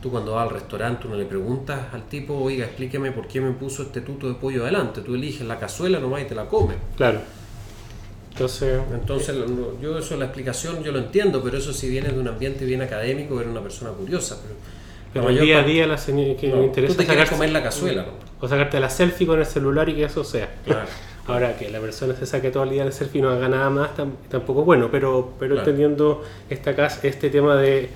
tú 0.00 0.10
cuando 0.10 0.32
vas 0.34 0.44
al 0.48 0.54
restaurante, 0.54 1.06
uno 1.08 1.16
le 1.16 1.24
preguntas 1.24 1.92
al 1.92 2.04
tipo, 2.08 2.34
oiga, 2.34 2.66
explíqueme 2.66 3.10
por 3.12 3.26
qué 3.26 3.40
me 3.40 3.50
puso 3.52 3.82
este 3.82 4.00
tuto 4.02 4.28
de 4.28 4.34
pollo 4.34 4.62
adelante. 4.62 5.00
Tú 5.00 5.14
eliges 5.16 5.46
la 5.46 5.58
cazuela 5.58 5.98
nomás 5.98 6.22
y 6.22 6.26
te 6.26 6.34
la 6.36 6.46
comes. 6.46 6.76
Claro. 6.96 7.20
Entonces, 8.32 8.80
Entonces, 8.92 9.36
lo- 9.36 9.78
yo 9.80 9.98
eso, 9.98 10.16
la 10.16 10.26
explicación, 10.26 10.82
yo 10.82 10.90
lo 10.92 10.98
entiendo, 11.00 11.42
pero 11.42 11.58
eso 11.58 11.72
si 11.72 11.88
viene 11.88 12.08
de 12.10 12.18
un 12.18 12.28
ambiente 12.28 12.64
bien 12.64 12.80
académico, 12.80 13.40
era 13.40 13.50
una 13.50 13.60
persona 13.60 13.90
curiosa. 13.90 14.38
Pero, 14.42 14.54
pero 15.12 15.28
el 15.28 15.38
día 15.40 15.58
a 15.60 15.62
día 15.62 15.86
la 15.86 15.98
señal 15.98 16.36
que 16.36 16.48
no, 16.48 16.56
me 16.56 16.64
interesa 16.64 16.94
tú 16.96 17.02
te 17.02 17.06
sacarse- 17.06 17.32
comer 17.34 17.50
la 17.50 17.62
cazuela. 17.62 18.06
o 18.40 18.48
sacarte 18.48 18.80
la 18.80 18.88
selfie 18.90 19.26
con 19.26 19.38
el 19.38 19.46
celular 19.46 19.88
y 19.88 19.94
que 19.94 20.04
eso 20.04 20.24
sea. 20.24 20.54
Claro. 20.64 20.86
Ahora 21.26 21.56
que 21.56 21.70
la 21.70 21.78
persona 21.80 22.14
se 22.16 22.26
saque 22.26 22.50
todo 22.50 22.64
el 22.64 22.70
día 22.70 22.82
el 22.82 22.92
selfie 22.92 23.20
y 23.20 23.22
no 23.22 23.28
haga 23.30 23.48
nada 23.48 23.70
más, 23.70 23.90
tam- 23.96 24.14
tampoco 24.28 24.60
es 24.60 24.66
bueno, 24.66 24.88
pero, 24.90 25.32
pero 25.38 25.54
Claro. 25.54 25.70
entendiendo 25.70 26.22
esta 26.50 26.70
este 27.04 27.30
tema 27.30 27.54
de 27.56 27.90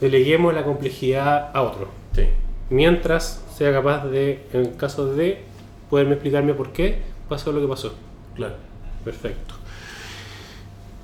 deleguemos 0.00 0.54
la 0.54 0.62
complejidad 0.64 1.50
a 1.54 1.62
otro. 1.62 1.88
Sí. 2.14 2.22
Mientras 2.70 3.44
sea 3.56 3.72
capaz 3.72 4.06
de, 4.06 4.46
en 4.52 4.60
el 4.60 4.76
caso 4.76 5.12
de, 5.12 5.40
poderme 5.90 6.12
explicarme 6.14 6.54
por 6.54 6.70
qué 6.72 6.98
pasó 7.28 7.50
lo 7.50 7.60
que 7.60 7.66
pasó. 7.66 7.94
Claro. 8.36 8.54
Perfecto. 9.04 9.54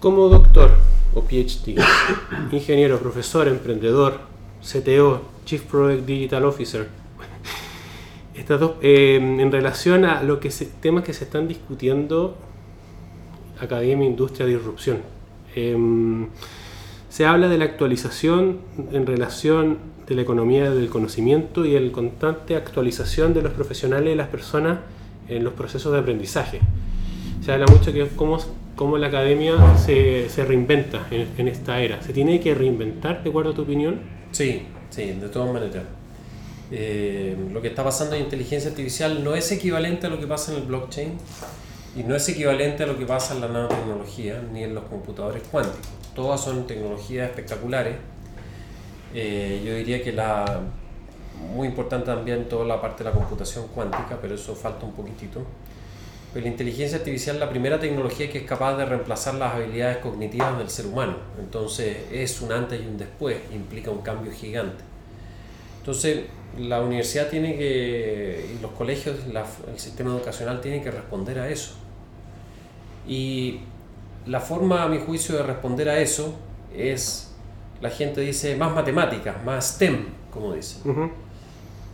Como 0.00 0.28
doctor 0.28 0.70
o 1.14 1.22
PhD, 1.22 1.76
ingeniero, 2.52 2.98
profesor, 2.98 3.48
emprendedor, 3.48 4.18
CTO, 4.64 5.22
Chief 5.44 5.62
Product 5.62 6.06
Digital 6.06 6.44
Officer, 6.44 6.88
estas 8.34 8.58
dos, 8.58 8.72
eh, 8.82 9.16
en 9.16 9.52
relación 9.52 10.04
a 10.04 10.22
lo 10.22 10.40
que 10.40 10.50
se, 10.50 10.66
temas 10.66 11.04
que 11.04 11.12
se 11.12 11.24
están 11.24 11.46
discutiendo, 11.46 12.36
academia, 13.60 14.06
industria, 14.06 14.46
disrupción. 14.46 14.98
Em, 15.54 16.28
se 17.08 17.26
habla 17.26 17.48
de 17.48 17.58
la 17.58 17.64
actualización 17.66 18.58
en 18.90 19.06
relación 19.06 19.78
de 20.06 20.14
la 20.14 20.22
economía 20.22 20.70
del 20.70 20.88
conocimiento 20.88 21.64
y 21.64 21.76
el 21.76 21.92
constante 21.92 22.56
actualización 22.56 23.34
de 23.34 23.42
los 23.42 23.52
profesionales 23.52 24.12
y 24.12 24.16
las 24.16 24.28
personas 24.28 24.80
en 25.28 25.44
los 25.44 25.52
procesos 25.52 25.92
de 25.92 25.98
aprendizaje. 25.98 26.60
Se 27.42 27.52
habla 27.52 27.66
mucho 27.66 27.92
que 27.92 28.08
cómo, 28.16 28.38
cómo 28.74 28.98
la 28.98 29.06
academia 29.06 29.76
se, 29.76 30.28
se 30.28 30.44
reinventa 30.44 31.06
en, 31.10 31.28
en 31.38 31.48
esta 31.48 31.80
era. 31.80 32.02
¿Se 32.02 32.12
tiene 32.12 32.40
que 32.40 32.54
reinventar, 32.54 33.22
de 33.22 33.30
acuerdo 33.30 33.52
a 33.52 33.54
tu 33.54 33.62
opinión? 33.62 34.00
Sí, 34.34 34.66
sí, 34.90 35.12
de 35.12 35.28
todas 35.28 35.52
maneras. 35.52 35.84
Eh, 36.72 37.36
lo 37.52 37.62
que 37.62 37.68
está 37.68 37.84
pasando 37.84 38.16
en 38.16 38.22
inteligencia 38.22 38.68
artificial 38.68 39.22
no 39.22 39.36
es 39.36 39.52
equivalente 39.52 40.08
a 40.08 40.10
lo 40.10 40.18
que 40.18 40.26
pasa 40.26 40.50
en 40.50 40.58
el 40.58 40.64
blockchain 40.64 41.16
y 41.94 42.02
no 42.02 42.16
es 42.16 42.28
equivalente 42.28 42.82
a 42.82 42.86
lo 42.86 42.98
que 42.98 43.06
pasa 43.06 43.34
en 43.34 43.42
la 43.42 43.46
nanotecnología 43.46 44.42
ni 44.52 44.64
en 44.64 44.74
los 44.74 44.82
computadores 44.86 45.44
cuánticos. 45.52 45.86
Todas 46.16 46.40
son 46.40 46.66
tecnologías 46.66 47.28
espectaculares. 47.28 47.94
Eh, 49.14 49.62
yo 49.64 49.76
diría 49.76 50.02
que 50.02 50.10
la 50.10 50.62
muy 51.54 51.68
importante 51.68 52.06
también 52.06 52.48
toda 52.48 52.64
la 52.64 52.80
parte 52.80 53.04
de 53.04 53.10
la 53.10 53.16
computación 53.16 53.68
cuántica, 53.68 54.18
pero 54.20 54.34
eso 54.34 54.56
falta 54.56 54.84
un 54.84 54.94
poquitito. 54.94 55.42
La 56.34 56.48
inteligencia 56.48 56.98
artificial 56.98 57.36
es 57.36 57.40
la 57.40 57.48
primera 57.48 57.78
tecnología 57.78 58.28
que 58.28 58.38
es 58.38 58.44
capaz 58.44 58.76
de 58.76 58.84
reemplazar 58.84 59.34
las 59.34 59.54
habilidades 59.54 59.98
cognitivas 59.98 60.58
del 60.58 60.68
ser 60.68 60.86
humano. 60.86 61.16
Entonces 61.38 61.96
es 62.10 62.40
un 62.40 62.50
antes 62.52 62.80
y 62.82 62.86
un 62.86 62.98
después, 62.98 63.36
implica 63.52 63.90
un 63.92 64.02
cambio 64.02 64.32
gigante. 64.32 64.82
Entonces 65.78 66.24
la 66.58 66.80
universidad 66.82 67.28
tiene 67.28 67.56
que, 67.56 68.52
y 68.56 68.60
los 68.62 68.72
colegios, 68.72 69.26
la- 69.32 69.46
el 69.72 69.78
sistema 69.78 70.10
educacional 70.10 70.60
tiene 70.60 70.82
que 70.82 70.90
responder 70.90 71.38
a 71.38 71.48
eso. 71.48 71.74
Y 73.06 73.60
la 74.26 74.40
forma, 74.40 74.82
a 74.82 74.88
mi 74.88 74.98
juicio, 74.98 75.36
de 75.36 75.42
responder 75.42 75.88
a 75.88 75.98
eso 76.00 76.34
es, 76.76 77.32
la 77.80 77.90
gente 77.90 78.20
dice, 78.22 78.56
más 78.56 78.74
matemáticas, 78.74 79.36
más 79.44 79.74
STEM, 79.74 80.06
como 80.32 80.52
dicen. 80.54 80.90
Ujú. 80.90 81.10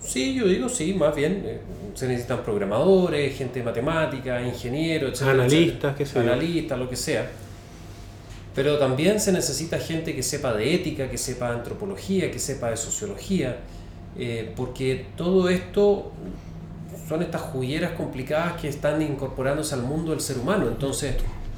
Sí, 0.01 0.35
yo 0.35 0.47
digo 0.47 0.69
sí, 0.69 0.95
más 0.95 1.15
bien. 1.15 1.43
eh, 1.45 1.61
Se 1.95 2.07
necesitan 2.09 2.43
programadores, 2.43 3.37
gente 3.37 3.59
de 3.59 3.65
matemática, 3.65 4.41
ingenieros, 4.41 5.13
etcétera, 5.13 5.33
Analistas, 5.33 6.13
yo. 6.15 6.21
Analistas, 6.21 6.79
lo 6.79 6.89
que 6.89 6.97
sea. 6.97 7.31
Pero 8.55 8.79
también 8.79 9.21
se 9.21 9.33
necesita 9.33 9.79
gente 9.79 10.15
que 10.15 10.23
sepa 10.23 10.53
de 10.55 10.75
ética, 10.75 11.09
que 11.11 11.19
sepa 11.19 11.51
de 11.51 11.59
antropología, 11.59 12.31
que 12.31 12.39
sepa 12.39 12.71
de 12.71 12.77
sociología, 12.77 13.59
eh, 14.19 14.53
porque 14.57 15.07
todo 15.17 15.49
esto 15.49 16.13
son 17.09 17.23
estas 17.23 17.43
jugueras 17.43 17.93
complicadas 17.93 18.61
que 18.61 18.69
están 18.69 19.03
incorporándose 19.03 19.75
al 19.75 19.83
mundo 19.83 20.11
del 20.13 20.21
ser 20.21 20.39
humano. 20.39 20.69
Entonces, 20.69 21.15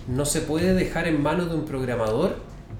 no 0.09 0.25
se 0.25 0.41
puede 0.41 0.75
dejar 0.75 1.07
en 1.09 1.23
manos 1.23 1.49
de 1.51 1.57
un 1.57 1.65
programador 1.65 2.37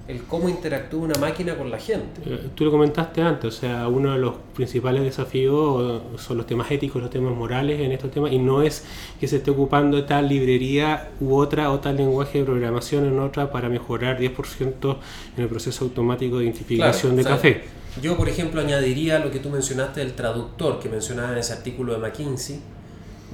el 0.07 0.23
cómo 0.23 0.49
interactúa 0.49 0.99
una 1.01 1.17
máquina 1.19 1.55
con 1.57 1.71
la 1.71 1.77
gente. 1.79 2.21
Eh, 2.25 2.49
Tú 2.55 2.65
lo 2.65 2.71
comentaste 2.71 3.21
antes, 3.21 3.45
o 3.45 3.57
sea, 3.57 3.87
uno 3.87 4.11
de 4.11 4.19
los 4.19 4.35
principales 4.53 5.01
desafíos 5.03 6.01
son 6.17 6.37
los 6.37 6.45
temas 6.45 6.69
éticos, 6.71 7.01
los 7.01 7.09
temas 7.09 7.33
morales 7.33 7.79
en 7.79 7.91
estos 7.93 8.11
temas, 8.11 8.31
y 8.33 8.37
no 8.37 8.61
es 8.61 8.83
que 9.19 9.27
se 9.27 9.37
esté 9.37 9.51
ocupando 9.51 10.03
tal 10.03 10.27
librería 10.27 11.11
u 11.21 11.35
otra 11.35 11.71
o 11.71 11.79
tal 11.79 11.95
lenguaje 11.95 12.39
de 12.39 12.43
programación 12.43 13.05
en 13.05 13.17
otra 13.19 13.49
para 13.51 13.69
mejorar 13.69 14.19
10% 14.19 14.97
en 15.37 15.43
el 15.43 15.49
proceso 15.49 15.85
automático 15.85 16.37
de 16.37 16.45
identificación 16.45 17.13
Claro, 17.13 17.15
de 17.15 17.23
sea, 17.23 17.31
café. 17.31 17.63
Yo, 18.01 18.17
por 18.17 18.27
ejemplo, 18.27 18.59
añadiría 18.59 19.19
lo 19.19 19.31
que 19.31 19.39
tú 19.39 19.49
mencionaste 19.49 20.01
del 20.01 20.13
traductor 20.13 20.79
que 20.79 20.89
mencionaba 20.89 21.31
en 21.31 21.37
ese 21.37 21.53
artículo 21.53 21.93
de 21.93 21.99
McKinsey. 21.99 22.59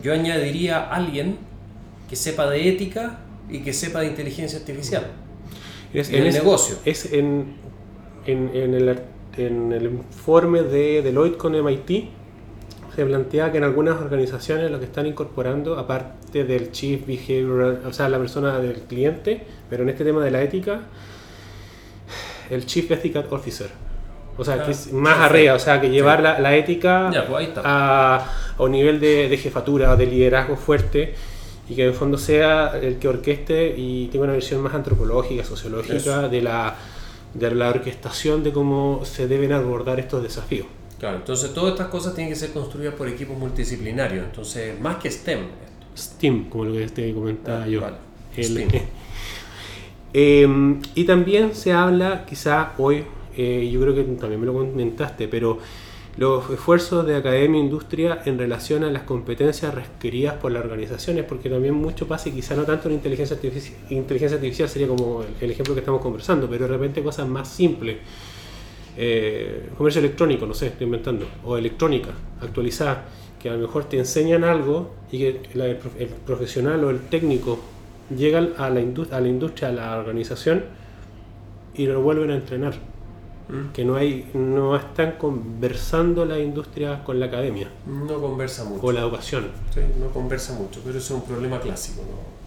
Yo 0.04 0.14
añadiría 0.14 0.78
a 0.78 0.96
alguien 0.96 1.38
que 2.10 2.16
sepa 2.16 2.50
de 2.50 2.70
ética 2.70 3.22
y 3.50 3.60
que 3.60 3.74
sepa 3.74 4.02
de 4.02 4.08
inteligencia 4.08 4.60
artificial. 4.60 5.08
Es, 5.94 6.12
del 6.12 6.28
ese- 6.28 6.40
negocio. 6.40 6.76
es 6.86 7.12
en, 7.14 7.56
en, 8.26 8.52
en 8.54 8.74
el, 8.74 9.00
en 9.38 9.72
el 9.72 9.86
informe 9.86 10.62
de 10.64 11.02
Deloitte 11.02 11.38
con 11.38 11.54
MIT, 11.54 12.10
se 12.96 13.06
plantea 13.06 13.52
que 13.52 13.58
en 13.60 13.64
algunas 13.64 14.00
organizaciones 14.02 14.70
lo 14.72 14.80
que 14.80 14.86
están 14.86 15.06
incorporando, 15.06 15.78
aparte 15.80 16.44
del 16.44 16.72
Chief 16.72 17.06
Behavioral, 17.08 17.82
o 17.88 17.94
sea, 17.94 18.10
la 18.10 18.18
persona 18.20 18.60
del 18.60 18.82
cliente, 18.82 19.42
pero 19.70 19.84
en 19.84 19.90
este 19.90 20.04
tema 20.04 20.24
de 20.24 20.32
la 20.32 20.42
ética, 20.42 20.82
el 22.50 22.66
Chief 22.66 22.90
Ethical 22.92 23.26
Officer. 23.30 23.70
O 24.38 24.44
sea, 24.46 24.64
que 24.64 24.72
es 24.72 24.88
Ah, 24.88 24.96
más 24.96 25.14
perfecto. 25.16 25.34
arriba, 25.36 25.54
o 25.54 25.60
sea, 25.60 25.82
que 25.82 25.90
llevar 25.90 26.18
Sí. 26.20 26.24
la, 26.24 26.40
la 26.40 26.56
ética 26.56 27.12
Ya, 27.14 27.28
pues 27.28 27.50
a, 27.58 28.26
a 28.58 28.64
un 28.64 28.72
nivel 28.72 29.00
de, 29.00 29.28
de 29.30 29.38
jefatura 29.38 29.92
o 29.92 29.98
de 29.98 30.06
liderazgo 30.06 30.56
fuerte 30.56 31.14
y 31.70 31.76
que 31.76 31.84
en 31.84 31.90
el 31.90 31.94
fondo 31.94 32.18
sea 32.18 32.78
el 32.82 32.98
que 32.98 33.08
orqueste 33.08 33.76
y 33.78 34.08
tenga 34.08 34.26
una 34.26 34.34
visión 34.36 34.62
más 34.62 34.74
antropológica, 34.74 35.44
sociológica 35.44 35.96
Eso. 35.96 36.30
de 36.30 36.42
la, 36.42 36.76
de 37.34 37.52
la 37.56 37.70
orquestación 37.70 38.44
de 38.44 38.52
cómo 38.52 39.02
se 39.06 39.28
deben 39.28 39.52
abordar 39.54 40.00
estos 40.00 40.24
desafíos. 40.24 40.68
Claro, 40.98 41.18
entonces 41.18 41.54
todas 41.54 41.74
estas 41.74 41.88
cosas 41.88 42.14
tienen 42.16 42.34
que 42.34 42.40
ser 42.40 42.52
construidas 42.52 42.96
por 42.96 43.08
equipos 43.08 43.38
multidisciplinarios. 43.38 44.26
Entonces, 44.26 44.80
más 44.82 44.98
que 44.98 45.10
STEM. 45.10 45.40
STEAM, 45.96 46.50
como 46.50 46.66
lo 46.66 46.74
que 46.74 46.88
te 46.88 47.14
comentaba 47.14 47.64
Ah, 47.64 47.68
yo. 47.68 47.82
vale. 47.82 47.98
El-. 48.36 48.68
Eh, 50.14 50.48
y 50.96 51.04
también 51.06 51.56
se 51.56 51.72
habla, 51.72 52.26
quizá 52.26 52.74
hoy, 52.78 53.04
eh, 53.38 53.70
yo 53.72 53.80
creo 53.82 53.96
que 53.96 54.04
también 54.04 54.40
me 54.42 54.46
lo 54.48 54.54
comentaste, 54.54 55.28
pero 55.28 55.60
los 56.20 56.50
esfuerzos 56.50 57.08
de 57.08 57.16
academia 57.16 57.62
e 57.62 57.64
industria 57.64 58.22
en 58.26 58.38
relación 58.38 58.84
a 58.84 58.92
las 58.92 59.04
competencias 59.04 59.74
requeridas 59.74 60.34
por 60.34 60.52
las 60.52 60.66
organizaciones, 60.66 61.24
porque 61.24 61.50
también 61.50 61.74
mucho 61.74 62.10
pasa 62.10 62.28
y 62.28 62.34
quizá 62.34 62.58
no 62.58 62.64
tanto 62.64 62.90
en 62.90 62.96
inteligencia 62.96 63.38
artificial, 63.38 63.78
inteligencia 63.90 64.36
artificial 64.36 64.68
sería 64.68 64.90
como 64.90 65.24
el, 65.40 65.50
ejemplo 65.50 65.74
que 65.74 65.80
estamos 65.80 66.02
conversando, 66.02 66.50
pero 66.50 66.68
de 66.68 66.74
repente 66.74 67.02
cosas 67.02 67.26
más 67.26 67.48
simples. 67.48 68.00
Eh, 68.98 69.70
comercio 69.78 70.00
electrónico, 70.00 70.46
no 70.46 70.54
sé, 70.54 70.68
estoy 70.68 70.88
inventando, 70.88 71.26
o 71.46 71.56
electrónica 71.56 72.10
actualizada, 72.42 73.06
que 73.42 73.48
a 73.48 73.54
lo 73.54 73.60
mejor 73.60 73.86
te 73.86 73.98
enseñan 73.98 74.44
algo 74.44 74.96
y 75.14 75.20
que 75.20 75.42
el, 75.54 76.08
profesional 76.26 76.84
o 76.84 76.90
el 76.90 77.00
técnico 77.00 77.62
llegan 78.14 78.50
a 78.58 78.70
la, 78.70 78.82
a 78.82 79.22
la 79.22 79.30
industria, 79.30 79.70
a 79.70 79.72
la 79.72 79.98
organización 79.98 80.66
y 81.76 81.86
lo 81.86 82.02
vuelven 82.02 82.32
a 82.32 82.36
entrenar 82.36 82.99
Mm. 83.50 83.72
que 83.74 83.84
no 83.84 83.96
hay 83.96 84.30
no 84.36 84.76
están 84.76 85.14
conversando 85.14 86.24
la 86.24 86.38
industria 86.38 87.04
con 87.04 87.20
la 87.20 87.26
academia. 87.26 87.68
No 87.88 88.22
conversa 88.22 88.64
mucho. 88.64 88.86
O 88.86 88.92
la 88.92 89.02
educación. 89.02 89.48
Sí, 89.74 89.82
no 90.00 90.10
conversa 90.12 90.54
mucho, 90.54 90.82
pero 90.86 90.98
eso 90.98 91.16
es 91.16 91.22
un 91.22 91.28
problema 91.28 91.60
clásico, 91.60 92.02
¿no? 92.02 92.40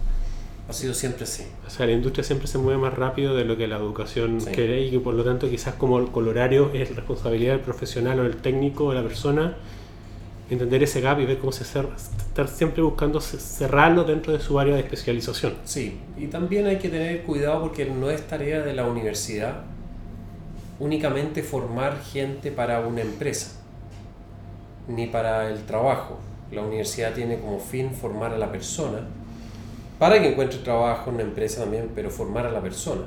Ha 0.69 0.73
sido 0.73 0.95
siempre 0.95 1.25
así. 1.25 1.45
O 1.67 1.71
sea, 1.71 1.87
la 1.87 1.93
industria 1.93 2.23
siempre 2.23 2.47
se 2.47 2.57
mueve 2.57 2.79
más 2.79 2.95
rápido 2.95 3.35
de 3.35 3.45
lo 3.45 3.57
que 3.57 3.67
la 3.67 3.77
educación 3.77 4.39
quiere 4.41 4.81
y 4.83 4.91
que 4.93 5.01
por 5.01 5.15
lo 5.15 5.25
tanto 5.25 5.51
quizás 5.51 5.75
como 5.75 5.99
el 5.99 6.29
horario 6.29 6.71
es 6.73 6.95
responsabilidad 6.95 7.55
del 7.55 7.63
profesional 7.63 8.21
o 8.21 8.23
del 8.23 8.37
técnico 8.37 8.87
o 8.87 8.91
de 8.91 8.97
la 8.97 9.03
persona 9.03 9.57
entender 10.51 10.83
ese 10.83 11.01
gap 11.01 11.19
y 11.19 11.27
ver 11.27 11.39
cómo 11.39 11.51
se 11.51 11.65
cerra, 11.65 11.97
estar 11.97 12.47
siempre 12.47 12.83
buscando 12.83 13.21
cerrarlo 13.21 14.05
dentro 14.05 14.33
de 14.33 14.41
su 14.41 14.59
área 14.61 14.75
de 14.75 14.83
especialización. 14.83 15.55
Sí, 15.65 15.99
y 16.17 16.27
también 16.27 16.67
hay 16.67 16.79
que 16.79 16.89
tener 16.89 17.23
cuidado 17.23 17.63
porque 17.63 17.87
no 17.87 18.11
es 18.11 18.27
tarea 18.27 18.61
de 18.63 18.75
la 18.75 18.87
universidad 18.87 19.65
únicamente 20.83 21.45
formar 21.45 22.03
gente 22.03 22.51
para 22.51 22.81
una 22.81 23.03
empresa, 23.03 23.53
ni 24.89 25.07
para 25.07 25.49
el 25.49 25.63
trabajo. 25.65 26.19
La 26.51 26.63
universidad 26.63 27.15
tiene 27.15 27.39
como 27.39 27.61
fin 27.61 27.93
formar 27.95 28.35
a 28.35 28.39
la 28.39 28.51
persona, 28.51 28.99
para 30.01 30.21
que 30.21 30.33
encuentre 30.33 30.59
trabajo 30.59 31.11
en 31.11 31.15
una 31.15 31.25
empresa 31.25 31.61
también, 31.61 31.91
pero 31.95 32.11
formar 32.11 32.47
a 32.47 32.51
la 32.51 32.61
persona. 32.61 33.03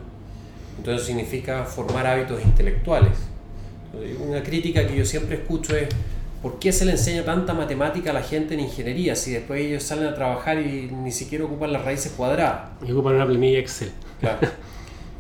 Entonces 0.78 1.06
significa 1.06 1.66
formar 1.66 2.08
hábitos 2.08 2.42
intelectuales. 2.46 3.12
Una 4.26 4.42
crítica 4.42 4.88
que 4.88 4.96
yo 4.96 5.04
siempre 5.04 5.36
escucho 5.36 5.76
es, 5.76 5.90
¿por 6.42 6.60
qué 6.60 6.72
se 6.72 6.86
le 6.86 6.92
enseña 6.92 7.26
tanta 7.26 7.54
matemática 7.54 8.12
a 8.12 8.14
la 8.14 8.24
gente 8.24 8.54
en 8.54 8.62
ingeniería 8.62 9.18
si 9.18 9.34
después 9.34 9.60
ellos 9.60 9.84
salen 9.84 10.08
a 10.08 10.16
trabajar 10.16 10.60
y 10.60 10.90
ni 10.92 11.12
siquiera 11.12 11.44
ocupan 11.44 11.74
las 11.74 11.84
raíces 11.84 12.14
cuadradas? 12.16 12.70
Y 12.88 12.94
ocupan 12.94 13.16
una 13.16 13.26
planilla 13.26 13.60
Excel. 13.60 13.92
Claro. 14.22 14.48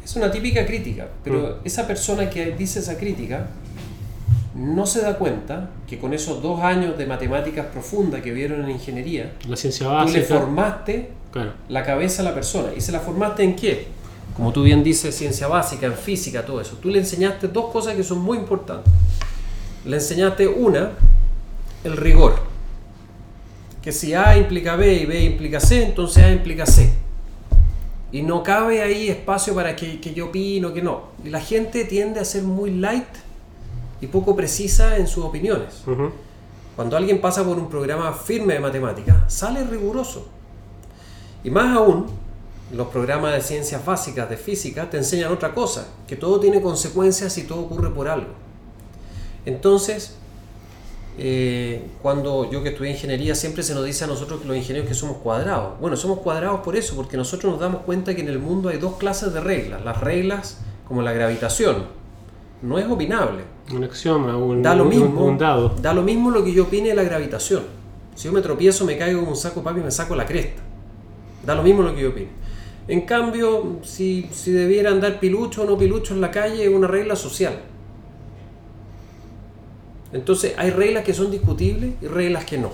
Es 0.05 0.15
una 0.15 0.29
típica 0.31 0.67
crítica, 0.67 1.07
pero 1.23 1.39
mm. 1.39 1.65
esa 1.65 1.87
persona 1.87 2.29
que 2.29 2.51
dice 2.51 2.77
esa 2.77 2.95
crítica 2.95 3.47
no 4.53 4.85
se 4.85 5.01
da 5.01 5.17
cuenta 5.17 5.71
que 5.87 5.97
con 5.97 6.13
esos 6.13 6.43
dos 6.43 6.61
años 6.61 6.95
de 6.95 7.07
matemáticas 7.07 7.65
profundas 7.65 8.21
que 8.21 8.31
vieron 8.31 8.63
en 8.63 8.69
ingeniería, 8.69 9.33
la 9.49 9.57
ciencia 9.57 9.87
básica, 9.87 10.13
tú 10.13 10.33
le 10.33 10.39
formaste 10.39 11.09
la 11.69 11.83
cabeza 11.83 12.21
a 12.21 12.25
la 12.25 12.35
persona. 12.35 12.69
¿Y 12.77 12.81
se 12.81 12.91
la 12.91 12.99
formaste 12.99 13.43
en 13.43 13.55
qué? 13.55 13.87
Como 14.37 14.53
tú 14.53 14.61
bien 14.61 14.83
dices, 14.83 15.15
ciencia 15.15 15.47
básica, 15.47 15.87
en 15.87 15.95
física, 15.95 16.45
todo 16.45 16.61
eso. 16.61 16.77
Tú 16.79 16.89
le 16.89 16.99
enseñaste 16.99 17.47
dos 17.47 17.71
cosas 17.71 17.95
que 17.95 18.03
son 18.03 18.19
muy 18.19 18.37
importantes. 18.37 18.93
Le 19.85 19.95
enseñaste 19.95 20.47
una, 20.47 20.91
el 21.83 21.97
rigor. 21.97 22.35
Que 23.81 23.91
si 23.91 24.13
A 24.13 24.37
implica 24.37 24.75
B 24.75 24.93
y 24.93 25.05
B 25.07 25.23
implica 25.23 25.59
C, 25.59 25.83
entonces 25.83 26.23
A 26.23 26.31
implica 26.31 26.67
C. 26.67 26.93
Y 28.11 28.21
no 28.21 28.43
cabe 28.43 28.81
ahí 28.81 29.09
espacio 29.09 29.53
para 29.55 29.75
que, 29.75 29.99
que 29.99 30.13
yo 30.13 30.27
opino, 30.27 30.73
que 30.73 30.81
no. 30.81 31.09
La 31.23 31.41
gente 31.41 31.85
tiende 31.85 32.19
a 32.19 32.25
ser 32.25 32.43
muy 32.43 32.71
light 32.71 33.07
y 34.01 34.07
poco 34.07 34.35
precisa 34.35 34.97
en 34.97 35.07
sus 35.07 35.25
opiniones. 35.25 35.83
Cuando 36.75 36.97
alguien 36.97 37.21
pasa 37.21 37.43
por 37.43 37.57
un 37.57 37.69
programa 37.69 38.11
firme 38.13 38.53
de 38.53 38.59
matemáticas, 38.59 39.33
sale 39.33 39.63
riguroso. 39.63 40.27
Y 41.43 41.49
más 41.49 41.75
aún, 41.75 42.07
los 42.71 42.87
programas 42.87 43.33
de 43.33 43.41
ciencias 43.41 43.85
básicas 43.85 44.29
de 44.29 44.37
física 44.37 44.89
te 44.89 44.97
enseñan 44.97 45.31
otra 45.31 45.53
cosa, 45.53 45.87
que 46.07 46.15
todo 46.15 46.39
tiene 46.39 46.61
consecuencias 46.61 47.37
y 47.37 47.43
todo 47.43 47.61
ocurre 47.61 47.91
por 47.91 48.07
algo. 48.07 48.33
Entonces, 49.45 50.15
eh, 51.17 51.81
cuando 52.01 52.49
yo 52.51 52.61
que 52.61 52.69
estudié 52.69 52.91
ingeniería 52.91 53.35
siempre 53.35 53.63
se 53.63 53.73
nos 53.73 53.85
dice 53.85 54.03
a 54.03 54.07
nosotros 54.07 54.41
que 54.41 54.47
los 54.47 54.57
ingenieros 54.57 54.87
que 54.87 54.95
somos 54.95 55.17
cuadrados. 55.17 55.79
Bueno, 55.79 55.95
somos 55.95 56.19
cuadrados 56.19 56.59
por 56.61 56.75
eso, 56.75 56.95
porque 56.95 57.15
nosotros 57.15 57.53
nos 57.53 57.61
damos 57.61 57.81
cuenta 57.83 58.13
que 58.15 58.21
en 58.21 58.27
el 58.27 58.39
mundo 58.39 58.69
hay 58.69 58.77
dos 58.77 58.97
clases 58.97 59.33
de 59.33 59.39
reglas. 59.39 59.83
Las 59.85 60.01
reglas 60.01 60.59
como 60.87 61.01
la 61.01 61.13
gravitación. 61.13 61.85
No 62.61 62.77
es 62.77 62.85
opinable. 62.87 63.43
Un 63.73 63.83
axioma, 63.83 64.35
un, 64.37 64.61
da 64.61 64.75
lo 64.75 64.85
mismo, 64.85 65.35
dado. 65.39 65.69
Da 65.81 65.93
lo 65.93 66.03
mismo 66.03 66.31
lo 66.31 66.43
que 66.43 66.53
yo 66.53 66.63
opine 66.63 66.89
de 66.89 66.95
la 66.95 67.03
gravitación. 67.03 67.63
Si 68.15 68.25
yo 68.25 68.33
me 68.33 68.41
tropiezo, 68.41 68.85
me 68.85 68.97
caigo 68.97 69.19
como 69.19 69.31
un 69.31 69.37
saco 69.37 69.63
papi 69.63 69.79
y 69.79 69.83
me 69.83 69.91
saco 69.91 70.15
la 70.15 70.25
cresta. 70.25 70.61
Da 71.45 71.55
lo 71.55 71.63
mismo 71.63 71.81
lo 71.81 71.95
que 71.95 72.01
yo 72.01 72.09
opine. 72.09 72.29
En 72.87 73.01
cambio, 73.01 73.77
si, 73.83 74.29
si 74.31 74.51
debiera 74.51 74.91
andar 74.91 75.19
pilucho 75.19 75.63
o 75.63 75.65
no 75.65 75.77
pilucho 75.77 76.13
en 76.13 76.21
la 76.21 76.31
calle, 76.31 76.63
es 76.63 76.69
una 76.69 76.87
regla 76.87 77.15
social 77.15 77.53
entonces 80.13 80.53
hay 80.57 80.69
reglas 80.69 81.03
que 81.03 81.13
son 81.13 81.31
discutibles 81.31 81.95
y 82.01 82.07
reglas 82.07 82.45
que 82.45 82.57
no. 82.57 82.71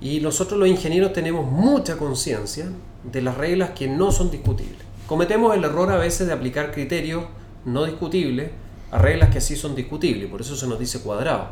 Y 0.00 0.20
nosotros 0.20 0.58
los 0.58 0.68
ingenieros 0.68 1.12
tenemos 1.12 1.50
mucha 1.50 1.96
conciencia 1.96 2.66
de 3.04 3.22
las 3.22 3.36
reglas 3.36 3.70
que 3.70 3.88
no 3.88 4.12
son 4.12 4.30
discutibles. 4.30 4.78
Cometemos 5.06 5.54
el 5.54 5.64
error 5.64 5.90
a 5.90 5.96
veces 5.96 6.26
de 6.26 6.32
aplicar 6.32 6.72
criterios 6.72 7.24
no 7.64 7.84
discutibles 7.84 8.50
a 8.90 8.98
reglas 8.98 9.30
que 9.30 9.40
sí 9.40 9.56
son 9.56 9.74
discutibles, 9.74 10.30
por 10.30 10.40
eso 10.40 10.56
se 10.56 10.66
nos 10.66 10.78
dice 10.78 11.00
cuadrado. 11.00 11.48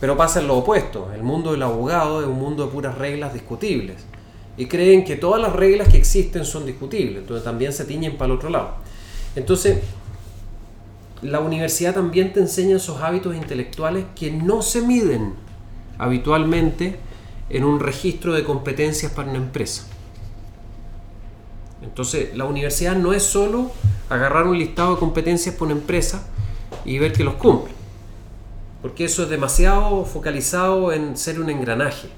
Pero 0.00 0.16
pasa 0.16 0.40
en 0.40 0.46
lo 0.46 0.58
opuesto, 0.58 1.10
el 1.12 1.22
mundo 1.22 1.52
del 1.52 1.62
abogado 1.62 2.20
es 2.20 2.26
un 2.26 2.38
mundo 2.38 2.66
de 2.66 2.72
puras 2.72 2.96
reglas 2.96 3.32
discutibles. 3.34 3.96
Y 4.56 4.66
creen 4.66 5.04
que 5.04 5.16
todas 5.16 5.40
las 5.40 5.52
reglas 5.52 5.88
que 5.88 5.98
existen 5.98 6.44
son 6.44 6.66
discutibles, 6.66 7.18
entonces 7.18 7.44
también 7.44 7.72
se 7.72 7.84
tiñen 7.84 8.16
para 8.16 8.32
el 8.32 8.38
otro 8.38 8.48
lado. 8.48 8.74
Entonces, 9.34 9.78
la 11.22 11.40
universidad 11.40 11.94
también 11.94 12.32
te 12.32 12.40
enseña 12.40 12.76
esos 12.76 13.00
hábitos 13.00 13.34
intelectuales 13.34 14.04
que 14.14 14.30
no 14.30 14.62
se 14.62 14.82
miden 14.82 15.34
habitualmente 15.98 16.96
en 17.50 17.64
un 17.64 17.80
registro 17.80 18.34
de 18.34 18.44
competencias 18.44 19.12
para 19.12 19.30
una 19.30 19.38
empresa. 19.38 19.84
Entonces, 21.82 22.36
la 22.36 22.44
universidad 22.44 22.96
no 22.96 23.12
es 23.12 23.22
solo 23.22 23.70
agarrar 24.08 24.46
un 24.46 24.58
listado 24.58 24.94
de 24.94 25.00
competencias 25.00 25.54
para 25.54 25.72
una 25.72 25.80
empresa 25.80 26.26
y 26.84 26.98
ver 26.98 27.12
que 27.12 27.24
los 27.24 27.34
cumple, 27.34 27.72
porque 28.82 29.04
eso 29.04 29.22
es 29.22 29.28
demasiado 29.28 30.04
focalizado 30.04 30.92
en 30.92 31.16
ser 31.16 31.40
un 31.40 31.50
engranaje. 31.50 32.08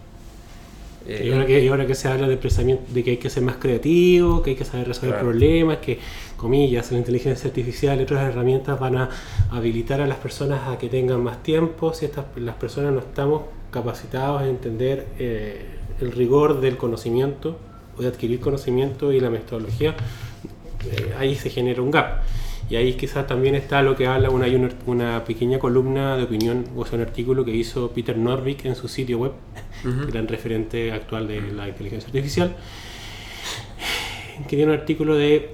Eh, 1.11 1.27
y, 1.27 1.33
ahora 1.33 1.45
que, 1.45 1.69
ahora 1.69 1.87
que, 1.87 1.95
se 1.97 2.07
habla 2.07 2.29
de, 2.29 2.37
de 2.37 3.05
que 3.05 3.11
hay 3.11 3.17
que 3.17 3.29
ser 3.29 3.43
más 3.43 3.57
creativo, 3.57 4.43
que 4.43 4.51
hay 4.51 4.57
que 4.57 4.65
saber 4.65 4.87
resolver 4.87 5.19
problemas, 5.19 5.79
que, 5.79 5.99
comillas, 6.37 6.93
la 6.93 6.99
inteligencia 6.99 7.49
artificial 7.49 7.99
y 7.99 8.05
otras 8.05 8.29
herramientas 8.29 8.79
van 8.79 8.97
a 8.97 9.09
habilitar 9.51 10.01
a 10.01 10.07
las 10.07 10.19
personas 10.19 10.69
a 10.69 10.79
que 10.79 10.89
tengan 10.89 11.21
más 11.21 11.43
tiempo, 11.43 11.93
si 11.95 12.05
estas, 12.05 12.27
las 12.37 12.55
personas 12.55 12.93
no 12.93 13.01
estamos 13.01 13.43
capacitados 13.73 14.43
a 14.43 14.47
entender 14.47 15.09
eh, 15.19 15.65
el 16.01 16.13
rigor 16.13 16.61
del 16.61 16.77
conocimiento 16.77 17.59
o 17.99 18.03
de 18.03 18.09
adquirir 18.09 18.39
conocimiento 18.39 19.13
y 19.13 19.19
la 19.19 19.31
metodología, 19.31 19.97
eh, 20.93 21.13
ahí 21.19 21.35
se 21.35 21.51
genera 21.51 21.83
un 21.83 21.91
gap. 21.91 22.23
Y 22.71 22.77
ahí 22.77 22.95
quizás 22.95 23.27
también 23.27 23.57
está 23.57 23.83
lo 23.83 23.97
que 23.97 24.07
habla, 24.07 24.31
una, 24.31 24.47
una, 24.87 25.25
pequeña 25.25 25.59
columna 25.59 26.17
de 26.17 26.23
opinión, 26.23 26.67
o 26.77 26.87
sea, 26.87 26.99
un 26.99 27.03
artículo 27.03 27.45
que 27.45 27.51
hizo 27.51 27.91
Peter 27.91 28.17
Norvig 28.17 28.65
en 28.65 28.77
su 28.77 28.87
sitio 28.87 29.19
web, 29.19 29.33
gran 29.83 30.29
referente 30.29 30.93
actual 30.93 31.27
de 31.27 31.41
la 31.53 31.69
inteligencia 31.69 32.07
artificial, 32.07 32.55
que 34.49 34.57
tiene 34.57 34.73
un 34.73 34.79
artículo 34.79 35.17
de 35.17 35.51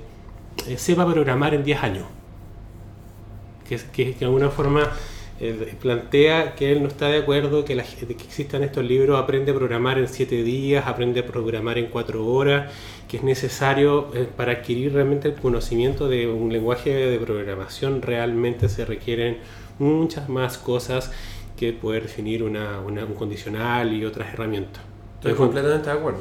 eh, 0.68 0.76
sepa 0.76 1.10
programar 1.10 1.55
en 1.55 1.64
10 1.64 1.82
años. 1.82 2.05
Que, 3.66 3.80
que, 3.93 4.12
de 4.12 4.26
alguna 4.26 4.51
forma 4.51 4.93
plantea 5.80 6.54
que 6.54 6.72
él 6.72 6.82
no 6.82 6.88
está 6.88 7.08
de 7.08 7.18
acuerdo 7.18 7.64
que, 7.64 7.74
la, 7.74 7.82
que 7.82 8.12
existan 8.12 8.62
estos 8.62 8.84
libros, 8.84 9.18
aprende 9.22 9.52
a 9.52 9.54
programar 9.54 9.98
en 9.98 10.08
7 10.08 10.42
días, 10.42 10.86
aprende 10.86 11.20
a 11.20 11.26
programar 11.26 11.76
en 11.76 11.86
4 11.86 12.26
horas, 12.26 12.72
que 13.06 13.18
es 13.18 13.22
necesario 13.22 14.10
eh, 14.14 14.26
para 14.34 14.52
adquirir 14.52 14.94
realmente 14.94 15.28
el 15.28 15.34
conocimiento 15.34 16.08
de 16.08 16.26
un 16.26 16.52
lenguaje 16.52 16.90
de 16.90 17.18
programación, 17.18 18.00
realmente 18.00 18.68
se 18.68 18.84
requieren 18.84 19.38
muchas 19.78 20.28
más 20.28 20.56
cosas 20.56 21.12
que 21.56 21.72
poder 21.72 22.04
definir 22.04 22.42
una, 22.42 22.80
un 22.80 23.14
condicional 23.14 23.92
y 23.92 24.04
otras 24.04 24.32
herramientas. 24.32 24.82
Estoy 25.16 25.34
completamente 25.34 25.90
de 25.90 25.96
acuerdo. 25.96 26.20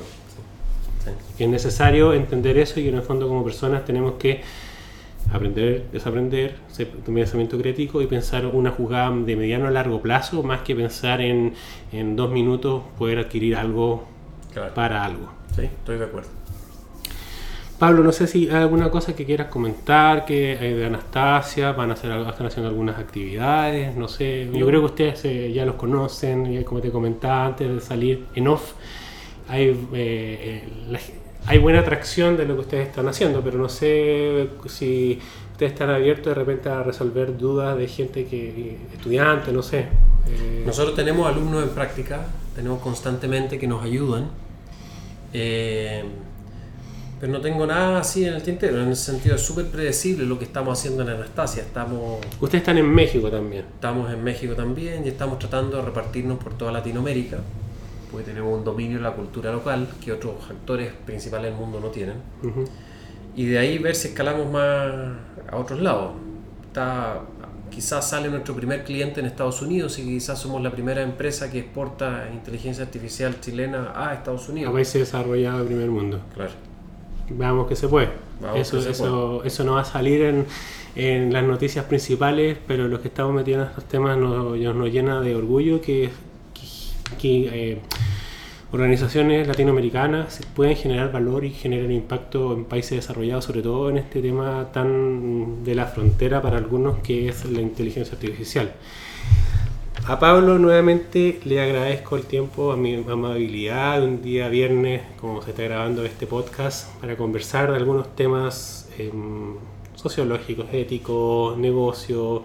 es 1.37 1.49
necesario 1.49 2.13
entender 2.13 2.57
eso 2.57 2.79
y 2.79 2.87
en 2.87 2.95
el 2.95 3.01
fondo 3.01 3.27
como 3.27 3.43
personas 3.43 3.85
tenemos 3.85 4.15
que 4.15 4.41
aprender, 5.31 5.85
desaprender, 5.91 6.55
ser 6.67 6.89
pensamiento 6.89 7.57
crítico 7.57 8.01
y 8.01 8.07
pensar 8.07 8.45
una 8.45 8.71
jugada 8.71 9.11
de 9.11 9.35
mediano 9.35 9.67
a 9.67 9.71
largo 9.71 10.01
plazo 10.01 10.43
más 10.43 10.61
que 10.61 10.75
pensar 10.75 11.21
en, 11.21 11.53
en 11.91 12.15
dos 12.15 12.31
minutos 12.31 12.83
poder 12.97 13.19
adquirir 13.19 13.55
algo 13.55 14.05
para 14.73 15.03
algo. 15.03 15.31
Sí, 15.55 15.63
estoy 15.63 15.97
de 15.97 16.05
acuerdo. 16.05 16.29
Pablo, 17.77 18.03
no 18.03 18.13
sé 18.13 18.25
si 18.27 18.47
hay 18.47 18.55
alguna 18.55 18.89
cosa 18.89 19.13
que 19.13 19.25
quieras 19.25 19.47
comentar, 19.47 20.23
que 20.25 20.53
eh, 20.53 20.75
de 20.75 20.85
Anastasia, 20.85 21.73
van 21.73 21.89
a 21.89 21.93
hacer, 21.95 22.09
están 22.09 22.47
haciendo 22.47 22.69
algunas 22.69 22.97
actividades, 22.97 23.93
no 23.97 24.07
sé, 24.07 24.49
yo 24.53 24.65
creo 24.65 24.79
que 24.79 24.85
ustedes 24.85 25.25
eh, 25.25 25.51
ya 25.51 25.65
los 25.65 25.75
conocen, 25.75 26.53
y 26.53 26.63
como 26.63 26.79
te 26.79 26.89
comentaba 26.89 27.47
antes 27.47 27.67
de 27.67 27.81
salir 27.81 28.27
en 28.33 28.47
off, 28.47 28.75
hay, 29.49 29.77
eh, 29.93 30.63
la- 30.89 30.99
hay 31.47 31.59
buena 31.59 31.79
atracción 31.79 32.37
de 32.37 32.45
lo 32.45 32.55
que 32.55 32.61
ustedes 32.61 32.87
están 32.87 33.07
haciendo, 33.07 33.41
pero 33.41 33.57
no 33.57 33.69
sé 33.69 34.49
si 34.67 35.19
ustedes 35.51 35.73
están 35.73 35.89
abiertos 35.89 36.25
de 36.27 36.33
repente 36.33 36.69
a 36.69 36.83
resolver 36.83 37.37
dudas 37.37 37.77
de 37.77 37.87
gente 37.87 38.25
que, 38.25 38.77
estudiantes, 38.93 39.53
no 39.53 39.61
sé. 39.61 39.87
Eh, 40.27 40.63
Nosotros 40.65 40.95
tenemos 40.95 41.27
alumnos 41.27 41.63
en 41.63 41.69
práctica, 41.69 42.25
tenemos 42.55 42.81
constantemente 42.81 43.59
que 43.59 43.67
nos 43.67 43.83
ayudan, 43.83 44.29
eh, 45.33 46.03
pero 47.19 47.31
no 47.31 47.39
tengo 47.41 47.65
nada 47.65 47.99
así 47.99 48.25
en 48.25 48.33
el 48.33 48.43
tintero, 48.43 48.81
en 48.81 48.91
ese 48.91 49.11
sentido 49.11 49.35
es 49.35 49.41
súper 49.41 49.67
predecible 49.67 50.25
lo 50.25 50.37
que 50.39 50.45
estamos 50.45 50.77
haciendo 50.77 51.03
en 51.03 51.09
Anastasia, 51.09 51.61
estamos, 51.63 52.19
ustedes 52.41 52.61
están 52.61 52.77
en 52.77 52.89
México 52.89 53.29
también. 53.29 53.65
estamos 53.75 54.11
en 54.11 54.23
México 54.23 54.55
también 54.55 55.05
y 55.05 55.09
estamos 55.09 55.37
tratando 55.39 55.77
de 55.77 55.83
repartirnos 55.83 56.39
por 56.43 56.57
toda 56.57 56.71
Latinoamérica, 56.71 57.37
porque 58.11 58.25
tenemos 58.27 58.57
un 58.57 58.63
dominio 58.63 58.97
de 58.97 59.03
la 59.03 59.11
cultura 59.13 59.51
local 59.51 59.87
que 60.03 60.11
otros 60.11 60.35
actores 60.49 60.91
principales 61.05 61.51
del 61.51 61.59
mundo 61.59 61.79
no 61.79 61.87
tienen, 61.87 62.15
Ujú. 62.43 62.65
y 63.35 63.45
de 63.45 63.57
ahí 63.59 63.77
ver 63.77 63.95
si 63.95 64.09
escalamos 64.09 64.51
más 64.51 64.91
a 65.51 65.57
otros 65.57 65.81
lados. 65.81 66.11
Está, 66.67 67.21
quizás 67.71 68.09
sale 68.09 68.29
nuestro 68.29 68.53
primer 68.55 68.83
cliente 68.83 69.19
en 69.19 69.25
Estados 69.25 69.61
Unidos 69.61 69.97
y 69.99 70.03
quizás 70.03 70.39
somos 70.39 70.61
la 70.61 70.71
primera 70.71 71.01
empresa 71.01 71.49
que 71.51 71.59
exporta 71.59 72.29
inteligencia 72.33 72.83
artificial 72.83 73.39
chilena 73.41 73.91
a 73.95 74.13
Estados 74.13 74.47
A 74.47 74.51
Unidos. 74.51 74.73
países 74.73 75.01
desarrollados 75.01 75.59
del 75.59 75.67
primer 75.67 75.89
mundo. 75.89 76.19
Claro. 76.33 76.51
Veamos 77.29 77.67
que 77.67 77.75
se 77.75 77.87
puede. 77.87 78.09
Vamos 78.41 78.59
eso, 78.59 78.77
que 78.77 78.83
se 78.83 78.91
eso, 78.91 79.43
eso 79.43 79.63
no 79.63 79.73
va 79.73 79.81
a 79.81 79.85
salir 79.85 80.21
en, 80.21 80.45
en 80.95 81.33
las 81.33 81.43
noticias 81.43 81.85
principales, 81.85 82.57
pero 82.67 82.87
los 82.87 82.99
que 82.99 83.07
estamos 83.07 83.33
metidos 83.33 83.63
en 83.63 83.69
estos 83.69 83.85
temas 83.85 84.17
nos, 84.17 84.57
nos 84.57 84.89
llena 84.91 85.21
de 85.21 85.35
orgullo 85.35 85.81
que, 85.81 86.09
que, 87.19 87.71
eh, 87.71 87.79
organizaciones 88.71 89.47
latinoamericanas 89.47 90.41
pueden 90.53 90.75
generar 90.75 91.11
valor 91.11 91.45
y 91.45 91.51
generar 91.51 91.89
impacto 91.91 92.53
en 92.53 92.65
países 92.65 92.97
desarrollados, 92.97 93.45
sobre 93.45 93.61
todo 93.61 93.89
en 93.89 93.97
este 93.97 94.21
tema 94.21 94.69
tan 94.73 95.63
de 95.63 95.75
la 95.75 95.85
frontera 95.85 96.41
para 96.41 96.57
algunos 96.57 96.99
que 96.99 97.29
es 97.29 97.45
la 97.45 97.61
inteligencia 97.61 98.13
artificial. 98.13 98.73
A 100.07 100.19
Pablo 100.19 100.59
nuevamente 100.59 101.39
le 101.45 101.61
agradezco 101.61 102.15
el 102.15 102.25
tiempo, 102.25 102.71
a 102.71 102.77
mi 102.77 102.93
amabilidad, 102.95 104.03
un 104.03 104.21
día 104.21 104.49
viernes, 104.49 105.01
como 105.19 105.41
se 105.41 105.49
está 105.49 105.63
grabando 105.63 106.05
este 106.05 106.27
podcast, 106.27 106.93
para 106.99 107.17
conversar 107.17 107.71
de 107.71 107.77
algunos 107.77 108.15
temas 108.15 108.87
em, 108.99 109.55
sociológicos, 109.95 110.67
éticos, 110.71 111.57
negocio, 111.57 112.43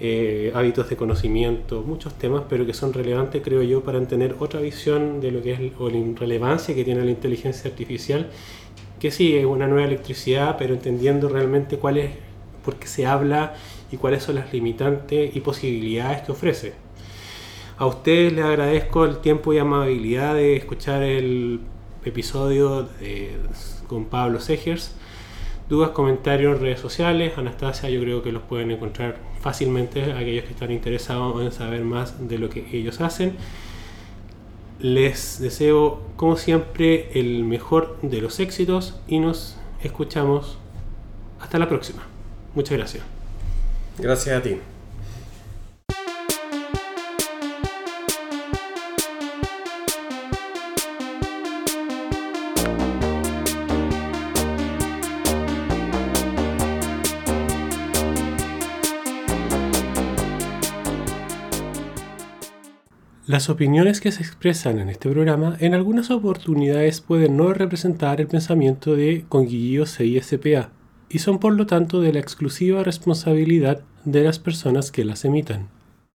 eh, 0.00 0.50
hábitos 0.54 0.88
de 0.90 0.96
conocimiento, 0.96 1.82
muchos 1.82 2.14
temas, 2.14 2.42
pero 2.48 2.66
que 2.66 2.74
son 2.74 2.92
relevantes, 2.92 3.42
creo 3.42 3.62
yo, 3.62 3.82
para 3.84 4.04
tener 4.06 4.36
otra 4.40 4.60
visión 4.60 5.20
de 5.20 5.30
lo 5.30 5.40
que 5.42 5.52
es 5.52 5.60
la 5.60 6.14
relevancia 6.16 6.74
que 6.74 6.84
tiene 6.84 7.04
la 7.04 7.10
inteligencia 7.10 7.70
artificial, 7.70 8.30
que 8.98 9.10
sí 9.10 9.36
es 9.36 9.44
una 9.44 9.66
nueva 9.66 9.86
electricidad, 9.86 10.56
pero 10.58 10.74
entendiendo 10.74 11.28
realmente 11.28 11.78
cuál 11.78 11.98
es, 11.98 12.10
por 12.64 12.76
qué 12.76 12.88
se 12.88 13.06
habla 13.06 13.54
y 13.92 13.96
cuáles 13.96 14.22
son 14.24 14.36
las 14.36 14.52
limitantes 14.52 15.36
y 15.36 15.40
posibilidades 15.40 16.22
que 16.22 16.32
ofrece. 16.32 16.72
A 17.76 17.86
ustedes 17.86 18.32
les 18.32 18.44
agradezco 18.44 19.04
el 19.04 19.18
tiempo 19.18 19.52
y 19.52 19.58
amabilidad 19.58 20.34
de 20.34 20.56
escuchar 20.56 21.02
el 21.02 21.60
episodio 22.04 22.88
con 23.86 24.06
Pablo 24.06 24.40
Segers. 24.40 24.94
Dudas, 25.68 25.90
comentarios 25.90 26.56
en 26.56 26.62
redes 26.62 26.80
sociales. 26.80 27.36
Anastasia, 27.36 27.90
yo 27.90 28.00
creo 28.00 28.22
que 28.22 28.32
los 28.32 28.42
pueden 28.42 28.70
encontrar 28.70 29.16
fácilmente 29.44 30.14
aquellos 30.14 30.44
que 30.44 30.52
están 30.52 30.70
interesados 30.70 31.42
en 31.42 31.52
saber 31.52 31.84
más 31.84 32.28
de 32.30 32.38
lo 32.38 32.48
que 32.48 32.66
ellos 32.72 33.02
hacen. 33.02 33.36
Les 34.80 35.38
deseo, 35.38 36.00
como 36.16 36.38
siempre, 36.38 37.10
el 37.12 37.44
mejor 37.44 37.98
de 38.00 38.22
los 38.22 38.40
éxitos 38.40 38.98
y 39.06 39.18
nos 39.18 39.56
escuchamos 39.82 40.56
hasta 41.40 41.58
la 41.58 41.68
próxima. 41.68 42.02
Muchas 42.54 42.78
gracias. 42.78 43.04
Gracias 43.98 44.34
a 44.34 44.42
ti. 44.42 44.56
Las 63.26 63.48
opiniones 63.48 64.02
que 64.02 64.12
se 64.12 64.22
expresan 64.22 64.78
en 64.78 64.90
este 64.90 65.08
programa 65.08 65.56
en 65.58 65.72
algunas 65.72 66.10
oportunidades 66.10 67.00
pueden 67.00 67.38
no 67.38 67.54
representar 67.54 68.20
el 68.20 68.26
pensamiento 68.26 68.96
de 68.96 69.24
Conguillío 69.30 69.86
CISPA 69.86 70.68
y 71.08 71.20
son 71.20 71.38
por 71.38 71.54
lo 71.54 71.66
tanto 71.66 72.02
de 72.02 72.12
la 72.12 72.18
exclusiva 72.18 72.82
responsabilidad 72.82 73.80
de 74.04 74.24
las 74.24 74.38
personas 74.38 74.92
que 74.92 75.06
las 75.06 75.24
emitan. 75.24 75.68